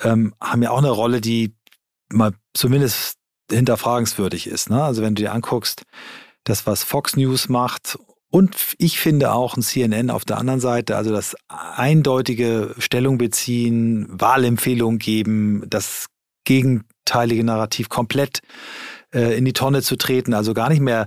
ähm, 0.00 0.34
haben 0.40 0.62
ja 0.62 0.70
auch 0.70 0.78
eine 0.78 0.90
Rolle, 0.90 1.20
die 1.20 1.54
mal 2.14 2.32
zumindest 2.54 3.16
hinterfragenswürdig 3.50 4.46
ist. 4.46 4.70
Ne? 4.70 4.82
Also 4.82 5.02
wenn 5.02 5.14
du 5.14 5.22
dir 5.22 5.32
anguckst, 5.32 5.82
das, 6.44 6.66
was 6.66 6.84
Fox 6.84 7.16
News 7.16 7.48
macht 7.48 7.98
und 8.30 8.56
ich 8.78 8.98
finde 8.98 9.32
auch 9.32 9.56
ein 9.56 9.62
CNN 9.62 10.10
auf 10.10 10.24
der 10.24 10.38
anderen 10.38 10.60
Seite, 10.60 10.96
also 10.96 11.12
das 11.12 11.36
eindeutige 11.48 12.74
Stellung 12.78 13.18
beziehen, 13.18 14.06
Wahlempfehlungen 14.10 14.98
geben, 14.98 15.62
das 15.68 16.06
gegenteilige 16.44 17.44
Narrativ 17.44 17.88
komplett 17.88 18.40
äh, 19.14 19.36
in 19.38 19.44
die 19.44 19.52
Tonne 19.52 19.82
zu 19.82 19.96
treten, 19.96 20.34
also 20.34 20.52
gar 20.52 20.68
nicht 20.68 20.80
mehr 20.80 21.06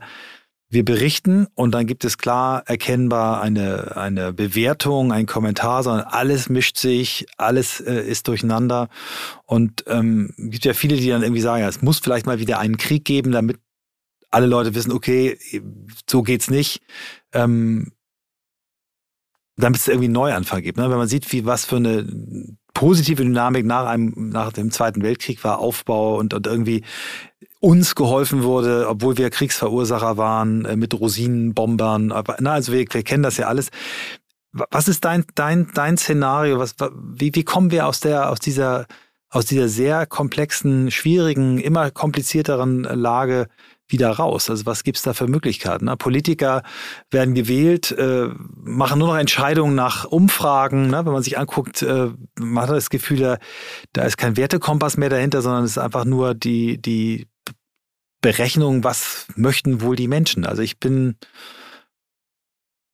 wir 0.70 0.84
berichten 0.84 1.48
und 1.56 1.72
dann 1.72 1.88
gibt 1.88 2.04
es 2.04 2.18
klar 2.18 2.64
erkennbar 2.66 3.42
eine, 3.42 3.96
eine 3.96 4.34
Bewertung, 4.34 5.14
ein 5.14 5.26
Kommentar, 5.26 5.84
sondern 5.84 6.06
alles 6.08 6.50
mischt 6.50 6.78
sich, 6.78 7.26
alles 7.38 7.80
äh, 7.80 8.02
ist 8.02 8.28
durcheinander. 8.28 8.90
Und 9.46 9.86
ähm, 9.88 10.34
gibt 10.38 10.66
ja 10.66 10.74
viele, 10.74 10.98
die 10.98 11.08
dann 11.08 11.24
irgendwie 11.24 11.42
sagen, 11.42 11.62
ja, 11.62 11.70
es 11.70 11.82
muss 11.82 12.00
vielleicht 12.00 12.26
mal 12.26 12.40
wieder 12.40 12.60
einen 12.60 12.78
Krieg 12.78 13.06
geben, 13.06 13.32
damit 13.32 13.60
alle 14.30 14.48
Leute 14.48 14.76
wissen, 14.76 14.92
okay, 14.92 15.38
so 16.10 16.22
geht's 16.22 16.50
nicht. 16.50 16.82
Ähm, 17.32 17.94
damit 19.56 19.80
es 19.80 19.88
irgendwie 19.88 20.06
einen 20.06 20.14
Neuanfang 20.14 20.62
gibt. 20.62 20.78
Ne? 20.78 20.90
Wenn 20.90 20.98
man 20.98 21.08
sieht, 21.08 21.32
wie 21.32 21.46
was 21.46 21.66
für 21.66 21.78
eine 21.78 22.08
positive 22.74 23.24
Dynamik 23.24 23.66
nach 23.66 23.88
einem, 23.88 24.30
nach 24.30 24.54
dem 24.54 24.70
Zweiten 24.70 25.02
Weltkrieg 25.02 25.44
war, 25.44 25.58
Aufbau 25.58 26.18
und, 26.18 26.36
und 26.36 26.46
irgendwie 26.46 26.84
uns 27.60 27.96
geholfen 27.96 28.44
wurde, 28.44 28.88
obwohl 28.88 29.18
wir 29.18 29.30
Kriegsverursacher 29.30 30.18
waren, 30.18 30.66
äh, 30.66 30.76
mit 30.76 30.94
Rosinenbombern. 30.94 32.12
Aber, 32.12 32.38
na, 32.40 32.54
also 32.54 32.72
wir, 32.72 32.86
wir 32.90 33.04
kennen 33.04 33.24
das 33.24 33.38
ja 33.38 33.48
alles. 33.48 33.70
Was 34.52 34.88
ist 34.88 35.06
dein, 35.06 35.26
dein, 35.36 35.70
dein 35.74 35.98
Szenario? 35.98 36.60
Was, 36.60 36.76
wie, 36.94 37.34
wie 37.34 37.44
kommen 37.44 37.72
wir 37.72 37.88
aus 37.88 38.00
der, 38.00 38.30
aus 38.30 38.40
dieser, 38.40 38.86
aus 39.30 39.46
dieser 39.46 39.68
sehr 39.68 40.06
komplexen, 40.06 40.90
schwierigen, 40.92 41.60
immer 41.60 41.92
komplizierteren 41.92 42.84
Lage 42.84 43.48
wieder 43.88 44.10
raus? 44.12 44.50
Also 44.50 44.66
was 44.66 44.84
gibt's 44.84 45.02
da 45.02 45.14
für 45.14 45.28
Möglichkeiten? 45.28 45.86
Ne? 45.86 45.98
Politiker 45.98 46.64
werden 47.12 47.34
gewählt, 47.36 47.92
äh, 47.92 48.30
machen 48.56 49.00
nur 49.00 49.10
noch 49.10 49.18
Entscheidungen 49.18 49.76
nach 49.76 50.06
Umfragen. 50.06 50.88
Ne? 50.88 51.06
Wenn 51.06 51.14
man 51.14 51.24
sich 51.24 51.38
anguckt, 51.38 51.82
äh, 51.82 52.10
man 52.40 52.64
hat 52.64 52.76
das 52.76 52.90
Gefühl, 52.90 53.20
da, 53.20 53.38
da 53.94 54.04
ist 54.04 54.18
kein 54.18 54.38
Wertekompass 54.38 54.98
mehr 54.98 55.10
dahinter, 55.10 55.42
sondern 55.42 55.66
es 55.66 55.72
ist 55.72 55.78
einfach 55.78 56.06
nur 56.06 56.34
die, 56.34 56.82
die 56.82 57.28
Berechnung, 58.22 58.84
was 58.84 59.28
möchten 59.36 59.82
wohl 59.82 59.96
die 59.96 60.08
Menschen. 60.08 60.46
Also 60.46 60.62
ich 60.62 60.80
bin, 60.80 61.16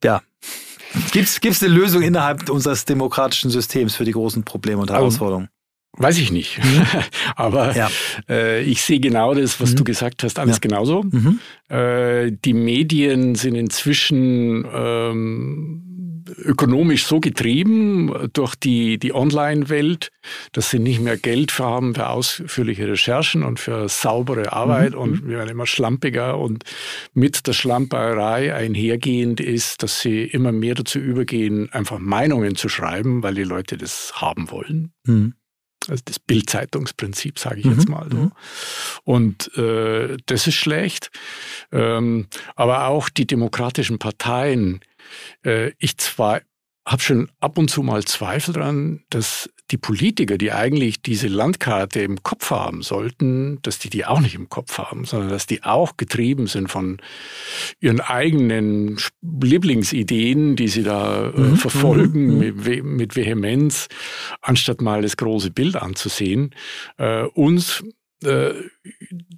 ja, 0.04 0.22
Gibt 1.12 1.40
es 1.42 1.64
eine 1.64 1.74
Lösung 1.74 2.04
innerhalb 2.04 2.50
unseres 2.50 2.86
demokratischen 2.86 3.50
Systems 3.50 3.96
für 3.96 4.06
die 4.06 4.12
großen 4.12 4.44
Probleme 4.44 4.82
und 4.82 4.92
Herausforderungen? 4.92 5.50
Weiß 5.96 6.18
ich 6.18 6.32
nicht. 6.32 6.60
Aber 7.36 7.76
ja. 7.76 7.90
äh, 8.28 8.64
ich 8.64 8.82
sehe 8.82 9.00
genau 9.00 9.34
das, 9.36 9.60
was 9.60 9.72
mhm. 9.72 9.76
du 9.76 9.84
gesagt 9.84 10.24
hast, 10.24 10.40
alles 10.40 10.56
ja. 10.56 10.60
genauso. 10.60 11.04
Mhm. 11.04 11.40
Äh, 11.70 12.32
die 12.32 12.54
Medien 12.54 13.36
sind 13.36 13.56
inzwischen 13.56 14.66
ähm, 14.74 15.93
ökonomisch 16.38 17.06
so 17.06 17.20
getrieben 17.20 18.30
durch 18.34 18.56
die, 18.56 18.98
die 18.98 19.14
Online-Welt, 19.14 20.12
dass 20.52 20.70
sie 20.70 20.80
nicht 20.80 21.02
mehr 21.02 21.18
Geld 21.18 21.52
für 21.52 21.64
haben 21.64 21.96
für 21.96 22.10
ausführliche 22.10 22.88
Recherchen 22.88 23.44
und 23.44 23.60
für 23.60 23.90
saubere 23.90 24.54
Arbeit. 24.54 24.94
Mhm. 24.94 24.98
Und 25.00 25.28
wir 25.28 25.38
werden 25.38 25.50
immer 25.50 25.68
schlampiger. 25.68 26.38
Und 26.38 26.64
mit 27.14 27.48
der 27.48 27.54
Schlamperei 27.54 28.54
einhergehend 28.54 29.40
ist, 29.40 29.84
dass 29.84 30.02
sie 30.02 30.24
immer 30.24 30.52
mehr 30.52 30.76
dazu 30.76 31.00
übergehen, 31.00 31.72
einfach 31.72 32.00
Meinungen 32.00 32.56
zu 32.56 32.70
schreiben, 32.70 33.24
weil 33.24 33.36
die 33.36 33.44
Leute 33.44 33.78
das 33.78 34.14
haben 34.16 34.52
wollen. 34.52 34.94
Mhm. 35.06 35.34
Also 35.90 36.02
das 36.06 36.20
Bildzeitungsprinzip, 36.20 37.40
sage 37.40 37.60
ich 37.60 37.66
mhm. 37.66 37.74
jetzt 37.74 37.90
mal 37.90 38.08
so. 38.10 38.18
Mhm. 38.18 38.32
Und 39.04 39.58
äh, 39.58 40.18
das 40.26 40.48
ist 40.48 40.56
schlecht. 40.56 41.12
Ähm, 41.72 42.28
aber 42.56 42.88
auch 42.88 43.10
die 43.10 43.28
demokratischen 43.28 44.00
Parteien. 44.00 44.80
Äh, 45.46 45.72
ich 45.80 45.98
zwar 45.98 46.42
habe 46.86 47.02
schon 47.02 47.30
ab 47.40 47.58
und 47.58 47.70
zu 47.70 47.82
mal 47.82 48.04
Zweifel 48.04 48.54
dran, 48.54 49.04
dass 49.10 49.50
die 49.72 49.78
Politiker, 49.78 50.38
die 50.38 50.52
eigentlich 50.52 51.02
diese 51.02 51.28
Landkarte 51.28 52.02
im 52.02 52.22
Kopf 52.22 52.52
haben 52.52 52.82
sollten, 52.82 53.60
dass 53.62 53.80
die 53.80 53.90
die 53.90 54.06
auch 54.06 54.20
nicht 54.20 54.36
im 54.36 54.50
Kopf 54.50 54.78
haben, 54.78 55.06
sondern 55.06 55.30
dass 55.30 55.48
die 55.48 55.64
auch 55.64 55.96
getrieben 55.96 56.48
sind 56.48 56.70
von 56.70 57.02
ihren 57.80 58.02
eigenen 58.02 58.98
Lieblingsideen, 59.22 60.58
die 60.58 60.68
sie 60.68 60.84
da 60.84 61.30
äh, 61.30 61.40
mhm. 61.40 61.56
verfolgen 61.56 62.34
mhm. 62.34 62.38
mit, 62.40 62.84
mit, 62.84 63.16
Vehemenz, 63.16 63.88
anstatt 64.42 64.82
mal 64.82 65.02
das 65.02 65.16
große 65.16 65.52
Bild 65.52 65.78
anzusehen. 65.78 66.54
Äh, 66.98 67.24
uns 67.24 67.84
äh, 68.24 68.54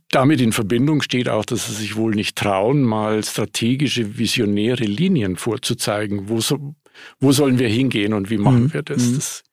damit 0.09 0.41
in 0.41 0.51
Verbindung 0.51 1.01
steht 1.01 1.29
auch, 1.29 1.45
dass 1.45 1.67
sie 1.67 1.73
sich 1.73 1.95
wohl 1.95 2.15
nicht 2.15 2.35
trauen, 2.35 2.83
mal 2.83 3.23
strategische, 3.23 4.17
visionäre 4.17 4.85
Linien 4.85 5.35
vorzuzeigen. 5.35 6.29
Wo, 6.29 6.41
so, 6.41 6.75
wo 7.19 7.31
sollen 7.31 7.59
wir 7.59 7.67
hingehen 7.67 8.13
und 8.13 8.29
wie 8.29 8.37
machen 8.37 8.63
mhm. 8.63 8.73
wir 8.73 8.83
das? 8.83 9.05
Mhm. 9.05 9.15
das? 9.15 9.43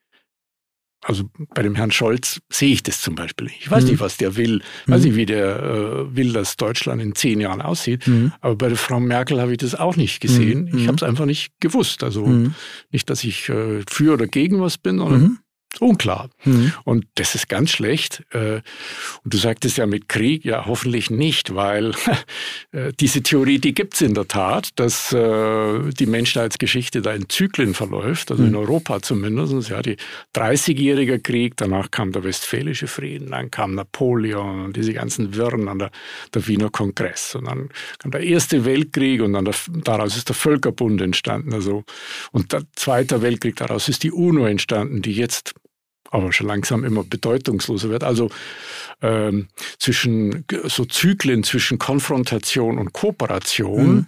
Also 1.05 1.25
bei 1.53 1.63
dem 1.63 1.75
Herrn 1.75 1.91
Scholz 1.91 2.41
sehe 2.49 2.73
ich 2.73 2.85
das 2.85 3.01
zum 3.01 3.17
Beispiel 3.17 3.49
nicht. 3.49 3.63
Ich 3.63 3.71
weiß 3.71 3.85
mhm. 3.85 3.91
nicht, 3.91 4.01
was 4.01 4.19
der 4.19 4.37
will. 4.37 4.63
Ich 4.85 4.93
weiß 4.93 5.01
mhm. 5.01 5.09
nicht, 5.09 5.17
wie 5.17 5.27
der 5.27 5.61
äh, 5.61 6.17
will, 6.17 6.33
dass 6.33 6.57
Deutschland 6.57 7.03
in 7.03 7.17
zehn 7.17 7.41
Jahren 7.41 7.61
aussieht. 7.61 8.07
Mhm. 8.07 8.33
Aber 8.41 8.55
bei 8.55 8.69
der 8.69 8.77
Frau 8.77 9.01
Merkel 9.01 9.41
habe 9.41 9.51
ich 9.51 9.59
das 9.59 9.75
auch 9.75 9.97
nicht 9.97 10.21
gesehen. 10.21 10.71
Ich 10.77 10.87
habe 10.87 10.97
es 10.97 11.03
einfach 11.03 11.27
nicht 11.27 11.55
gewusst. 11.59 12.05
Also 12.05 12.53
nicht, 12.93 13.11
dass 13.11 13.25
ich 13.25 13.49
äh, 13.49 13.83
für 13.89 14.13
oder 14.13 14.29
gegen 14.29 14.61
was 14.61 14.79
bin, 14.79 14.99
sondern 14.99 15.39
unklar. 15.81 16.31
Mhm. 16.45 16.73
Und 16.85 17.07
das 17.15 17.35
ist 17.35 17.49
ganz 17.49 17.71
schlecht. 17.71 18.25
Äh, 18.31 18.61
und 19.25 19.35
du 19.35 19.39
sagtest 19.39 19.79
ja 19.79 19.87
mit 19.87 20.09
Krieg, 20.09 20.45
ja 20.45 20.67
hoffentlich 20.67 21.11
nicht, 21.11 21.55
weil 21.55 21.93
äh, 22.73 22.93
diese 22.99 23.23
Theorie, 23.23 23.59
die 23.59 23.75
gibt 23.75 23.95
es 23.95 24.03
in 24.03 24.15
der 24.15 24.29
Tat, 24.29 24.71
dass 24.77 25.13
äh, 25.13 25.91
die 25.91 26.07
Menschheitsgeschichte 26.07 27.03
da 27.03 27.13
in 27.13 27.29
Zyklen 27.29 27.75
verläuft, 27.75 28.31
also 28.31 28.43
mhm. 28.43 28.51
in 28.51 28.57
Europa 28.57 29.01
zumindest. 29.03 29.43
Ja, 29.69 29.83
die 29.83 29.97
30-jährige 30.35 31.21
Krieg, 31.21 31.57
danach 31.57 31.91
kam 31.91 32.13
der 32.13 32.25
Westfälische 32.25 32.87
Frieden, 32.87 33.31
dann 33.31 33.51
kam 33.51 33.75
Napoleon 33.75 34.67
und 34.67 34.77
diese 34.77 34.93
ganzen 34.93 35.35
Wirren 35.35 35.69
an 35.69 35.79
der, 35.79 35.91
der 36.35 36.47
Wiener 36.47 36.71
Kongress. 36.71 37.35
Und 37.35 37.47
dann 37.47 37.71
kam 37.99 38.11
der 38.11 38.23
Erste 38.23 38.65
Weltkrieg 38.65 39.23
und 39.23 39.33
dann 39.33 39.45
der, 39.45 39.55
daraus 39.85 40.17
ist 40.17 40.29
der 40.29 40.37
Völkerbund 40.37 41.01
entstanden. 41.01 41.53
Also, 41.53 41.85
und 42.31 42.53
der 42.53 42.63
Zweite 42.77 43.23
Weltkrieg, 43.23 43.57
daraus 43.57 43.89
ist 43.89 44.03
die 44.03 44.13
UNO 44.13 44.47
entstanden, 44.47 45.03
die 45.03 45.13
jetzt 45.13 45.55
aber 46.13 46.33
schon 46.33 46.47
langsam 46.47 46.85
immer 46.85 47.03
bedeutungsloser 47.03 47.89
wird. 47.89 48.05
Also 48.05 48.31
ähm, 49.01 49.49
zwischen 49.79 50.45
so 50.65 50.85
Zyklen 50.85 51.43
zwischen 51.43 51.79
Konfrontation 51.79 52.79
und 52.79 52.93
Kooperation, 52.93 54.07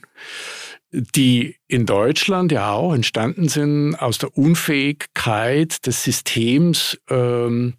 mhm. 0.92 1.06
die 1.14 1.56
in 1.66 1.86
Deutschland 1.86 2.52
ja 2.52 2.72
auch 2.72 2.94
entstanden 2.94 3.48
sind 3.48 3.96
aus 3.96 4.18
der 4.18 4.36
Unfähigkeit 4.36 5.86
des 5.86 6.04
Systems, 6.04 7.00
ähm, 7.08 7.74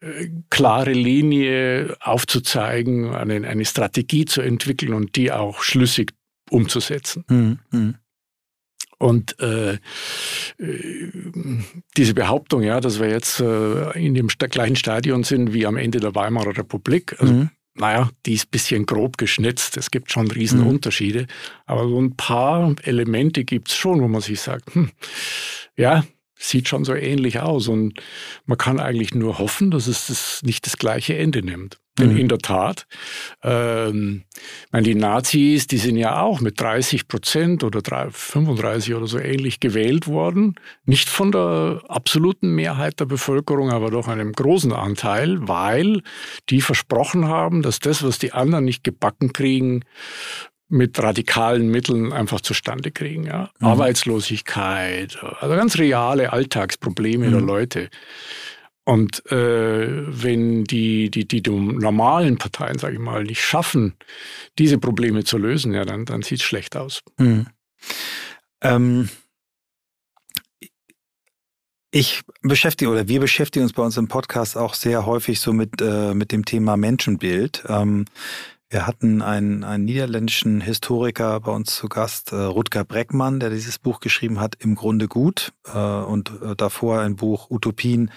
äh, 0.00 0.28
klare 0.50 0.92
Linie 0.92 1.96
aufzuzeigen, 2.00 3.12
eine, 3.12 3.46
eine 3.46 3.64
Strategie 3.64 4.24
zu 4.24 4.40
entwickeln 4.40 4.94
und 4.94 5.16
die 5.16 5.32
auch 5.32 5.62
schlüssig 5.62 6.12
umzusetzen. 6.48 7.24
Mhm. 7.28 7.94
Und 8.98 9.38
äh, 9.40 9.74
äh, 9.74 9.78
diese 11.96 12.14
Behauptung, 12.14 12.62
ja, 12.62 12.80
dass 12.80 12.98
wir 12.98 13.08
jetzt 13.08 13.40
äh, 13.40 13.90
in 13.92 14.14
dem 14.14 14.26
gleichen 14.28 14.76
Stadion 14.76 15.22
sind 15.22 15.52
wie 15.52 15.66
am 15.66 15.76
Ende 15.76 16.00
der 16.00 16.14
Weimarer 16.14 16.58
Republik, 16.58 17.14
also, 17.20 17.32
mhm. 17.32 17.50
naja, 17.74 18.10
die 18.26 18.34
ist 18.34 18.46
ein 18.46 18.50
bisschen 18.50 18.86
grob 18.86 19.16
geschnitzt. 19.16 19.76
Es 19.76 19.92
gibt 19.92 20.10
schon 20.10 20.28
Riesenunterschiede. 20.28 21.22
Mhm. 21.22 21.26
Aber 21.66 21.88
so 21.88 22.00
ein 22.00 22.16
paar 22.16 22.74
Elemente 22.82 23.44
gibt 23.44 23.68
es 23.68 23.76
schon, 23.76 24.00
wo 24.00 24.08
man 24.08 24.20
sich 24.20 24.40
sagt, 24.40 24.74
hm, 24.74 24.90
ja, 25.76 26.04
sieht 26.34 26.68
schon 26.68 26.84
so 26.84 26.94
ähnlich 26.94 27.38
aus. 27.38 27.68
Und 27.68 28.00
man 28.46 28.58
kann 28.58 28.80
eigentlich 28.80 29.14
nur 29.14 29.38
hoffen, 29.38 29.70
dass 29.70 29.86
es 29.86 30.08
das 30.08 30.42
nicht 30.42 30.66
das 30.66 30.76
gleiche 30.76 31.16
Ende 31.16 31.42
nimmt. 31.42 31.78
Denn 31.98 32.12
mhm. 32.12 32.18
in 32.18 32.28
der 32.28 32.38
Tat, 32.38 32.86
ähm, 33.42 34.24
meine, 34.70 34.84
die 34.84 34.94
Nazis, 34.94 35.66
die 35.66 35.78
sind 35.78 35.96
ja 35.96 36.20
auch 36.20 36.40
mit 36.40 36.60
30 36.60 37.08
Prozent 37.08 37.64
oder 37.64 37.82
35 38.10 38.94
oder 38.94 39.06
so 39.06 39.18
ähnlich 39.18 39.60
gewählt 39.60 40.06
worden. 40.06 40.54
Nicht 40.84 41.08
von 41.08 41.32
der 41.32 41.82
absoluten 41.88 42.54
Mehrheit 42.54 43.00
der 43.00 43.06
Bevölkerung, 43.06 43.70
aber 43.70 43.90
doch 43.90 44.08
einem 44.08 44.32
großen 44.32 44.72
Anteil, 44.72 45.48
weil 45.48 46.02
die 46.48 46.60
versprochen 46.60 47.26
haben, 47.26 47.62
dass 47.62 47.80
das, 47.80 48.02
was 48.02 48.18
die 48.18 48.32
anderen 48.32 48.64
nicht 48.64 48.84
gebacken 48.84 49.32
kriegen, 49.32 49.84
mit 50.68 51.02
radikalen 51.02 51.68
Mitteln 51.68 52.12
einfach 52.12 52.40
zustande 52.40 52.90
kriegen. 52.90 53.24
Ja? 53.24 53.50
Mhm. 53.58 53.66
Arbeitslosigkeit, 53.66 55.18
also 55.40 55.54
ganz 55.56 55.78
reale 55.78 56.32
Alltagsprobleme 56.32 57.26
mhm. 57.26 57.32
der 57.32 57.40
Leute. 57.40 57.88
Und 58.88 59.30
äh, 59.30 59.86
wenn 60.06 60.64
die, 60.64 61.10
die, 61.10 61.28
die, 61.28 61.42
normalen 61.50 62.38
Parteien, 62.38 62.78
sage 62.78 62.94
ich 62.94 62.98
mal, 62.98 63.22
nicht 63.22 63.42
schaffen, 63.42 63.92
diese 64.58 64.78
Probleme 64.78 65.24
zu 65.24 65.36
lösen, 65.36 65.74
ja, 65.74 65.84
dann, 65.84 66.06
dann 66.06 66.22
sieht 66.22 66.40
es 66.40 66.46
schlecht 66.46 66.74
aus. 66.74 67.02
Mhm. 67.18 67.48
Ähm, 68.62 69.10
ich 71.90 72.22
beschäftige 72.40 72.90
oder 72.90 73.08
wir 73.08 73.20
beschäftigen 73.20 73.64
uns 73.64 73.74
bei 73.74 73.82
uns 73.82 73.98
im 73.98 74.08
Podcast 74.08 74.56
auch 74.56 74.72
sehr 74.72 75.04
häufig 75.04 75.38
so 75.38 75.52
mit, 75.52 75.82
äh, 75.82 76.14
mit 76.14 76.32
dem 76.32 76.46
Thema 76.46 76.78
Menschenbild. 76.78 77.64
Ähm, 77.68 78.06
wir 78.70 78.86
hatten 78.86 79.22
einen, 79.22 79.64
einen 79.64 79.84
niederländischen 79.86 80.60
Historiker 80.60 81.40
bei 81.40 81.52
uns 81.52 81.74
zu 81.74 81.88
Gast, 81.88 82.32
äh, 82.32 82.36
Rutger 82.36 82.84
Breckmann, 82.84 83.40
der 83.40 83.48
dieses 83.50 83.78
Buch 83.78 84.00
geschrieben 84.00 84.40
hat, 84.40 84.56
Im 84.58 84.74
Grunde 84.74 85.08
gut, 85.08 85.52
äh, 85.72 85.78
und 85.78 86.30
äh, 86.42 86.54
davor 86.54 87.00
ein 87.00 87.16
Buch 87.16 87.50
Utopien 87.50 88.10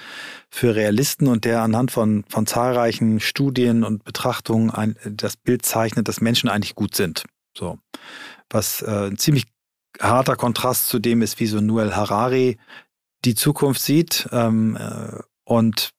für 0.49 0.75
Realisten 0.75 1.27
und 1.27 1.45
der 1.45 1.61
anhand 1.61 1.91
von, 1.91 2.25
von 2.27 2.45
zahlreichen 2.47 3.21
Studien 3.21 3.83
und 3.83 4.03
Betrachtungen 4.03 4.71
ein, 4.71 4.97
das 5.05 5.37
Bild 5.37 5.65
zeichnet, 5.65 6.07
dass 6.09 6.19
Menschen 6.19 6.49
eigentlich 6.49 6.75
gut 6.75 6.95
sind. 6.95 7.23
So. 7.57 7.79
Was 8.49 8.81
äh, 8.81 9.07
ein 9.07 9.17
ziemlich 9.17 9.45
harter 9.99 10.35
Kontrast 10.35 10.89
zu 10.89 10.99
dem 10.99 11.21
ist, 11.21 11.39
wie 11.39 11.47
so 11.47 11.61
Noel 11.61 11.95
Harari 11.95 12.57
die 13.23 13.35
Zukunft 13.35 13.81
sieht. 13.81 14.27
Ähm, 14.31 14.75
äh, 14.75 15.19
und 15.45 15.91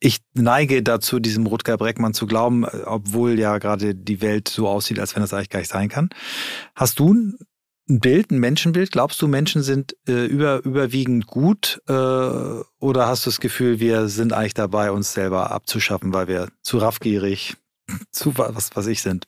ich 0.00 0.18
neige 0.34 0.82
dazu, 0.82 1.20
diesem 1.20 1.46
Rutger 1.46 1.76
Breckmann 1.76 2.14
zu 2.14 2.26
glauben, 2.26 2.64
äh, 2.64 2.82
obwohl 2.84 3.38
ja 3.38 3.58
gerade 3.58 3.94
die 3.94 4.20
Welt 4.20 4.48
so 4.48 4.68
aussieht, 4.68 4.98
als 4.98 5.14
wenn 5.14 5.22
das 5.22 5.32
eigentlich 5.32 5.50
gar 5.50 5.60
nicht 5.60 5.70
sein 5.70 5.88
kann. 5.88 6.10
Hast 6.74 6.98
du 6.98 7.12
ein 7.14 7.38
Bild, 7.88 8.30
ein 8.30 8.38
Menschenbild? 8.38 8.90
Glaubst 8.90 9.22
du, 9.22 9.28
Menschen 9.28 9.62
sind 9.62 9.96
äh, 10.08 10.26
über, 10.26 10.64
überwiegend 10.64 11.26
gut 11.26 11.80
äh, 11.88 11.92
oder 11.92 13.06
hast 13.06 13.26
du 13.26 13.30
das 13.30 13.40
Gefühl, 13.40 13.78
wir 13.80 14.08
sind 14.08 14.32
eigentlich 14.32 14.54
dabei, 14.54 14.90
uns 14.90 15.12
selber 15.12 15.50
abzuschaffen, 15.50 16.12
weil 16.12 16.28
wir 16.28 16.48
zu 16.62 16.78
raffgierig, 16.78 17.56
zu 18.10 18.36
was, 18.38 18.70
was 18.74 18.86
ich 18.86 19.02
sind? 19.02 19.26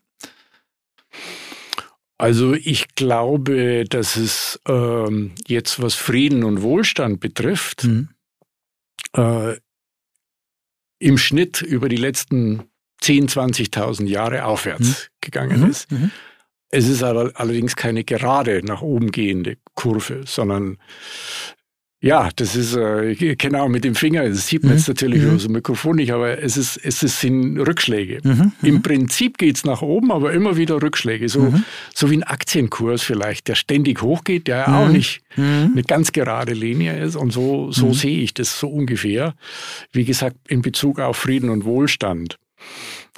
Also 2.19 2.53
ich 2.55 2.97
glaube, 2.97 3.85
dass 3.89 4.17
es 4.17 4.61
ähm, 4.67 5.37
jetzt, 5.47 5.81
was 5.81 5.95
Frieden 5.95 6.43
und 6.43 6.63
Wohlstand 6.63 7.21
betrifft, 7.21 7.85
mhm. 7.85 8.09
äh, 9.13 9.55
im 10.99 11.19
Schnitt 11.19 11.63
über 11.63 11.89
die 11.89 11.97
letzten 11.97 12.65
10, 13.01 13.29
20.000 13.29 14.07
Jahre 14.07 14.45
aufwärts 14.45 14.89
mhm. 14.89 15.21
gegangen 15.21 15.61
mhm. 15.61 15.71
ist. 15.71 15.91
Mhm. 15.93 16.11
Es 16.71 16.87
ist 16.87 17.03
aber 17.03 17.33
allerdings 17.35 17.77
keine 17.77 18.05
gerade 18.05 18.63
nach 18.63 18.83
oben 18.83 19.11
gehende 19.11 19.57
Kurve, 19.75 20.23
sondern 20.27 20.79
ja, 22.01 22.29
das 22.37 22.55
ist, 22.55 22.77
äh, 22.77 23.17
genau 23.37 23.69
mit 23.69 23.83
dem 23.83 23.97
Finger, 23.97 24.29
das 24.29 24.47
sieht 24.47 24.63
man 24.63 24.73
mhm. 24.73 24.79
jetzt 24.79 24.87
natürlich 24.87 25.23
mhm. 25.23 25.35
aus 25.35 25.43
dem 25.43 25.53
Mikrofon 25.53 25.97
nicht, 25.97 26.13
aber 26.13 26.41
es 26.41 26.57
ist, 26.57 26.77
es 26.77 27.03
ist, 27.03 27.19
sind 27.19 27.59
Rückschläge. 27.59 28.21
Mhm. 28.23 28.53
Im 28.63 28.75
mhm. 28.77 28.83
Prinzip 28.83 29.37
geht's 29.37 29.65
nach 29.65 29.83
oben, 29.83 30.13
aber 30.13 30.33
immer 30.33 30.57
wieder 30.57 30.81
Rückschläge. 30.81 31.29
So, 31.29 31.51
mhm. 31.51 31.65
so 31.93 32.09
wie 32.11 32.19
ein 32.19 32.23
Aktienkurs 32.23 33.03
vielleicht, 33.03 33.49
der 33.49 33.57
ständig 33.57 34.01
hochgeht, 34.01 34.47
der 34.47 34.57
ja 34.59 34.81
auch 34.81 34.87
mhm. 34.87 34.93
nicht 34.93 35.23
eine 35.37 35.83
ganz 35.83 36.13
gerade 36.13 36.53
Linie 36.53 36.99
ist. 37.03 37.17
Und 37.17 37.33
so, 37.33 37.73
so 37.73 37.93
sehe 37.93 38.21
ich 38.21 38.33
das 38.33 38.59
so 38.59 38.69
ungefähr. 38.69 39.35
Wie 39.93 40.05
gesagt, 40.05 40.37
in 40.49 40.63
Bezug 40.63 41.01
auf 41.01 41.17
Frieden 41.17 41.51
und 41.51 41.65
Wohlstand. 41.65 42.39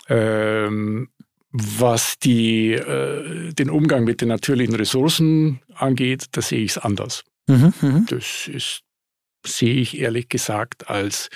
Ähm, 0.09 1.09
was 1.53 2.19
die, 2.19 2.73
äh, 2.73 3.53
den 3.53 3.71
Umgang 3.71 4.05
mit 4.05 4.21
den 4.21 4.29
natürlichen 4.29 4.75
Ressourcen 4.75 5.61
angeht, 5.75 6.27
da 6.33 6.41
sehe 6.41 6.61
ich 6.61 6.73
es 6.73 6.79
anders. 6.79 7.25
Mhm, 7.51 7.73
mhm, 7.81 8.07
das 8.09 8.49
ist, 8.49 8.83
sehe 9.47 9.75
ich 9.75 9.99
ehrlich 9.99 10.29
gesagt 10.29 10.89
als, 10.89 11.29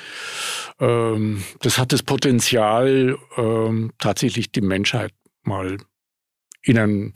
ähm, 0.81 1.43
das 1.61 1.79
hat 1.79 1.93
das 1.93 2.03
Potenzial, 2.03 3.19
ähm, 3.37 3.93
tatsächlich 3.99 4.53
die 4.53 4.61
Menschheit 4.61 5.13
mal 5.43 5.79
in 6.63 6.79
einem, 6.79 7.13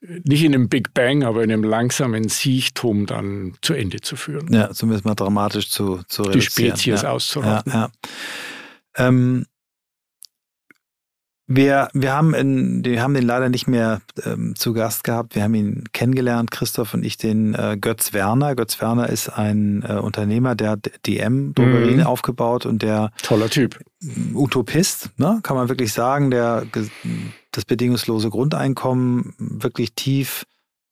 nicht 0.00 0.42
in 0.42 0.54
einem 0.54 0.68
Big 0.68 0.94
Bang, 0.94 1.22
aber 1.22 1.44
in 1.44 1.52
einem 1.52 1.64
langsamen 1.64 2.28
Siechtum 2.28 3.06
dann 3.06 3.54
zu 3.60 3.74
Ende 3.74 4.00
zu 4.00 4.16
führen. 4.16 4.52
Ja, 4.52 4.70
zumindest 4.70 5.04
mal 5.04 5.14
dramatisch 5.14 5.70
zu, 5.70 6.02
zu 6.08 6.22
Die 6.22 6.40
Spezies 6.40 7.02
ja, 7.02 7.10
auszurotten. 7.10 7.72
Ja, 7.72 7.90
ja. 8.96 9.08
Ähm, 9.08 9.46
wir, 11.48 11.88
wir, 11.92 12.12
haben 12.12 12.34
in, 12.34 12.84
wir 12.84 13.02
haben 13.02 13.14
den 13.14 13.24
leider 13.24 13.48
nicht 13.48 13.68
mehr 13.68 14.00
ähm, 14.24 14.56
zu 14.56 14.72
Gast 14.72 15.04
gehabt. 15.04 15.36
Wir 15.36 15.44
haben 15.44 15.54
ihn 15.54 15.84
kennengelernt, 15.92 16.50
Christoph 16.50 16.94
und 16.94 17.04
ich, 17.04 17.16
den 17.16 17.54
äh, 17.54 17.76
Götz 17.80 18.12
Werner. 18.12 18.56
Götz 18.56 18.80
Werner 18.80 19.08
ist 19.08 19.28
ein 19.28 19.84
äh, 19.88 19.94
Unternehmer, 19.94 20.56
der 20.56 20.70
hat 20.70 20.90
DM-Drogerien 21.06 22.00
mhm. 22.00 22.06
aufgebaut 22.06 22.66
und 22.66 22.82
der 22.82 23.12
toller 23.22 23.48
Typ. 23.48 23.78
Utopist, 24.34 25.10
ne, 25.18 25.40
kann 25.42 25.56
man 25.56 25.68
wirklich 25.68 25.92
sagen, 25.92 26.30
der 26.30 26.66
das 27.52 27.64
bedingungslose 27.64 28.28
Grundeinkommen 28.28 29.34
wirklich 29.38 29.94
tief 29.94 30.44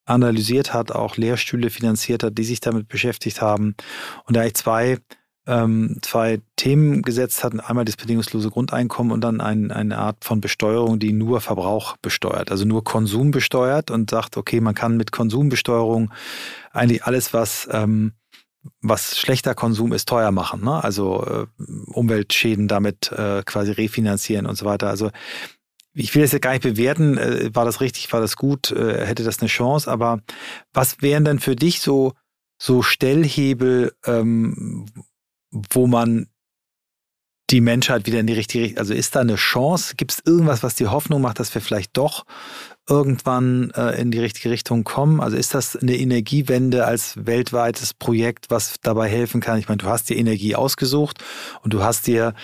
analysiert 0.06 0.72
hat, 0.72 0.92
auch 0.92 1.16
Lehrstühle 1.16 1.70
finanziert 1.70 2.22
hat, 2.22 2.38
die 2.38 2.44
sich 2.44 2.60
damit 2.60 2.88
beschäftigt 2.88 3.40
haben. 3.40 3.74
Und 4.26 4.36
da 4.36 4.42
eigentlich 4.42 4.54
zwei 4.54 4.98
ähm, 5.46 5.98
zwei 6.02 6.40
Themen 6.56 7.02
gesetzt 7.02 7.44
hat. 7.44 7.52
Einmal 7.68 7.84
das 7.84 7.96
bedingungslose 7.96 8.50
Grundeinkommen 8.50 9.12
und 9.12 9.20
dann 9.20 9.40
ein, 9.40 9.70
eine 9.70 9.98
Art 9.98 10.24
von 10.24 10.40
Besteuerung, 10.40 10.98
die 10.98 11.12
nur 11.12 11.40
Verbrauch 11.40 11.96
besteuert, 11.98 12.50
also 12.50 12.64
nur 12.64 12.84
Konsum 12.84 13.30
besteuert 13.30 13.90
und 13.90 14.10
sagt, 14.10 14.36
okay, 14.36 14.60
man 14.60 14.74
kann 14.74 14.96
mit 14.96 15.12
Konsumbesteuerung 15.12 16.12
eigentlich 16.72 17.04
alles, 17.04 17.32
was 17.32 17.68
ähm, 17.70 18.12
was 18.80 19.18
schlechter 19.18 19.54
Konsum 19.54 19.92
ist, 19.92 20.08
teuer 20.08 20.30
machen. 20.30 20.64
Ne? 20.64 20.82
Also 20.82 21.24
äh, 21.26 21.62
Umweltschäden 21.92 22.68
damit 22.68 23.12
äh, 23.12 23.42
quasi 23.44 23.72
refinanzieren 23.72 24.46
und 24.46 24.56
so 24.56 24.64
weiter. 24.64 24.88
Also 24.88 25.10
ich 25.92 26.14
will 26.14 26.22
das 26.22 26.32
jetzt 26.32 26.42
gar 26.42 26.52
nicht 26.52 26.62
bewerten, 26.62 27.16
äh, 27.18 27.54
war 27.54 27.64
das 27.64 27.80
richtig, 27.80 28.12
war 28.12 28.20
das 28.20 28.36
gut, 28.36 28.72
äh, 28.72 29.06
hätte 29.06 29.22
das 29.22 29.40
eine 29.40 29.48
Chance, 29.48 29.90
aber 29.90 30.20
was 30.72 31.02
wären 31.02 31.24
denn 31.24 31.38
für 31.38 31.56
dich 31.56 31.80
so, 31.80 32.14
so 32.58 32.82
Stellhebel, 32.82 33.92
ähm, 34.04 34.86
wo 35.72 35.86
man 35.86 36.26
die 37.50 37.60
Menschheit 37.60 38.06
wieder 38.06 38.20
in 38.20 38.26
die 38.26 38.32
richtige 38.32 38.64
Richtung, 38.64 38.78
also 38.78 38.94
ist 38.94 39.14
da 39.14 39.20
eine 39.20 39.36
Chance? 39.36 39.94
Gibt 39.96 40.12
es 40.12 40.22
irgendwas, 40.24 40.62
was 40.62 40.74
die 40.74 40.86
Hoffnung 40.86 41.20
macht, 41.20 41.38
dass 41.38 41.54
wir 41.54 41.60
vielleicht 41.60 41.96
doch 41.96 42.24
irgendwann 42.88 43.70
äh, 43.76 44.00
in 44.00 44.10
die 44.10 44.18
richtige 44.18 44.50
Richtung 44.50 44.82
kommen? 44.84 45.20
Also 45.20 45.36
ist 45.36 45.54
das 45.54 45.76
eine 45.76 45.96
Energiewende 45.96 46.86
als 46.86 47.26
weltweites 47.26 47.92
Projekt, 47.94 48.46
was 48.48 48.76
dabei 48.80 49.08
helfen 49.08 49.40
kann? 49.40 49.58
Ich 49.58 49.68
meine, 49.68 49.78
du 49.78 49.86
hast 49.86 50.08
dir 50.08 50.16
Energie 50.16 50.56
ausgesucht 50.56 51.22
und 51.62 51.74
du 51.74 51.82
hast 51.82 52.06
dir 52.06 52.34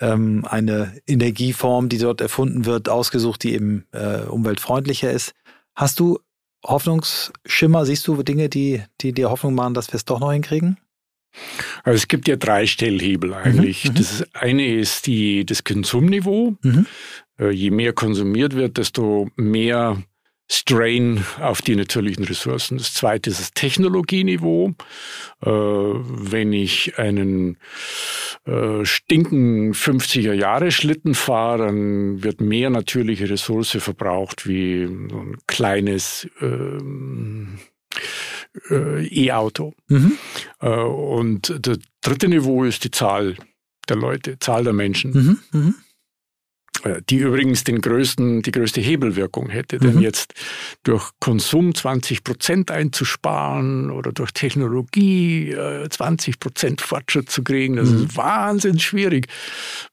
ähm, 0.00 0.44
eine 0.44 1.00
Energieform, 1.06 1.88
die 1.88 1.98
dort 1.98 2.20
erfunden 2.20 2.64
wird, 2.64 2.88
ausgesucht, 2.88 3.44
die 3.44 3.54
eben 3.54 3.86
äh, 3.92 4.22
umweltfreundlicher 4.22 5.10
ist. 5.10 5.32
Hast 5.76 6.00
du 6.00 6.18
Hoffnungsschimmer? 6.64 7.86
Siehst 7.86 8.06
du 8.08 8.22
Dinge, 8.24 8.48
die, 8.48 8.82
die 9.00 9.12
dir 9.12 9.30
Hoffnung 9.30 9.54
machen, 9.54 9.74
dass 9.74 9.88
wir 9.88 9.94
es 9.94 10.04
doch 10.04 10.18
noch 10.18 10.32
hinkriegen? 10.32 10.78
Also 11.84 11.96
es 11.96 12.08
gibt 12.08 12.28
ja 12.28 12.36
drei 12.36 12.66
Stellhebel 12.66 13.34
eigentlich. 13.34 13.84
Mhm, 13.84 13.90
mhm. 13.90 13.94
das 13.96 14.34
eine 14.34 14.66
ist 14.66 15.06
die, 15.06 15.44
das 15.44 15.64
Konsumniveau. 15.64 16.56
Mhm. 16.62 16.86
Äh, 17.38 17.50
je 17.50 17.70
mehr 17.70 17.92
konsumiert 17.92 18.54
wird, 18.54 18.78
desto 18.78 19.28
mehr 19.36 20.02
Strain 20.50 21.24
auf 21.40 21.60
die 21.60 21.76
natürlichen 21.76 22.24
Ressourcen. 22.24 22.78
Das 22.78 22.94
zweite 22.94 23.28
ist 23.28 23.38
das 23.38 23.52
Technologieniveau. 23.52 24.70
Äh, 25.42 25.50
wenn 25.50 26.54
ich 26.54 26.98
einen 26.98 27.58
äh, 28.46 28.82
stinken 28.84 29.74
50er 29.74 30.32
Jahre 30.32 30.70
Schlitten 30.70 31.14
fahre, 31.14 31.66
dann 31.66 32.22
wird 32.22 32.40
mehr 32.40 32.70
natürliche 32.70 33.28
Ressource 33.28 33.76
verbraucht 33.78 34.48
wie 34.48 34.86
so 34.86 35.18
ein 35.18 35.36
kleines 35.46 36.26
ähm, 36.40 37.58
äh, 38.70 39.06
E-Auto. 39.06 39.74
Mhm. 39.88 40.12
Äh, 40.60 40.68
und 40.68 41.54
das 41.60 41.78
dritte 42.00 42.28
Niveau 42.28 42.64
ist 42.64 42.84
die 42.84 42.90
Zahl 42.90 43.36
der 43.88 43.96
Leute, 43.96 44.38
Zahl 44.38 44.64
der 44.64 44.72
Menschen. 44.72 45.12
Mhm. 45.12 45.38
Mhm. 45.52 45.74
Äh, 46.84 47.02
die 47.08 47.18
übrigens 47.18 47.64
den 47.64 47.80
größten, 47.80 48.42
die 48.42 48.50
größte 48.50 48.80
Hebelwirkung 48.80 49.48
hätte. 49.48 49.78
Denn 49.78 49.96
mhm. 49.96 50.02
jetzt 50.02 50.34
durch 50.84 51.10
Konsum 51.20 51.74
20 51.74 52.24
Prozent 52.24 52.70
einzusparen 52.70 53.90
oder 53.90 54.12
durch 54.12 54.32
Technologie 54.32 55.54
20 55.88 56.34
äh, 56.34 56.38
Prozent 56.38 56.80
Fortschritt 56.80 57.30
zu 57.30 57.42
kriegen, 57.42 57.76
das 57.76 57.90
mhm. 57.90 58.04
ist 58.04 58.16
wahnsinnig 58.16 58.84
schwierig. 58.84 59.26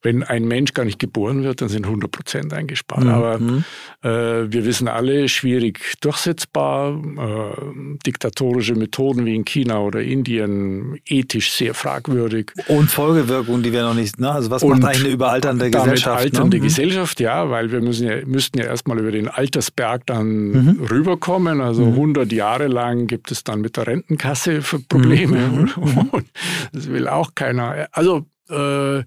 Wenn 0.01 0.23
ein 0.23 0.45
Mensch 0.47 0.73
gar 0.73 0.85
nicht 0.85 0.99
geboren 0.99 1.43
wird, 1.43 1.61
dann 1.61 1.69
sind 1.69 1.85
100 1.85 2.11
Prozent 2.11 2.53
eingespart. 2.53 3.03
Mhm. 3.03 3.09
Aber 3.09 3.39
mhm. 3.39 3.63
äh, 4.01 4.51
wir 4.51 4.65
wissen 4.65 4.87
alle, 4.87 5.27
schwierig 5.29 5.79
durchsetzbar. 6.01 6.95
Äh, 6.95 7.95
diktatorische 8.05 8.75
Methoden 8.75 9.25
wie 9.25 9.35
in 9.35 9.45
China 9.45 9.79
oder 9.79 10.01
Indien 10.01 10.99
ethisch 11.07 11.51
sehr 11.51 11.73
fragwürdig. 11.73 12.51
Und 12.67 12.91
Folgewirkungen, 12.91 13.63
die 13.63 13.71
wir 13.71 13.83
noch 13.83 13.93
nicht, 13.93 14.19
ne? 14.19 14.31
also 14.31 14.51
was 14.51 14.63
Und 14.63 14.79
macht 14.79 14.85
eigentlich 14.85 15.05
eine 15.05 15.13
überalternde 15.13 15.71
Gesellschaft? 15.71 16.19
Alternde 16.19 16.57
ne? 16.57 16.63
Gesellschaft, 16.65 17.19
ja, 17.19 17.49
weil 17.49 17.71
wir 17.71 17.81
müssen 17.81 18.07
ja, 18.07 18.25
müssten 18.25 18.59
ja 18.59 18.65
erstmal 18.65 18.99
über 18.99 19.11
den 19.11 19.27
Altersberg 19.27 20.05
dann 20.05 20.49
mhm. 20.49 20.85
rüberkommen. 20.89 21.61
Also 21.61 21.85
mhm. 21.85 21.93
100 21.93 22.31
Jahre 22.31 22.67
lang 22.67 23.07
gibt 23.07 23.31
es 23.31 23.43
dann 23.43 23.61
mit 23.61 23.77
der 23.77 23.87
Rentenkasse 23.87 24.61
Probleme. 24.89 25.37
Mhm. 25.37 26.25
das 26.73 26.87
will 26.89 27.07
auch 27.07 27.35
keiner. 27.35 27.87
Also, 27.91 28.25
äh, 28.49 29.03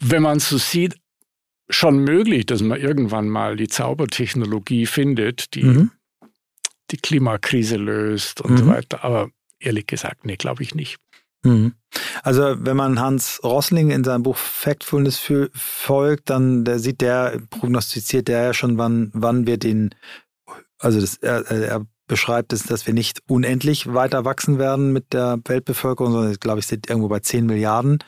wenn 0.00 0.22
man 0.22 0.36
es 0.36 0.48
so 0.48 0.58
sieht, 0.58 0.96
schon 1.70 2.04
möglich, 2.04 2.46
dass 2.46 2.62
man 2.62 2.80
irgendwann 2.80 3.28
mal 3.28 3.56
die 3.56 3.68
Zaubertechnologie 3.68 4.86
findet, 4.86 5.54
die 5.54 5.64
mhm. 5.64 5.90
die 6.90 6.98
Klimakrise 6.98 7.76
löst 7.76 8.40
und 8.40 8.58
so 8.58 8.64
mhm. 8.64 8.70
weiter. 8.70 9.04
Aber 9.04 9.30
ehrlich 9.58 9.86
gesagt, 9.86 10.26
nee, 10.26 10.36
glaube 10.36 10.62
ich 10.62 10.74
nicht. 10.74 10.98
Mhm. 11.44 11.74
Also 12.22 12.54
wenn 12.58 12.76
man 12.76 13.00
Hans 13.00 13.40
Rossling 13.42 13.90
in 13.90 14.04
seinem 14.04 14.22
Buch 14.22 14.36
Factfulness 14.36 15.20
folgt, 15.54 16.30
dann 16.30 16.64
der 16.64 16.78
sieht 16.78 17.00
der, 17.00 17.40
prognostiziert 17.50 18.28
der 18.28 18.42
ja 18.44 18.54
schon, 18.54 18.78
wann, 18.78 19.10
wann 19.12 19.46
wir 19.46 19.58
den, 19.58 19.94
also 20.78 21.00
das, 21.00 21.16
er, 21.16 21.50
er 21.50 21.86
beschreibt 22.06 22.52
es, 22.52 22.64
dass 22.64 22.86
wir 22.86 22.94
nicht 22.94 23.20
unendlich 23.28 23.92
weiter 23.92 24.24
wachsen 24.24 24.58
werden 24.58 24.92
mit 24.92 25.12
der 25.12 25.38
Weltbevölkerung, 25.44 26.12
sondern 26.12 26.34
glaube 26.34 26.60
ich, 26.60 26.66
sind 26.66 26.88
irgendwo 26.88 27.08
bei 27.08 27.20
10 27.20 27.46
Milliarden 27.46 27.98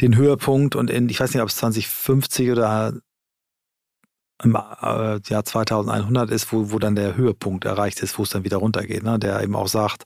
den 0.00 0.16
Höhepunkt 0.16 0.76
und 0.76 0.90
in, 0.90 1.08
ich 1.08 1.20
weiß 1.20 1.32
nicht, 1.32 1.42
ob 1.42 1.48
es 1.48 1.56
2050 1.56 2.50
oder 2.50 2.92
im 4.42 4.54
äh, 4.54 5.20
Jahr 5.26 5.44
2100 5.44 6.30
ist, 6.30 6.52
wo, 6.52 6.70
wo 6.70 6.78
dann 6.78 6.96
der 6.96 7.16
Höhepunkt 7.16 7.64
erreicht 7.64 8.00
ist, 8.02 8.18
wo 8.18 8.22
es 8.22 8.30
dann 8.30 8.44
wieder 8.44 8.56
runtergeht. 8.56 9.02
Ne? 9.02 9.18
Der 9.18 9.42
eben 9.42 9.54
auch 9.54 9.68
sagt, 9.68 10.04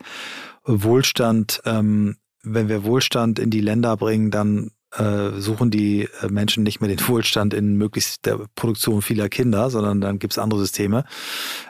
Wohlstand, 0.65 1.61
ähm, 1.65 2.17
wenn 2.45 2.68
wir 2.68 2.84
Wohlstand 2.84 3.38
in 3.38 3.51
die 3.51 3.61
Länder 3.61 3.97
bringen, 3.97 4.30
dann 4.30 4.70
äh, 4.97 5.40
suchen 5.40 5.70
die 5.70 6.09
äh, 6.22 6.28
Menschen 6.28 6.62
nicht 6.62 6.80
mehr 6.80 6.88
den 6.88 7.01
Wohlstand 7.09 7.55
in 7.55 7.76
möglichst 7.76 8.26
der 8.26 8.47
Produktion 8.55 9.03
vieler 9.03 9.28
Kinder, 9.28 9.70
sondern 9.70 10.01
dann 10.01 10.18
gibt 10.18 10.34
es 10.34 10.38
andere 10.38 10.61
Systeme. 10.61 11.05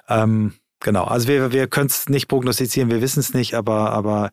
Ähm, 0.08 0.52
genau, 0.80 1.04
also 1.04 1.28
wir, 1.28 1.52
wir 1.52 1.66
können 1.66 1.86
es 1.86 2.08
nicht 2.08 2.28
prognostizieren, 2.28 2.90
wir 2.90 3.00
wissen 3.00 3.20
es 3.20 3.34
nicht, 3.34 3.54
aber, 3.54 3.90
aber 3.90 4.30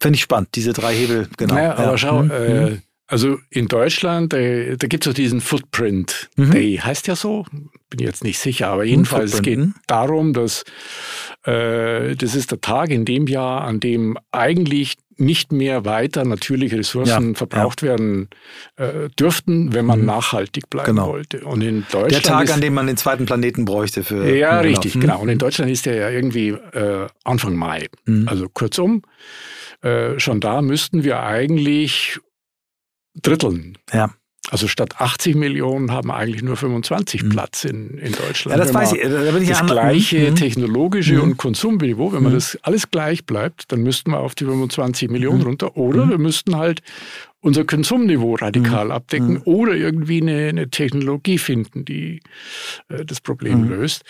finde 0.00 0.16
ich 0.16 0.22
spannend, 0.22 0.50
diese 0.54 0.72
drei 0.72 0.94
Hebel, 0.94 1.28
genau. 1.36 1.54
Naja, 1.54 1.72
aber 1.74 1.92
ja. 1.92 1.98
schau, 1.98 2.22
mhm. 2.22 2.30
äh, 2.30 2.78
also 3.06 3.38
in 3.50 3.68
Deutschland, 3.68 4.32
äh, 4.32 4.76
da 4.76 4.86
gibt 4.86 5.04
es 5.04 5.10
auch 5.10 5.14
diesen 5.14 5.40
Footprint 5.40 6.30
mhm. 6.36 6.52
Day, 6.52 6.76
heißt 6.82 7.06
ja 7.06 7.16
so, 7.16 7.44
bin 7.90 8.00
jetzt 8.00 8.24
nicht 8.24 8.38
sicher, 8.38 8.68
aber 8.68 8.84
jedenfalls 8.84 9.42
geht 9.42 9.58
es 9.58 9.68
darum, 9.86 10.32
dass 10.32 10.64
äh, 11.44 12.16
das 12.16 12.34
ist 12.34 12.50
der 12.50 12.60
Tag 12.60 12.90
in 12.90 13.04
dem 13.04 13.26
Jahr, 13.26 13.62
an 13.62 13.78
dem 13.78 14.16
eigentlich 14.32 14.94
nicht 15.16 15.52
mehr 15.52 15.84
weiter 15.84 16.24
natürliche 16.24 16.78
Ressourcen 16.78 17.28
ja, 17.32 17.34
verbraucht 17.34 17.82
ja. 17.82 17.88
werden 17.88 18.28
äh, 18.76 19.08
dürften, 19.18 19.72
wenn 19.72 19.84
man 19.84 20.00
mhm. 20.00 20.06
nachhaltig 20.06 20.70
bleiben 20.70 20.96
genau. 20.96 21.08
wollte. 21.08 21.44
Und 21.44 21.62
in 21.62 21.84
Deutschland 21.90 22.12
der 22.12 22.22
Tag, 22.22 22.44
ist, 22.44 22.52
an 22.52 22.60
dem 22.60 22.74
man 22.74 22.86
den 22.86 22.96
zweiten 22.96 23.26
Planeten 23.26 23.64
bräuchte 23.64 24.04
für. 24.04 24.28
Ja, 24.34 24.60
richtig, 24.60 24.96
mhm. 24.96 25.00
genau. 25.00 25.20
Und 25.20 25.28
in 25.28 25.38
Deutschland 25.38 25.70
ist 25.70 25.86
der 25.86 25.94
ja 25.94 26.10
irgendwie 26.10 26.48
äh, 26.48 27.06
Anfang 27.24 27.56
Mai. 27.56 27.88
Mhm. 28.06 28.28
Also 28.28 28.48
kurzum, 28.48 29.02
äh, 29.82 30.18
schon 30.18 30.40
da 30.40 30.62
müssten 30.62 31.04
wir 31.04 31.22
eigentlich 31.22 32.18
dritteln. 33.22 33.78
Ja. 33.92 34.14
Also 34.50 34.68
statt 34.68 35.00
80 35.00 35.36
Millionen 35.36 35.90
haben 35.90 36.10
eigentlich 36.10 36.42
nur 36.42 36.56
25 36.56 37.22
mhm. 37.22 37.28
Platz 37.30 37.64
in, 37.64 37.96
in 37.96 38.12
Deutschland. 38.12 38.58
Ja, 38.58 38.64
das 38.64 38.74
weiß 38.74 38.92
ich. 38.92 39.02
Da 39.02 39.30
bin 39.30 39.42
ich 39.42 39.48
das 39.48 39.66
gleiche 39.66 40.30
mhm. 40.30 40.36
technologische 40.36 41.14
mhm. 41.14 41.22
und 41.22 41.36
Konsumniveau, 41.38 42.12
wenn 42.12 42.22
man 42.22 42.32
mhm. 42.32 42.36
das 42.36 42.58
alles 42.62 42.90
gleich 42.90 43.24
bleibt, 43.24 43.72
dann 43.72 43.82
müssten 43.82 44.10
wir 44.10 44.20
auf 44.20 44.34
die 44.34 44.44
25 44.44 45.10
Millionen 45.10 45.40
mhm. 45.40 45.46
runter. 45.46 45.76
Oder 45.78 46.04
mhm. 46.04 46.10
wir 46.10 46.18
müssten 46.18 46.56
halt 46.56 46.82
unser 47.40 47.64
Konsumniveau 47.64 48.34
radikal 48.34 48.90
abdecken 48.90 49.38
oder 49.44 49.74
irgendwie 49.74 50.20
eine, 50.20 50.48
eine, 50.48 50.70
Technologie 50.70 51.38
finden, 51.38 51.84
die 51.84 52.20
äh, 52.88 53.04
das 53.04 53.20
Problem 53.20 53.68
löst. 53.68 54.02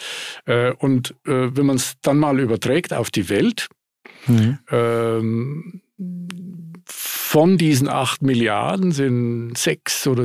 Äh, 0.47 0.73
und 0.73 1.11
äh, 1.27 1.57
wenn 1.57 1.67
man 1.67 1.77
es 1.77 1.95
dann 2.03 2.19
mal 2.19 2.39
überträgt 2.39 2.93
auf 2.93 3.11
die 3.11 3.29
Welt, 3.29 3.69
ähm, 4.71 5.81
von 7.35 7.59
diesen 7.59 7.89
acht 7.89 8.23
Milliarden 8.23 8.93
sind 8.93 9.59
sechs 9.59 10.07
oder 10.07 10.25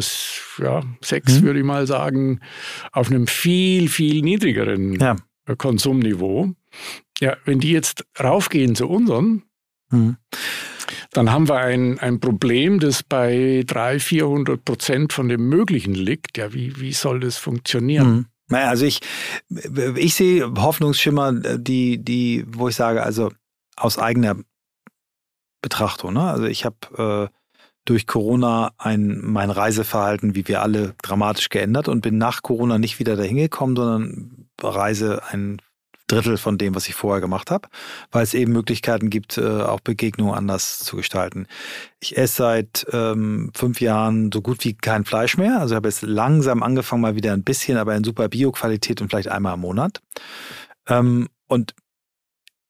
ja, 0.60 0.84
sechs, 1.02 1.40
mhm. 1.40 1.44
würde 1.44 1.60
ich 1.60 1.66
mal 1.66 1.88
sagen, 1.88 2.40
auf 2.92 3.10
einem 3.10 3.26
viel, 3.26 3.90
viel 3.90 4.22
niedrigeren 4.22 4.94
ja. 4.94 5.16
Konsumniveau. 5.58 6.54
Ja, 7.20 7.36
wenn 7.46 7.60
die 7.60 7.72
jetzt 7.72 8.06
raufgehen 8.24 8.76
zu 8.76 8.88
unseren, 8.88 9.42
mhm. 9.90 10.18
dann 11.10 11.32
haben 11.32 11.50
wir 11.50 11.58
ein, 11.58 11.98
ein 11.98 12.20
Problem, 12.20 12.80
das 12.80 13.02
bei 13.02 13.64
300, 13.66 14.04
400 14.04 14.64
Prozent 14.64 15.12
von 15.12 15.30
dem 15.30 15.50
Möglichen 15.50 15.96
liegt. 15.96 16.38
Ja, 16.38 16.54
wie, 16.54 16.80
wie 16.80 16.94
soll 16.94 17.22
das 17.22 17.38
funktionieren? 17.38 18.08
Mhm. 18.08 18.26
Naja, 18.50 18.68
also 18.68 18.86
ich, 18.86 19.00
ich 19.96 20.14
sehe 20.14 20.46
Hoffnungsschimmer, 20.46 21.58
die, 21.58 22.04
die, 22.04 22.46
wo 22.50 22.68
ich 22.68 22.76
sage, 22.76 23.02
also 23.02 23.32
aus 23.76 23.98
eigener 23.98 24.36
Betrachtung. 25.62 26.14
Ne? 26.14 26.22
Also 26.22 26.46
ich 26.46 26.66
habe 26.66 27.30
äh, 27.30 27.36
durch 27.86 28.08
Corona 28.08 28.72
ein, 28.78 29.20
mein 29.24 29.50
Reiseverhalten, 29.50 30.36
wie 30.36 30.48
wir 30.48 30.62
alle, 30.62 30.94
dramatisch 31.02 31.50
geändert 31.50 31.88
und 31.88 32.02
bin 32.02 32.18
nach 32.18 32.44
Corona 32.44 32.78
nicht 32.78 33.00
wieder 33.00 33.16
dahin 33.16 33.38
gekommen, 33.38 33.76
sondern 33.76 34.50
reise 34.62 35.22
ein 35.30 35.62
Drittel 36.10 36.38
von 36.38 36.58
dem, 36.58 36.76
was 36.76 36.88
ich 36.88 36.96
vorher 36.96 37.22
gemacht 37.22 37.52
habe, 37.52 37.70
weil 38.12 38.24
es 38.24 38.34
eben 38.34 38.52
Möglichkeiten 38.52 39.10
gibt, 39.10 39.38
äh, 39.38 39.62
auch 39.62 39.80
Begegnungen 39.80 40.34
anders 40.34 40.80
zu 40.80 40.98
gestalten. 40.98 41.48
Ich 42.00 42.18
esse 42.18 42.38
seit 42.38 42.88
ähm, 42.92 43.52
fünf 43.56 43.80
Jahren 43.80 44.32
so 44.32 44.42
gut 44.42 44.66
wie 44.66 44.74
kein 44.74 45.06
Fleisch 45.06 45.38
mehr. 45.38 45.60
Also 45.60 45.76
habe 45.76 45.88
jetzt 45.88 46.02
langsam 46.02 46.64
angefangen, 46.64 47.02
mal 47.02 47.16
wieder 47.16 47.34
ein 47.34 47.44
bisschen, 47.44 47.78
aber 47.78 47.96
in 47.96 48.04
super 48.04 48.28
Bio-Qualität 48.28 49.02
und 49.02 49.10
vielleicht 49.10 49.30
einmal 49.30 49.54
im 49.54 49.62
Monat. 49.62 50.02
Ähm, 50.88 51.28
und 51.48 51.76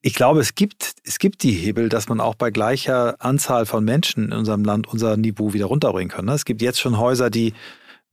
ich 0.02 0.14
glaube, 0.14 0.40
es 0.40 0.56
gibt, 0.56 0.94
es 1.04 1.20
gibt 1.20 1.44
die 1.44 1.52
Hebel, 1.52 1.90
dass 1.90 2.08
man 2.08 2.22
auch 2.22 2.36
bei 2.36 2.52
gleicher 2.52 3.16
Anzahl 3.20 3.66
von 3.66 3.84
Menschen 3.84 4.26
in 4.26 4.34
unserem 4.34 4.64
Land 4.64 4.88
unser 4.88 5.18
Niveau 5.18 5.54
wieder 5.54 5.66
runterbringen 5.66 6.10
kann. 6.10 6.26
Ne? 6.26 6.34
Es 6.34 6.46
gibt 6.46 6.62
jetzt 6.62 6.80
schon 6.80 6.98
Häuser, 6.98 7.30
die 7.30 7.54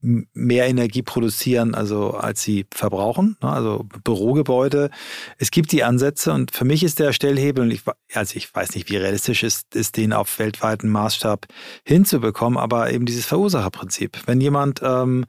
mehr 0.01 0.67
Energie 0.67 1.01
produzieren, 1.01 1.73
also 1.73 2.11
als 2.11 2.43
sie 2.43 2.67
verbrauchen, 2.71 3.35
ne? 3.41 3.49
also 3.49 3.85
Bürogebäude. 4.03 4.91
Es 5.37 5.49
gibt 5.49 5.71
die 5.71 5.83
Ansätze 5.83 6.33
und 6.33 6.51
für 6.51 6.65
mich 6.65 6.83
ist 6.83 6.99
der 6.99 7.13
Stellhebel, 7.13 7.63
und 7.63 7.71
ich, 7.71 7.81
also 8.13 8.35
ich 8.35 8.53
weiß 8.53 8.75
nicht, 8.75 8.89
wie 8.91 8.97
realistisch 8.97 9.41
ist, 9.41 9.75
ist 9.75 9.97
den 9.97 10.13
auf 10.13 10.37
weltweiten 10.37 10.89
Maßstab 10.89 11.47
hinzubekommen, 11.83 12.59
aber 12.59 12.91
eben 12.91 13.07
dieses 13.07 13.25
Verursacherprinzip. 13.25 14.19
Wenn 14.27 14.39
jemand 14.39 14.81
ähm, 14.83 15.23
äh, 15.23 15.27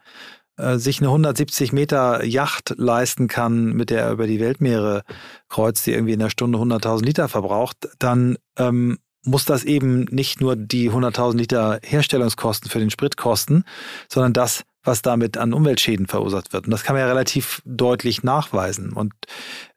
sich 0.77 1.01
eine 1.01 1.09
170 1.09 1.73
Meter 1.73 2.25
Yacht 2.25 2.75
leisten 2.77 3.29
kann, 3.29 3.73
mit 3.73 3.91
der 3.91 4.03
er 4.03 4.13
über 4.13 4.27
die 4.27 4.41
Weltmeere 4.41 5.03
kreuzt, 5.49 5.87
die 5.87 5.93
irgendwie 5.93 6.13
in 6.13 6.19
der 6.19 6.31
Stunde 6.31 6.59
100.000 6.59 7.05
Liter 7.05 7.29
verbraucht, 7.29 7.89
dann 7.99 8.37
ähm, 8.57 8.99
muss 9.25 9.45
das 9.45 9.65
eben 9.65 10.05
nicht 10.05 10.41
nur 10.41 10.57
die 10.57 10.91
100.000 10.91 11.37
Liter 11.37 11.81
Herstellungskosten 11.83 12.71
für 12.71 12.79
den 12.79 12.91
Sprit 12.91 13.17
kosten, 13.17 13.65
sondern 14.09 14.33
das, 14.33 14.65
was 14.83 15.03
damit 15.03 15.37
an 15.37 15.53
Umweltschäden 15.53 16.07
verursacht 16.07 16.53
wird. 16.53 16.67
Und 16.67 16.71
das 16.71 16.83
kann 16.83 16.95
man 16.95 17.03
ja 17.03 17.09
relativ 17.09 17.63
deutlich 17.65 18.23
nachweisen. 18.23 18.93
Und 18.93 19.13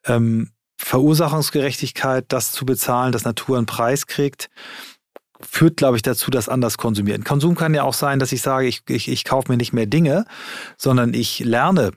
ähm, 0.05 0.51
Verursachungsgerechtigkeit, 0.77 2.25
das 2.29 2.51
zu 2.51 2.65
bezahlen, 2.65 3.11
dass 3.11 3.23
Natur 3.23 3.57
einen 3.57 3.65
Preis 3.67 4.07
kriegt, 4.07 4.49
führt, 5.49 5.77
glaube 5.77 5.97
ich, 5.97 6.01
dazu, 6.01 6.31
dass 6.31 6.49
anders 6.49 6.77
konsumieren. 6.77 7.23
Konsum 7.23 7.55
kann 7.55 7.73
ja 7.73 7.83
auch 7.83 7.93
sein, 7.93 8.19
dass 8.19 8.31
ich 8.31 8.41
sage, 8.41 8.67
ich, 8.67 8.81
ich, 8.87 9.07
ich 9.07 9.23
kaufe 9.23 9.51
mir 9.51 9.57
nicht 9.57 9.73
mehr 9.73 9.85
Dinge, 9.85 10.25
sondern 10.77 11.13
ich 11.13 11.39
lerne 11.39 11.91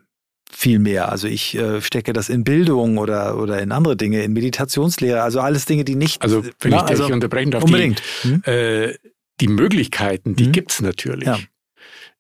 viel 0.51 0.79
mehr. 0.79 1.11
Also 1.11 1.27
ich 1.27 1.57
äh, 1.57 1.81
stecke 1.83 2.13
das 2.13 2.29
in 2.29 2.45
Bildung 2.45 2.99
oder, 2.99 3.39
oder 3.39 3.61
in 3.61 3.73
andere 3.73 3.97
Dinge, 3.97 4.23
in 4.23 4.33
Meditationslehre, 4.33 5.23
also 5.23 5.41
alles 5.41 5.65
Dinge, 5.67 5.85
die 5.85 5.97
nicht. 5.97 6.23
Also 6.23 6.45
wenn 6.61 6.71
na, 6.71 6.79
ich 6.79 6.83
dich 6.83 7.01
also 7.01 7.13
unterbrechen 7.13 7.51
darf, 7.51 7.65
unbedingt. 7.65 8.03
Die, 8.23 8.29
hm? 8.29 8.43
äh, 8.45 8.95
die 9.41 9.49
Möglichkeiten, 9.49 10.37
die 10.37 10.47
hm? 10.47 10.53
gibt 10.53 10.73
es 10.73 10.81
natürlich. 10.81 11.27
Ja. 11.27 11.39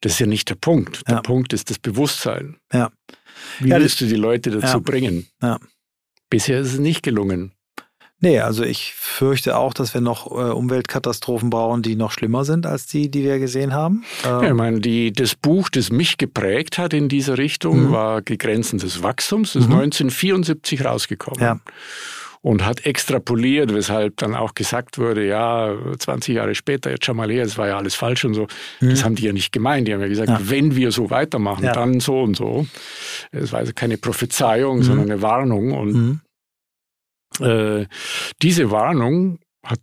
Das 0.00 0.12
ist 0.12 0.18
ja 0.18 0.26
nicht 0.26 0.50
der 0.50 0.56
Punkt. 0.56 1.06
Der 1.08 1.16
ja. 1.16 1.20
Punkt 1.22 1.52
ist 1.52 1.70
das 1.70 1.78
Bewusstsein. 1.78 2.56
Ja. 2.72 2.90
Wie 3.60 3.68
ja, 3.68 3.78
willst 3.78 4.00
du 4.00 4.06
die 4.06 4.16
Leute 4.16 4.50
dazu 4.50 4.80
bringen? 4.80 5.26
Bisher 6.28 6.60
ist 6.60 6.72
es 6.72 6.78
nicht 6.78 7.02
gelungen. 7.02 7.52
Nee, 8.24 8.40
also 8.40 8.64
ich 8.64 8.94
fürchte 8.94 9.54
auch, 9.54 9.74
dass 9.74 9.92
wir 9.92 10.00
noch 10.00 10.30
äh, 10.30 10.50
Umweltkatastrophen 10.50 11.50
brauchen, 11.50 11.82
die 11.82 11.94
noch 11.94 12.10
schlimmer 12.10 12.46
sind 12.46 12.64
als 12.64 12.86
die, 12.86 13.10
die 13.10 13.22
wir 13.22 13.38
gesehen 13.38 13.74
haben. 13.74 14.02
Ähm 14.24 14.30
ja, 14.30 14.48
ich 14.48 14.54
meine, 14.54 14.80
die, 14.80 15.12
das 15.12 15.34
Buch, 15.34 15.68
das 15.68 15.92
mich 15.92 16.16
geprägt 16.16 16.78
hat 16.78 16.94
in 16.94 17.10
dieser 17.10 17.36
Richtung, 17.36 17.88
mhm. 17.88 17.92
war 17.92 18.22
Grenzen 18.22 18.78
des 18.78 19.02
Wachstums. 19.02 19.52
Das 19.52 19.64
ist 19.64 19.68
mhm. 19.68 19.74
1974 19.74 20.86
rausgekommen. 20.86 21.38
Ja. 21.38 21.60
Und 22.40 22.64
hat 22.64 22.86
extrapoliert, 22.86 23.74
weshalb 23.74 24.16
dann 24.16 24.34
auch 24.34 24.54
gesagt 24.54 24.96
wurde, 24.96 25.26
ja, 25.26 25.74
20 25.98 26.36
Jahre 26.36 26.54
später, 26.54 26.90
jetzt 26.90 27.04
schau 27.04 27.12
mal 27.12 27.30
her, 27.30 27.44
es 27.44 27.58
war 27.58 27.68
ja 27.68 27.76
alles 27.76 27.94
falsch 27.94 28.24
und 28.24 28.32
so. 28.32 28.46
Mhm. 28.80 28.88
Das 28.88 29.04
haben 29.04 29.16
die 29.16 29.24
ja 29.24 29.34
nicht 29.34 29.52
gemeint. 29.52 29.86
Die 29.86 29.92
haben 29.92 30.00
ja 30.00 30.08
gesagt, 30.08 30.30
ja. 30.30 30.40
wenn 30.40 30.74
wir 30.74 30.92
so 30.92 31.10
weitermachen, 31.10 31.64
ja. 31.64 31.72
dann 31.72 32.00
so 32.00 32.22
und 32.22 32.36
so. 32.38 32.66
Es 33.32 33.52
war 33.52 33.58
also 33.58 33.72
keine 33.74 33.98
Prophezeiung, 33.98 34.78
mhm. 34.78 34.82
sondern 34.82 35.10
eine 35.10 35.20
Warnung. 35.20 35.72
Und 35.72 35.92
mhm. 35.92 36.20
Äh, 37.40 37.86
diese 38.42 38.70
Warnung 38.70 39.38
hat 39.64 39.80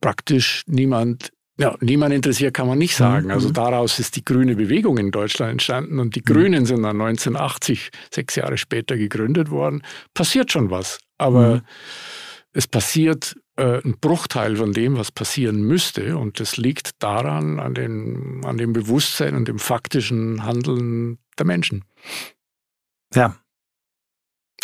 praktisch 0.00 0.62
niemand 0.66 1.30
ja, 1.58 1.76
niemand 1.80 2.14
interessiert, 2.14 2.54
kann 2.54 2.66
man 2.66 2.78
nicht 2.78 2.96
sagen. 2.96 3.30
Also 3.30 3.48
mhm. 3.48 3.52
daraus 3.52 3.98
ist 3.98 4.16
die 4.16 4.24
grüne 4.24 4.56
Bewegung 4.56 4.98
in 4.98 5.10
Deutschland 5.10 5.52
entstanden 5.52 5.98
und 5.98 6.16
die 6.16 6.20
mhm. 6.20 6.24
Grünen 6.24 6.66
sind 6.66 6.82
dann 6.82 7.00
1980, 7.00 7.90
sechs 8.10 8.34
Jahre 8.36 8.56
später 8.56 8.96
gegründet 8.96 9.50
worden. 9.50 9.82
Passiert 10.14 10.50
schon 10.50 10.70
was, 10.70 10.98
aber 11.18 11.56
mhm. 11.56 11.62
es 12.52 12.66
passiert 12.66 13.36
äh, 13.56 13.82
ein 13.84 13.98
Bruchteil 14.00 14.56
von 14.56 14.72
dem, 14.72 14.96
was 14.96 15.12
passieren 15.12 15.62
müsste 15.62 16.16
und 16.16 16.40
das 16.40 16.56
liegt 16.56 17.02
daran, 17.02 17.60
an, 17.60 17.74
den, 17.74 18.40
an 18.44 18.56
dem 18.56 18.72
Bewusstsein 18.72 19.36
und 19.36 19.46
dem 19.46 19.58
faktischen 19.58 20.44
Handeln 20.44 21.18
der 21.38 21.46
Menschen. 21.46 21.84
Ja. 23.14 23.36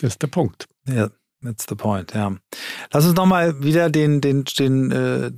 Das 0.01 0.13
ist 0.13 0.23
der 0.23 0.29
Punkt. 0.29 0.67
Ja. 0.87 1.11
That's 1.41 1.67
the 1.69 1.77
point, 1.77 2.13
ja. 2.15 2.33
Lass 2.93 3.07
uns 3.07 3.15
nochmal 3.15 3.63
wieder 3.63 3.91
den, 3.91 4.21
den, 4.21 4.43
den, 4.59 4.91
äh, 4.91 5.31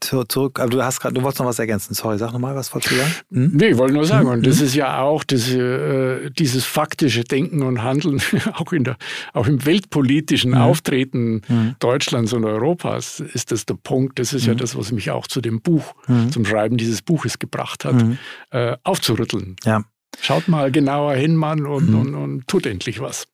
zurück, 0.00 0.58
aber 0.58 0.70
du 0.70 0.82
hast 0.82 1.00
gerade, 1.00 1.14
du 1.14 1.22
wolltest 1.22 1.40
noch 1.40 1.46
was 1.46 1.58
ergänzen, 1.58 1.92
sorry, 1.92 2.16
sag 2.16 2.32
nochmal, 2.32 2.54
was 2.54 2.72
wolltest 2.72 2.94
du 2.94 2.96
sagen? 2.98 3.12
Hm? 3.30 3.52
Nee, 3.54 3.68
ich 3.68 3.76
wollte 3.76 3.92
nur 3.92 4.06
sagen, 4.06 4.28
und 4.28 4.46
das 4.46 4.62
ist 4.62 4.74
ja 4.74 5.02
auch 5.02 5.24
das, 5.24 5.50
äh, 5.50 6.30
dieses 6.30 6.64
faktische 6.64 7.22
Denken 7.24 7.62
und 7.62 7.82
Handeln, 7.82 8.22
auch, 8.54 8.72
in 8.72 8.84
der, 8.84 8.96
auch 9.34 9.46
im 9.46 9.66
weltpolitischen 9.66 10.54
hm. 10.54 10.62
Auftreten 10.62 11.42
hm. 11.46 11.76
Deutschlands 11.80 12.32
und 12.32 12.46
Europas 12.46 13.20
ist 13.20 13.52
das 13.52 13.66
der 13.66 13.74
Punkt, 13.74 14.18
das 14.18 14.32
ist 14.32 14.46
ja 14.46 14.52
hm. 14.52 14.58
das, 14.58 14.74
was 14.74 14.90
mich 14.90 15.10
auch 15.10 15.26
zu 15.26 15.42
dem 15.42 15.60
Buch, 15.60 15.94
zum 16.30 16.44
Schreiben 16.46 16.78
dieses 16.78 17.02
Buches 17.02 17.38
gebracht 17.38 17.84
hat, 17.84 18.04
äh, 18.50 18.76
aufzurütteln. 18.84 19.56
Ja. 19.64 19.84
Schaut 20.20 20.48
mal 20.48 20.70
genauer 20.70 21.14
hin, 21.14 21.36
Mann, 21.36 21.66
und, 21.66 21.90
mhm. 21.90 22.00
und, 22.00 22.14
und 22.14 22.48
tut 22.48 22.66
endlich 22.66 23.00
was. 23.00 23.26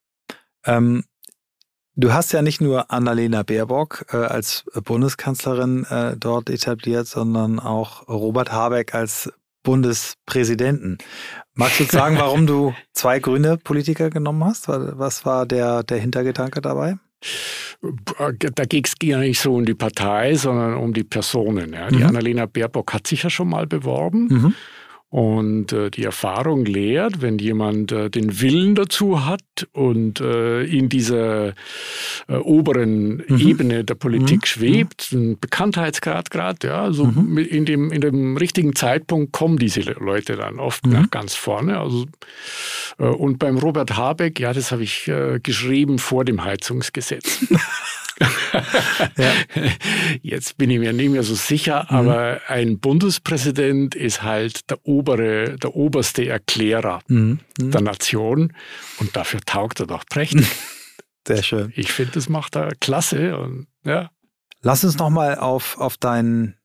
Ähm, 0.64 1.04
du 1.98 2.12
hast 2.12 2.32
ja 2.32 2.40
nicht 2.40 2.60
nur 2.62 2.90
Annalena 2.90 3.42
Baerbock 3.42 4.06
äh, 4.12 4.16
als 4.16 4.64
Bundeskanzlerin 4.84 5.84
äh, 5.84 6.16
dort 6.16 6.48
etabliert, 6.48 7.06
sondern 7.06 7.58
auch 7.58 8.08
Robert 8.08 8.52
Habeck 8.52 8.94
als 8.94 9.30
Bundespräsidenten. 9.64 10.96
Magst 11.54 11.80
du 11.80 11.84
sagen, 11.84 12.16
warum 12.18 12.46
du 12.46 12.72
zwei 12.94 13.18
grüne 13.18 13.58
Politiker 13.58 14.08
genommen 14.08 14.44
hast? 14.44 14.68
Was 14.68 15.26
war 15.26 15.44
der, 15.44 15.82
der 15.82 15.98
Hintergedanke 15.98 16.62
dabei? 16.62 16.96
Da 17.80 18.64
ging 18.64 18.84
es 18.84 18.98
gar 18.98 19.18
nicht 19.18 19.40
so 19.40 19.56
um 19.56 19.64
die 19.64 19.74
Partei, 19.74 20.36
sondern 20.36 20.76
um 20.76 20.94
die 20.94 21.04
Personen. 21.04 21.72
Ja. 21.72 21.88
Die 21.88 21.96
mhm. 21.96 22.06
Annalena 22.06 22.46
Baerbock 22.46 22.94
hat 22.94 23.06
sich 23.06 23.24
ja 23.24 23.30
schon 23.30 23.48
mal 23.48 23.66
beworben. 23.66 24.28
Mhm. 24.28 24.54
Und 25.10 25.72
äh, 25.72 25.90
die 25.90 26.04
Erfahrung 26.04 26.66
lehrt, 26.66 27.22
wenn 27.22 27.38
jemand 27.38 27.92
äh, 27.92 28.10
den 28.10 28.42
Willen 28.42 28.74
dazu 28.74 29.24
hat 29.24 29.40
und 29.72 30.20
äh, 30.20 30.64
in 30.64 30.90
dieser 30.90 31.54
äh, 32.28 32.36
oberen 32.36 33.22
mhm. 33.26 33.38
Ebene 33.38 33.84
der 33.84 33.94
Politik 33.94 34.40
mhm. 34.42 34.46
schwebt, 34.46 35.12
ein 35.12 35.38
Bekanntheitsgrad 35.38 36.30
gerade, 36.30 36.66
ja, 36.66 36.92
so 36.92 37.06
mhm. 37.06 37.38
in, 37.38 37.64
dem, 37.64 37.90
in 37.90 38.02
dem 38.02 38.36
richtigen 38.36 38.74
Zeitpunkt 38.74 39.32
kommen 39.32 39.56
diese 39.56 39.80
Leute 39.80 40.36
dann 40.36 40.60
oft 40.60 40.84
mhm. 40.84 40.92
nach 40.92 41.10
ganz 41.10 41.34
vorne. 41.34 41.80
Also, 41.80 42.04
äh, 42.98 43.04
und 43.04 43.38
beim 43.38 43.56
Robert 43.56 43.96
Habeck, 43.96 44.38
ja, 44.38 44.52
das 44.52 44.72
habe 44.72 44.82
ich 44.82 45.08
äh, 45.08 45.40
geschrieben 45.42 45.98
vor 45.98 46.26
dem 46.26 46.44
Heizungsgesetz. 46.44 47.46
ja. 48.20 49.32
Jetzt 50.22 50.58
bin 50.58 50.70
ich 50.70 50.78
mir 50.78 50.92
nicht 50.92 51.10
mehr 51.10 51.22
so 51.22 51.34
sicher, 51.34 51.86
mhm. 51.90 51.96
aber 51.96 52.40
ein 52.48 52.78
Bundespräsident 52.78 53.94
ist 53.94 54.22
halt 54.22 54.70
der 54.70 54.78
obere, 54.86 55.56
der 55.56 55.74
oberste 55.74 56.26
Erklärer 56.26 57.00
mhm. 57.08 57.40
Mhm. 57.60 57.70
der 57.70 57.80
Nation 57.80 58.52
und 58.98 59.16
dafür 59.16 59.40
taugt 59.40 59.80
er 59.80 59.86
doch 59.86 60.04
prächtig. 60.06 60.46
Sehr 61.26 61.42
schön. 61.42 61.72
Ich 61.76 61.92
finde, 61.92 62.12
das 62.12 62.28
macht 62.28 62.56
er 62.56 62.70
klasse 62.80 63.36
und 63.38 63.66
ja. 63.84 64.10
Lass 64.62 64.82
uns 64.82 64.98
nochmal 64.98 65.36
auf, 65.36 65.78
auf 65.78 65.96
deinen 65.96 66.56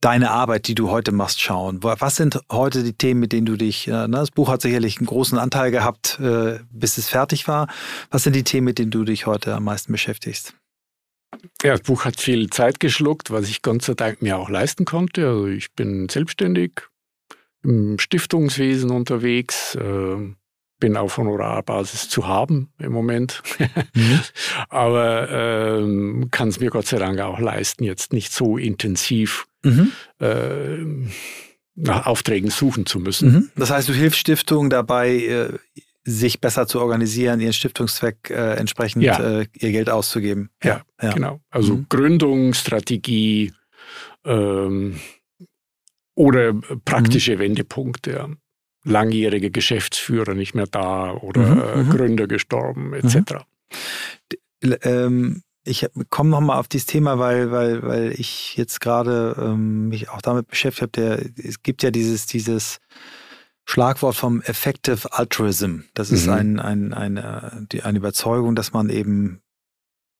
deine 0.00 0.30
Arbeit, 0.30 0.68
die 0.68 0.74
du 0.74 0.90
heute 0.90 1.12
machst, 1.12 1.40
schauen. 1.40 1.82
Was 1.82 2.16
sind 2.16 2.40
heute 2.50 2.82
die 2.82 2.92
Themen, 2.92 3.20
mit 3.20 3.32
denen 3.32 3.46
du 3.46 3.56
dich, 3.56 3.88
äh, 3.88 4.08
ne, 4.08 4.18
das 4.18 4.30
Buch 4.30 4.48
hat 4.48 4.62
sicherlich 4.62 4.98
einen 4.98 5.06
großen 5.06 5.38
Anteil 5.38 5.70
gehabt, 5.70 6.20
äh, 6.20 6.60
bis 6.70 6.98
es 6.98 7.08
fertig 7.08 7.48
war. 7.48 7.68
Was 8.10 8.22
sind 8.22 8.36
die 8.36 8.44
Themen, 8.44 8.66
mit 8.66 8.78
denen 8.78 8.90
du 8.90 9.04
dich 9.04 9.26
heute 9.26 9.54
am 9.54 9.64
meisten 9.64 9.92
beschäftigst? 9.92 10.54
Ja, 11.62 11.72
das 11.72 11.82
Buch 11.82 12.04
hat 12.04 12.20
viel 12.20 12.50
Zeit 12.50 12.80
geschluckt, 12.80 13.30
was 13.30 13.48
ich 13.48 13.62
Gott 13.62 13.82
sei 13.82 13.94
Dank 13.94 14.22
mir 14.22 14.38
auch 14.38 14.48
leisten 14.48 14.84
konnte. 14.84 15.26
Also 15.26 15.46
ich 15.46 15.72
bin 15.72 16.08
selbstständig 16.08 16.82
im 17.62 17.98
Stiftungswesen 17.98 18.90
unterwegs, 18.90 19.74
äh, 19.74 20.34
bin 20.78 20.96
auf 20.96 21.16
Honorarbasis 21.16 22.08
zu 22.08 22.26
haben 22.26 22.70
im 22.78 22.92
Moment. 22.92 23.42
Mhm. 23.94 24.20
Aber 24.68 25.30
ähm, 25.30 26.28
kann 26.30 26.48
es 26.48 26.60
mir 26.60 26.70
Gott 26.70 26.86
sei 26.86 26.98
Dank 26.98 27.18
auch 27.20 27.40
leisten, 27.40 27.84
jetzt 27.84 28.12
nicht 28.12 28.32
so 28.32 28.58
intensiv 28.58 29.46
mhm. 29.66 29.92
äh, 30.20 31.08
nach 31.74 32.06
Aufträgen 32.06 32.50
suchen 32.50 32.86
zu 32.86 32.98
müssen. 32.98 33.32
Mhm. 33.32 33.50
Das 33.56 33.70
heißt, 33.70 33.88
du 33.88 33.92
hilfst 33.92 34.18
Stiftungen 34.18 34.70
dabei, 34.70 35.16
äh, 35.16 35.52
sich 36.04 36.40
besser 36.40 36.66
zu 36.66 36.80
organisieren, 36.80 37.40
ihren 37.40 37.52
Stiftungszweck 37.52 38.30
äh, 38.30 38.54
entsprechend 38.54 39.02
ja. 39.02 39.40
äh, 39.40 39.46
ihr 39.58 39.72
Geld 39.72 39.90
auszugeben. 39.90 40.50
Ja, 40.62 40.82
ja. 41.02 41.12
genau. 41.12 41.40
Also 41.50 41.74
mhm. 41.74 41.86
Gründung, 41.88 42.54
Strategie 42.54 43.52
ähm, 44.24 45.00
oder 46.14 46.54
praktische 46.84 47.34
mhm. 47.34 47.40
Wendepunkte. 47.40 48.10
Ja. 48.12 48.28
Langjährige 48.84 49.50
Geschäftsführer 49.50 50.34
nicht 50.34 50.54
mehr 50.54 50.68
da 50.68 51.12
oder 51.12 51.76
mhm. 51.76 51.90
äh. 51.90 51.92
Gründer 51.92 52.28
gestorben, 52.28 52.94
etc. 52.94 53.44
Ähm, 54.82 55.42
ich 55.66 55.86
komme 56.10 56.30
nochmal 56.30 56.58
auf 56.58 56.68
dieses 56.68 56.86
Thema, 56.86 57.18
weil, 57.18 57.50
weil, 57.50 57.82
weil 57.82 58.12
ich 58.12 58.56
jetzt 58.56 58.80
gerade 58.80 59.36
ähm, 59.38 59.88
mich 59.88 60.08
auch 60.08 60.22
damit 60.22 60.48
beschäftigt 60.48 60.96
habe. 60.96 61.30
es 61.36 61.62
gibt 61.62 61.82
ja 61.82 61.90
dieses, 61.90 62.26
dieses 62.26 62.78
Schlagwort 63.64 64.14
vom 64.14 64.40
Effective 64.42 65.12
Altruism. 65.12 65.80
Das 65.94 66.10
ist 66.10 66.26
mhm. 66.26 66.32
ein, 66.32 66.60
ein, 66.60 66.94
eine, 66.94 67.66
die, 67.72 67.82
eine 67.82 67.98
Überzeugung, 67.98 68.54
dass 68.54 68.72
man 68.72 68.90
eben 68.90 69.42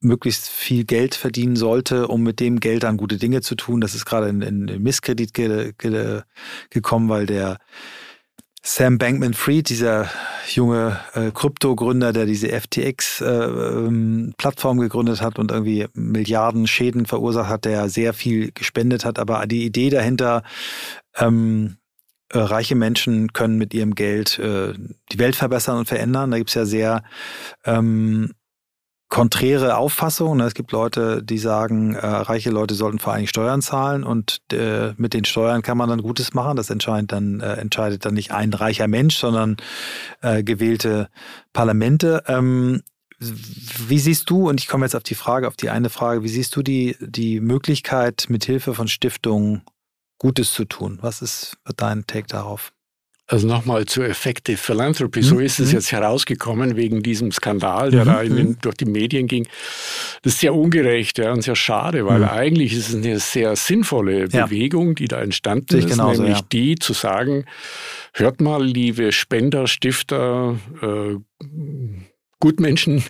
möglichst 0.01 0.49
viel 0.49 0.85
Geld 0.85 1.15
verdienen 1.15 1.57
sollte, 1.57 2.09
um 2.09 2.23
mit 2.23 2.41
dem 2.41 2.61
Geld 2.61 2.83
dann 2.83 2.97
gute 2.97 3.17
Dinge 3.17 3.41
zu 3.41 3.55
tun. 3.55 3.81
Das 3.81 3.95
ist 3.95 4.05
gerade 4.05 4.29
in, 4.29 4.43
in 4.43 4.83
Misskredit 4.83 5.33
ge, 5.33 5.73
ge, 5.79 6.23
gekommen, 6.71 7.09
weil 7.09 7.27
der 7.27 7.59
Sam 8.69 8.99
Bankman-Fried, 8.99 9.69
dieser 9.69 10.11
junge 10.49 10.99
äh, 11.15 11.31
Krypto-Gründer, 11.31 12.13
der 12.13 12.27
diese 12.27 12.49
FTX-Plattform 12.49 14.79
äh, 14.79 14.81
ähm, 14.81 14.83
gegründet 14.83 15.23
hat 15.23 15.39
und 15.39 15.53
irgendwie 15.53 15.87
Milliarden 15.95 16.67
Schäden 16.67 17.07
verursacht 17.07 17.49
hat, 17.49 17.65
der 17.65 17.89
sehr 17.89 18.13
viel 18.13 18.51
gespendet 18.51 19.05
hat. 19.05 19.21
Aber 19.21 19.47
die 19.47 19.65
Idee 19.65 19.91
dahinter, 19.91 20.43
ähm, 21.17 21.77
äh, 22.29 22.39
reiche 22.39 22.75
Menschen 22.75 23.33
können 23.33 23.57
mit 23.57 23.73
ihrem 23.73 23.95
Geld 23.95 24.41
äh, 24.41 24.73
die 25.13 25.19
Welt 25.21 25.37
verbessern 25.37 25.79
und 25.79 25.87
verändern. 25.87 26.33
Da 26.33 26.39
gibt 26.39 26.51
es 26.51 26.55
ja 26.55 26.65
sehr 26.65 27.05
ähm, 27.65 28.33
konträre 29.09 29.77
Auffassungen. 29.77 30.41
Es 30.45 30.55
gibt 30.55 30.73
Leute, 30.73 31.23
die 31.23 31.39
sagen, 31.39 31.95
äh, 31.95 32.07
reiche 32.07 32.51
Leute 32.51 32.75
sollten 32.75 32.99
vor 32.99 33.13
allem 33.13 33.27
Steuern 33.27 33.63
zahlen 33.63 34.03
und 34.05 34.41
äh, 34.53 34.95
mit 34.97 35.15
den 35.15 35.25
Steuern 35.25 35.63
kann 35.63 35.79
man 35.79 35.89
dann 35.89 36.03
Gutes 36.03 36.35
machen. 36.35 36.57
Das 36.57 36.71
entscheidet 36.71 37.13
dann, 37.13 37.41
äh, 37.41 37.55
entscheidet 37.55 38.05
dann 38.05 38.15
nicht 38.15 38.33
ein 38.33 38.53
reicher 38.53 38.89
Mensch, 38.89 39.17
sondern 39.17 39.57
äh, 40.23 40.43
gewählte 40.43 41.09
Parlamente. 41.53 42.25
Ähm, 42.27 42.83
wie 43.19 43.99
siehst 43.99 44.29
du, 44.29 44.49
und 44.49 44.61
ich 44.61 44.69
komme 44.69 44.85
jetzt 44.85 44.97
auf 44.97 45.03
die 45.03 45.15
Frage, 45.15 45.49
auf 45.49 45.57
die 45.57 45.71
eine 45.71 45.89
Frage, 45.89 46.23
wie 46.23 46.29
siehst 46.29 46.55
du 46.55 46.63
die, 46.63 46.97
die 47.01 47.41
Möglichkeit, 47.41 48.27
mit 48.29 48.45
Hilfe 48.45 48.75
von 48.75 48.89
Stiftungen 48.89 49.63
Gutes 50.19 50.53
zu 50.53 50.65
tun? 50.65 50.99
Was 51.01 51.23
ist 51.23 51.57
dein 51.77 52.07
Take 52.07 52.27
darauf? 52.27 52.73
Also 53.29 53.49
nochmal 53.49 53.87
zu 53.87 54.03
Effective 54.03 54.57
Philanthropy. 54.57 55.21
So 55.21 55.41
ist 55.41 55.59
es 55.59 55.69
mhm. 55.69 55.75
jetzt 55.75 55.91
herausgekommen 55.91 56.77
wegen 56.77 57.03
diesem 57.03 57.33
Skandal, 57.33 57.91
der 57.91 58.05
mhm. 58.05 58.09
da 58.09 58.23
den, 58.23 58.49
mhm. 58.51 58.59
durch 58.61 58.77
die 58.77 58.85
Medien 58.85 59.27
ging. 59.27 59.49
Das 60.23 60.35
ist 60.35 60.41
sehr 60.41 60.55
ungerecht 60.55 61.19
ja, 61.19 61.33
und 61.33 61.43
sehr 61.43 61.57
schade, 61.57 62.07
weil 62.07 62.21
mhm. 62.21 62.29
eigentlich 62.29 62.73
ist 62.73 62.91
es 62.91 62.95
eine 62.95 63.19
sehr 63.19 63.57
sinnvolle 63.57 64.29
Bewegung, 64.29 64.95
die 64.95 65.09
da 65.09 65.21
entstanden 65.21 65.77
ist, 65.77 65.89
genauso, 65.89 66.23
nämlich 66.23 66.39
ja. 66.39 66.47
die 66.53 66.77
zu 66.77 66.93
sagen, 66.93 67.47
hört 68.13 68.41
mal, 68.41 68.65
liebe 68.65 69.11
Spender, 69.11 69.67
Stifter, 69.67 70.61
äh, 70.81 71.17
Gutmenschen, 72.39 73.03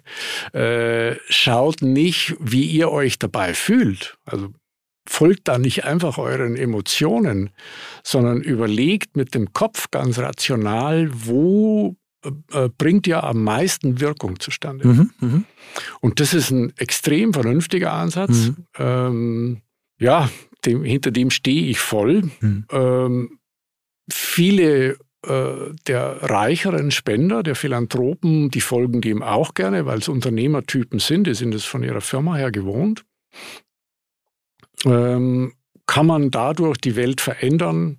äh, 0.54 1.16
schaut 1.28 1.82
nicht, 1.82 2.36
wie 2.40 2.64
ihr 2.64 2.90
euch 2.90 3.18
dabei 3.18 3.52
fühlt. 3.52 4.16
Also 4.24 4.54
folgt 5.06 5.48
da 5.48 5.58
nicht 5.58 5.84
einfach 5.84 6.18
euren 6.18 6.56
Emotionen, 6.56 7.50
sondern 8.02 8.40
überlegt 8.40 9.16
mit 9.16 9.34
dem 9.34 9.52
Kopf 9.52 9.90
ganz 9.90 10.18
rational, 10.18 11.10
wo 11.12 11.96
äh, 12.24 12.64
äh, 12.64 12.68
bringt 12.76 13.06
ja 13.06 13.22
am 13.22 13.42
meisten 13.44 14.00
Wirkung 14.00 14.40
zustande. 14.40 14.88
Mhm, 14.88 15.10
mh. 15.20 15.42
Und 16.00 16.20
das 16.20 16.34
ist 16.34 16.50
ein 16.50 16.72
extrem 16.76 17.32
vernünftiger 17.32 17.92
Ansatz. 17.92 18.48
Mhm. 18.48 18.56
Ähm, 18.78 19.62
ja, 19.98 20.28
dem, 20.64 20.84
hinter 20.84 21.10
dem 21.10 21.30
stehe 21.30 21.66
ich 21.66 21.78
voll. 21.78 22.22
Mhm. 22.40 22.66
Ähm, 22.70 23.38
viele 24.10 24.98
äh, 25.26 25.72
der 25.86 26.22
reicheren 26.22 26.90
Spender, 26.90 27.42
der 27.42 27.54
Philanthropen, 27.54 28.50
die 28.50 28.60
folgen 28.60 29.00
dem 29.00 29.22
auch 29.22 29.54
gerne, 29.54 29.86
weil 29.86 29.98
es 29.98 30.08
Unternehmertypen 30.08 30.98
sind, 30.98 31.26
die 31.26 31.34
sind 31.34 31.54
es 31.54 31.64
von 31.64 31.82
ihrer 31.82 32.00
Firma 32.00 32.36
her 32.36 32.50
gewohnt 32.50 33.04
ähm, 34.86 35.52
kann 35.86 36.06
man 36.06 36.30
dadurch 36.30 36.78
die 36.78 36.96
Welt 36.96 37.20
verändern? 37.20 37.98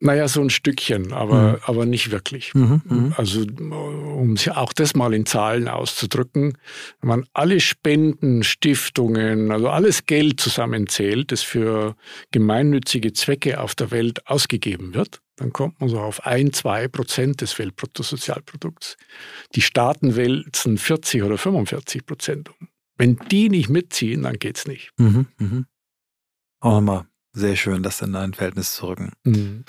Naja, 0.00 0.28
so 0.28 0.42
ein 0.42 0.50
Stückchen, 0.50 1.14
aber, 1.14 1.52
mhm. 1.52 1.58
aber 1.62 1.86
nicht 1.86 2.10
wirklich. 2.10 2.52
Mhm, 2.52 2.82
mhm. 2.84 3.14
also, 3.16 3.40
um 3.40 4.36
auch 4.54 4.74
das 4.74 4.94
mal 4.94 5.14
in 5.14 5.24
Zahlen 5.24 5.66
auszudrücken, 5.66 6.58
wenn 7.00 7.08
man 7.08 7.26
alle 7.32 7.58
Spenden, 7.60 8.42
Stiftungen, 8.42 9.50
also 9.50 9.70
alles 9.70 10.04
Geld 10.04 10.40
zusammenzählt, 10.40 11.32
das 11.32 11.42
für 11.42 11.96
gemeinnützige 12.32 13.14
Zwecke 13.14 13.60
auf 13.60 13.74
der 13.74 13.92
Welt 13.92 14.26
ausgegeben 14.26 14.92
wird, 14.92 15.22
dann 15.36 15.54
kommt 15.54 15.80
man 15.80 15.88
so 15.88 15.98
auf 16.00 16.26
ein, 16.26 16.52
zwei 16.52 16.86
Prozent 16.86 17.40
des 17.40 17.58
Weltbruttosozialprodukts. 17.58 18.98
Die 19.54 19.62
Staaten 19.62 20.16
wälzen 20.16 20.76
40 20.76 21.22
oder 21.22 21.38
45 21.38 22.04
Prozent 22.04 22.50
um. 22.50 22.68
Wenn 22.96 23.16
die 23.30 23.48
nicht 23.48 23.68
mitziehen, 23.68 24.22
dann 24.22 24.38
geht's 24.38 24.66
nicht. 24.66 24.90
Mhm, 24.98 25.26
mhm. 25.38 25.66
Auch 26.60 26.74
nochmal 26.74 27.06
sehr 27.32 27.56
schön, 27.56 27.82
das 27.82 28.00
in 28.00 28.14
ein 28.14 28.34
Verhältnis 28.34 28.74
zu 28.74 28.86
rücken. 28.86 29.12
Mhm. 29.24 29.64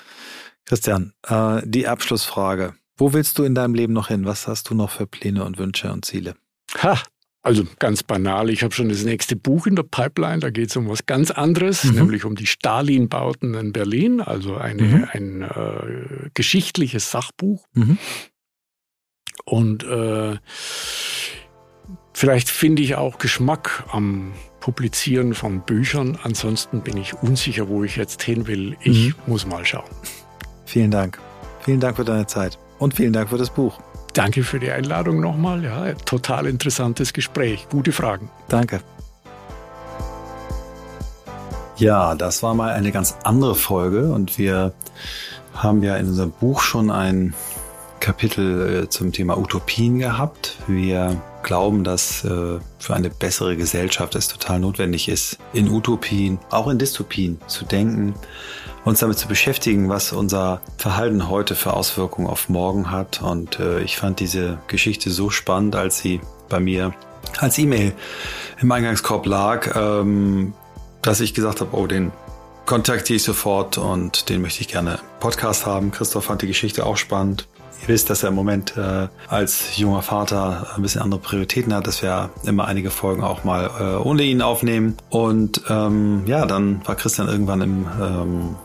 Christian, 0.64 1.12
äh, 1.26 1.62
die 1.64 1.86
Abschlussfrage. 1.86 2.74
Wo 2.96 3.12
willst 3.12 3.38
du 3.38 3.44
in 3.44 3.54
deinem 3.54 3.74
Leben 3.74 3.92
noch 3.92 4.08
hin? 4.08 4.24
Was 4.24 4.48
hast 4.48 4.70
du 4.70 4.74
noch 4.74 4.90
für 4.90 5.06
Pläne 5.06 5.44
und 5.44 5.58
Wünsche 5.58 5.92
und 5.92 6.04
Ziele? 6.04 6.34
Ha, 6.82 7.00
Also 7.46 7.64
ganz 7.78 8.02
banal, 8.02 8.50
ich 8.50 8.64
habe 8.64 8.74
schon 8.74 8.88
das 8.88 9.04
nächste 9.04 9.36
Buch 9.36 9.68
in 9.68 9.76
der 9.76 9.84
Pipeline, 9.84 10.40
da 10.40 10.50
geht 10.50 10.70
es 10.70 10.76
um 10.76 10.88
was 10.88 11.06
ganz 11.06 11.30
anderes, 11.30 11.84
mhm. 11.84 11.94
nämlich 11.94 12.24
um 12.24 12.34
die 12.34 12.46
Stalin-Bauten 12.46 13.54
in 13.54 13.72
Berlin, 13.72 14.20
also 14.20 14.56
eine, 14.56 14.82
mhm. 14.82 15.08
ein 15.12 15.42
äh, 15.42 16.30
geschichtliches 16.34 17.12
Sachbuch. 17.12 17.64
Mhm. 17.74 17.98
Und 19.44 19.84
äh, 19.84 20.38
vielleicht 22.16 22.48
finde 22.48 22.82
ich 22.82 22.94
auch 22.94 23.18
Geschmack 23.18 23.84
am 23.92 24.32
Publizieren 24.58 25.34
von 25.34 25.60
Büchern. 25.60 26.18
Ansonsten 26.22 26.80
bin 26.80 26.96
ich 26.96 27.14
unsicher, 27.14 27.68
wo 27.68 27.84
ich 27.84 27.96
jetzt 27.96 28.22
hin 28.22 28.46
will. 28.46 28.76
Ich 28.80 29.08
mhm. 29.08 29.14
muss 29.26 29.46
mal 29.46 29.64
schauen. 29.64 29.84
Vielen 30.64 30.90
Dank. 30.90 31.18
Vielen 31.60 31.78
Dank 31.78 31.96
für 31.96 32.04
deine 32.04 32.26
Zeit 32.26 32.58
und 32.78 32.94
vielen 32.94 33.12
Dank 33.12 33.28
für 33.28 33.36
das 33.36 33.50
Buch. 33.50 33.78
Danke 34.14 34.44
für 34.44 34.58
die 34.58 34.70
Einladung 34.70 35.20
nochmal. 35.20 35.62
Ja, 35.62 35.92
total 35.92 36.46
interessantes 36.46 37.12
Gespräch. 37.12 37.68
Gute 37.68 37.92
Fragen. 37.92 38.30
Danke. 38.48 38.80
Ja, 41.76 42.14
das 42.14 42.42
war 42.42 42.54
mal 42.54 42.72
eine 42.72 42.92
ganz 42.92 43.18
andere 43.24 43.54
Folge 43.54 44.10
und 44.10 44.38
wir 44.38 44.72
haben 45.52 45.82
ja 45.82 45.96
in 45.96 46.08
unserem 46.08 46.30
Buch 46.30 46.62
schon 46.62 46.90
ein 46.90 47.34
Kapitel 48.00 48.84
äh, 48.84 48.88
zum 48.88 49.12
Thema 49.12 49.36
Utopien 49.36 49.98
gehabt. 49.98 50.56
Wir 50.66 51.20
glauben, 51.46 51.84
dass 51.84 52.24
äh, 52.24 52.58
für 52.78 52.94
eine 52.94 53.08
bessere 53.08 53.56
Gesellschaft 53.56 54.14
es 54.14 54.28
total 54.28 54.60
notwendig 54.60 55.08
ist, 55.08 55.38
in 55.54 55.70
Utopien, 55.70 56.38
auch 56.50 56.68
in 56.68 56.78
Dystopien 56.78 57.40
zu 57.46 57.64
denken, 57.64 58.14
uns 58.84 59.00
damit 59.00 59.18
zu 59.18 59.28
beschäftigen, 59.28 59.88
was 59.88 60.12
unser 60.12 60.60
Verhalten 60.76 61.30
heute 61.30 61.54
für 61.54 61.72
Auswirkungen 61.72 62.28
auf 62.28 62.50
morgen 62.50 62.90
hat. 62.90 63.22
Und 63.22 63.58
äh, 63.58 63.80
ich 63.80 63.96
fand 63.96 64.20
diese 64.20 64.58
Geschichte 64.66 65.10
so 65.10 65.30
spannend, 65.30 65.74
als 65.74 65.98
sie 65.98 66.20
bei 66.50 66.60
mir 66.60 66.92
als 67.38 67.56
E-Mail 67.58 67.94
im 68.60 68.70
Eingangskorb 68.70 69.24
lag, 69.26 69.74
ähm, 69.74 70.52
dass 71.00 71.20
ich 71.20 71.32
gesagt 71.32 71.60
habe, 71.60 71.76
oh, 71.76 71.86
den 71.86 72.12
kontaktiere 72.66 73.16
ich 73.16 73.22
sofort 73.22 73.78
und 73.78 74.28
den 74.28 74.42
möchte 74.42 74.60
ich 74.60 74.68
gerne 74.68 74.98
Podcast 75.20 75.66
haben. 75.66 75.92
Christoph 75.92 76.24
fand 76.24 76.42
die 76.42 76.48
Geschichte 76.48 76.84
auch 76.84 76.96
spannend. 76.96 77.48
Ihr 77.82 77.88
wisst, 77.88 78.10
dass 78.10 78.22
er 78.22 78.30
im 78.30 78.34
Moment 78.34 78.76
äh, 78.76 79.08
als 79.28 79.76
junger 79.76 80.02
Vater 80.02 80.68
ein 80.74 80.82
bisschen 80.82 81.02
andere 81.02 81.20
Prioritäten 81.20 81.74
hat, 81.74 81.86
dass 81.86 82.02
wir 82.02 82.30
immer 82.44 82.66
einige 82.66 82.90
Folgen 82.90 83.22
auch 83.22 83.44
mal 83.44 83.70
äh, 83.78 83.96
ohne 83.96 84.22
ihn 84.22 84.42
aufnehmen. 84.42 84.96
Und 85.10 85.62
ähm, 85.68 86.22
ja, 86.26 86.46
dann 86.46 86.80
war 86.86 86.94
Christian 86.96 87.28
irgendwann 87.28 87.60
im 87.60 87.86
ähm, 88.00 88.56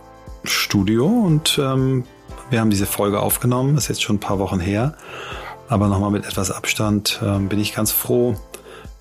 Studio 0.43 1.05
und 1.05 1.59
ähm, 1.61 2.03
wir 2.49 2.59
haben 2.59 2.69
diese 2.69 2.85
Folge 2.85 3.21
aufgenommen. 3.21 3.77
ist 3.77 3.87
jetzt 3.87 4.03
schon 4.03 4.17
ein 4.17 4.19
paar 4.19 4.39
Wochen 4.39 4.59
her. 4.59 4.95
Aber 5.69 5.87
nochmal 5.87 6.11
mit 6.11 6.25
etwas 6.25 6.51
Abstand 6.51 7.21
ähm, 7.23 7.47
bin 7.47 7.59
ich 7.59 7.73
ganz 7.73 7.91
froh, 7.91 8.35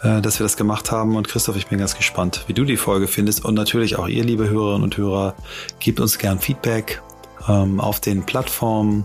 äh, 0.02 0.20
dass 0.20 0.38
wir 0.38 0.44
das 0.44 0.56
gemacht 0.56 0.92
haben. 0.92 1.16
Und 1.16 1.26
Christoph, 1.26 1.56
ich 1.56 1.66
bin 1.66 1.78
ganz 1.78 1.96
gespannt, 1.96 2.44
wie 2.46 2.52
du 2.52 2.64
die 2.64 2.76
Folge 2.76 3.08
findest. 3.08 3.44
Und 3.44 3.54
natürlich 3.54 3.98
auch 3.98 4.06
ihr, 4.06 4.22
liebe 4.22 4.48
Hörerinnen 4.48 4.84
und 4.84 4.96
Hörer, 4.96 5.34
gebt 5.80 5.98
uns 5.98 6.18
gern 6.18 6.38
Feedback 6.38 7.02
ähm, 7.48 7.80
auf 7.80 7.98
den 7.98 8.24
Plattformen 8.24 9.04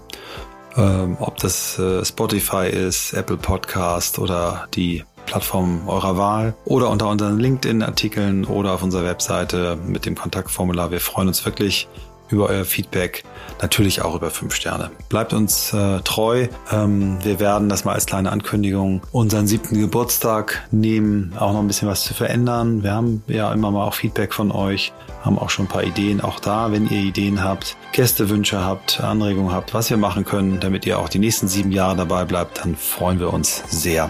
ähm, 0.78 1.18
ob 1.20 1.38
das 1.38 1.80
äh, 1.80 2.04
Spotify 2.04 2.68
ist, 2.68 3.14
Apple 3.14 3.38
Podcast 3.38 4.20
oder 4.20 4.68
die 4.74 5.04
Plattform 5.26 5.88
eurer 5.88 6.18
Wahl 6.18 6.56
oder 6.66 6.90
unter 6.90 7.10
unseren 7.10 7.40
LinkedIn-Artikeln 7.40 8.46
oder 8.46 8.74
auf 8.74 8.84
unserer 8.84 9.04
Webseite 9.04 9.76
mit 9.76 10.06
dem 10.06 10.16
Kontaktformular. 10.16 10.92
Wir 10.92 11.00
freuen 11.00 11.28
uns 11.28 11.44
wirklich 11.46 11.88
über 12.30 12.48
euer 12.50 12.66
Feedback, 12.66 13.24
natürlich 13.62 14.02
auch 14.02 14.16
über 14.16 14.30
fünf 14.30 14.56
Sterne. 14.56 14.92
Bleibt 15.10 15.34
uns 15.34 15.74
äh, 15.74 16.00
treu. 16.02 16.48
Ähm, 16.72 17.18
wir 17.24 17.40
werden 17.40 17.70
das 17.70 17.86
mal 17.86 17.94
als 17.94 18.06
kleine 18.06 18.32
Ankündigung 18.32 19.02
unseren 19.12 19.48
siebten 19.48 19.80
Geburtstag 19.80 20.68
nehmen, 20.72 21.34
auch 21.40 21.54
noch 21.54 21.60
ein 21.60 21.68
bisschen 21.68 21.88
was 21.88 22.04
zu 22.04 22.14
verändern. 22.14 22.84
Wir 22.84 22.94
haben 22.94 23.24
ja 23.28 23.52
immer 23.54 23.72
mal 23.72 23.86
auch 23.86 23.94
Feedback 23.94 24.34
von 24.34 24.52
euch, 24.52 24.94
haben 25.24 25.38
auch 25.38 25.50
schon 25.50 25.66
ein 25.66 25.70
paar 25.70 25.84
Ideen. 25.84 26.22
Auch 26.22 26.40
da, 26.40 26.72
wenn 26.72 26.90
ihr 26.90 27.02
Ideen 27.02 27.44
habt, 27.44 27.78
Gästewünsche 27.92 28.64
habt, 28.64 29.02
Anregungen 29.02 29.54
habt, 29.54 29.74
was 29.74 29.90
wir 29.90 29.98
machen 29.98 30.26
können, 30.26 30.60
damit 30.60 30.86
ihr 30.86 31.00
auch 31.00 31.10
die 31.10 31.20
nächsten 31.20 31.48
sieben 31.48 31.72
Jahre 31.72 31.96
dabei 31.96 32.26
bleibt, 32.26 32.64
dann 32.64 32.76
freuen 32.76 33.20
wir 33.20 33.34
uns 33.34 33.64
sehr 33.70 34.10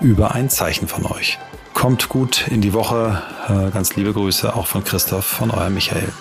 über 0.00 0.34
ein 0.34 0.50
Zeichen 0.50 0.88
von 0.88 1.06
euch. 1.06 1.38
Kommt 1.74 2.08
gut 2.08 2.46
in 2.48 2.60
die 2.60 2.74
Woche. 2.74 3.22
Äh, 3.48 3.70
ganz 3.70 3.96
liebe 3.96 4.12
Grüße 4.12 4.54
auch 4.54 4.66
von 4.66 4.84
Christoph, 4.84 5.24
von 5.24 5.50
eurem 5.50 5.74
Michael. 5.74 6.12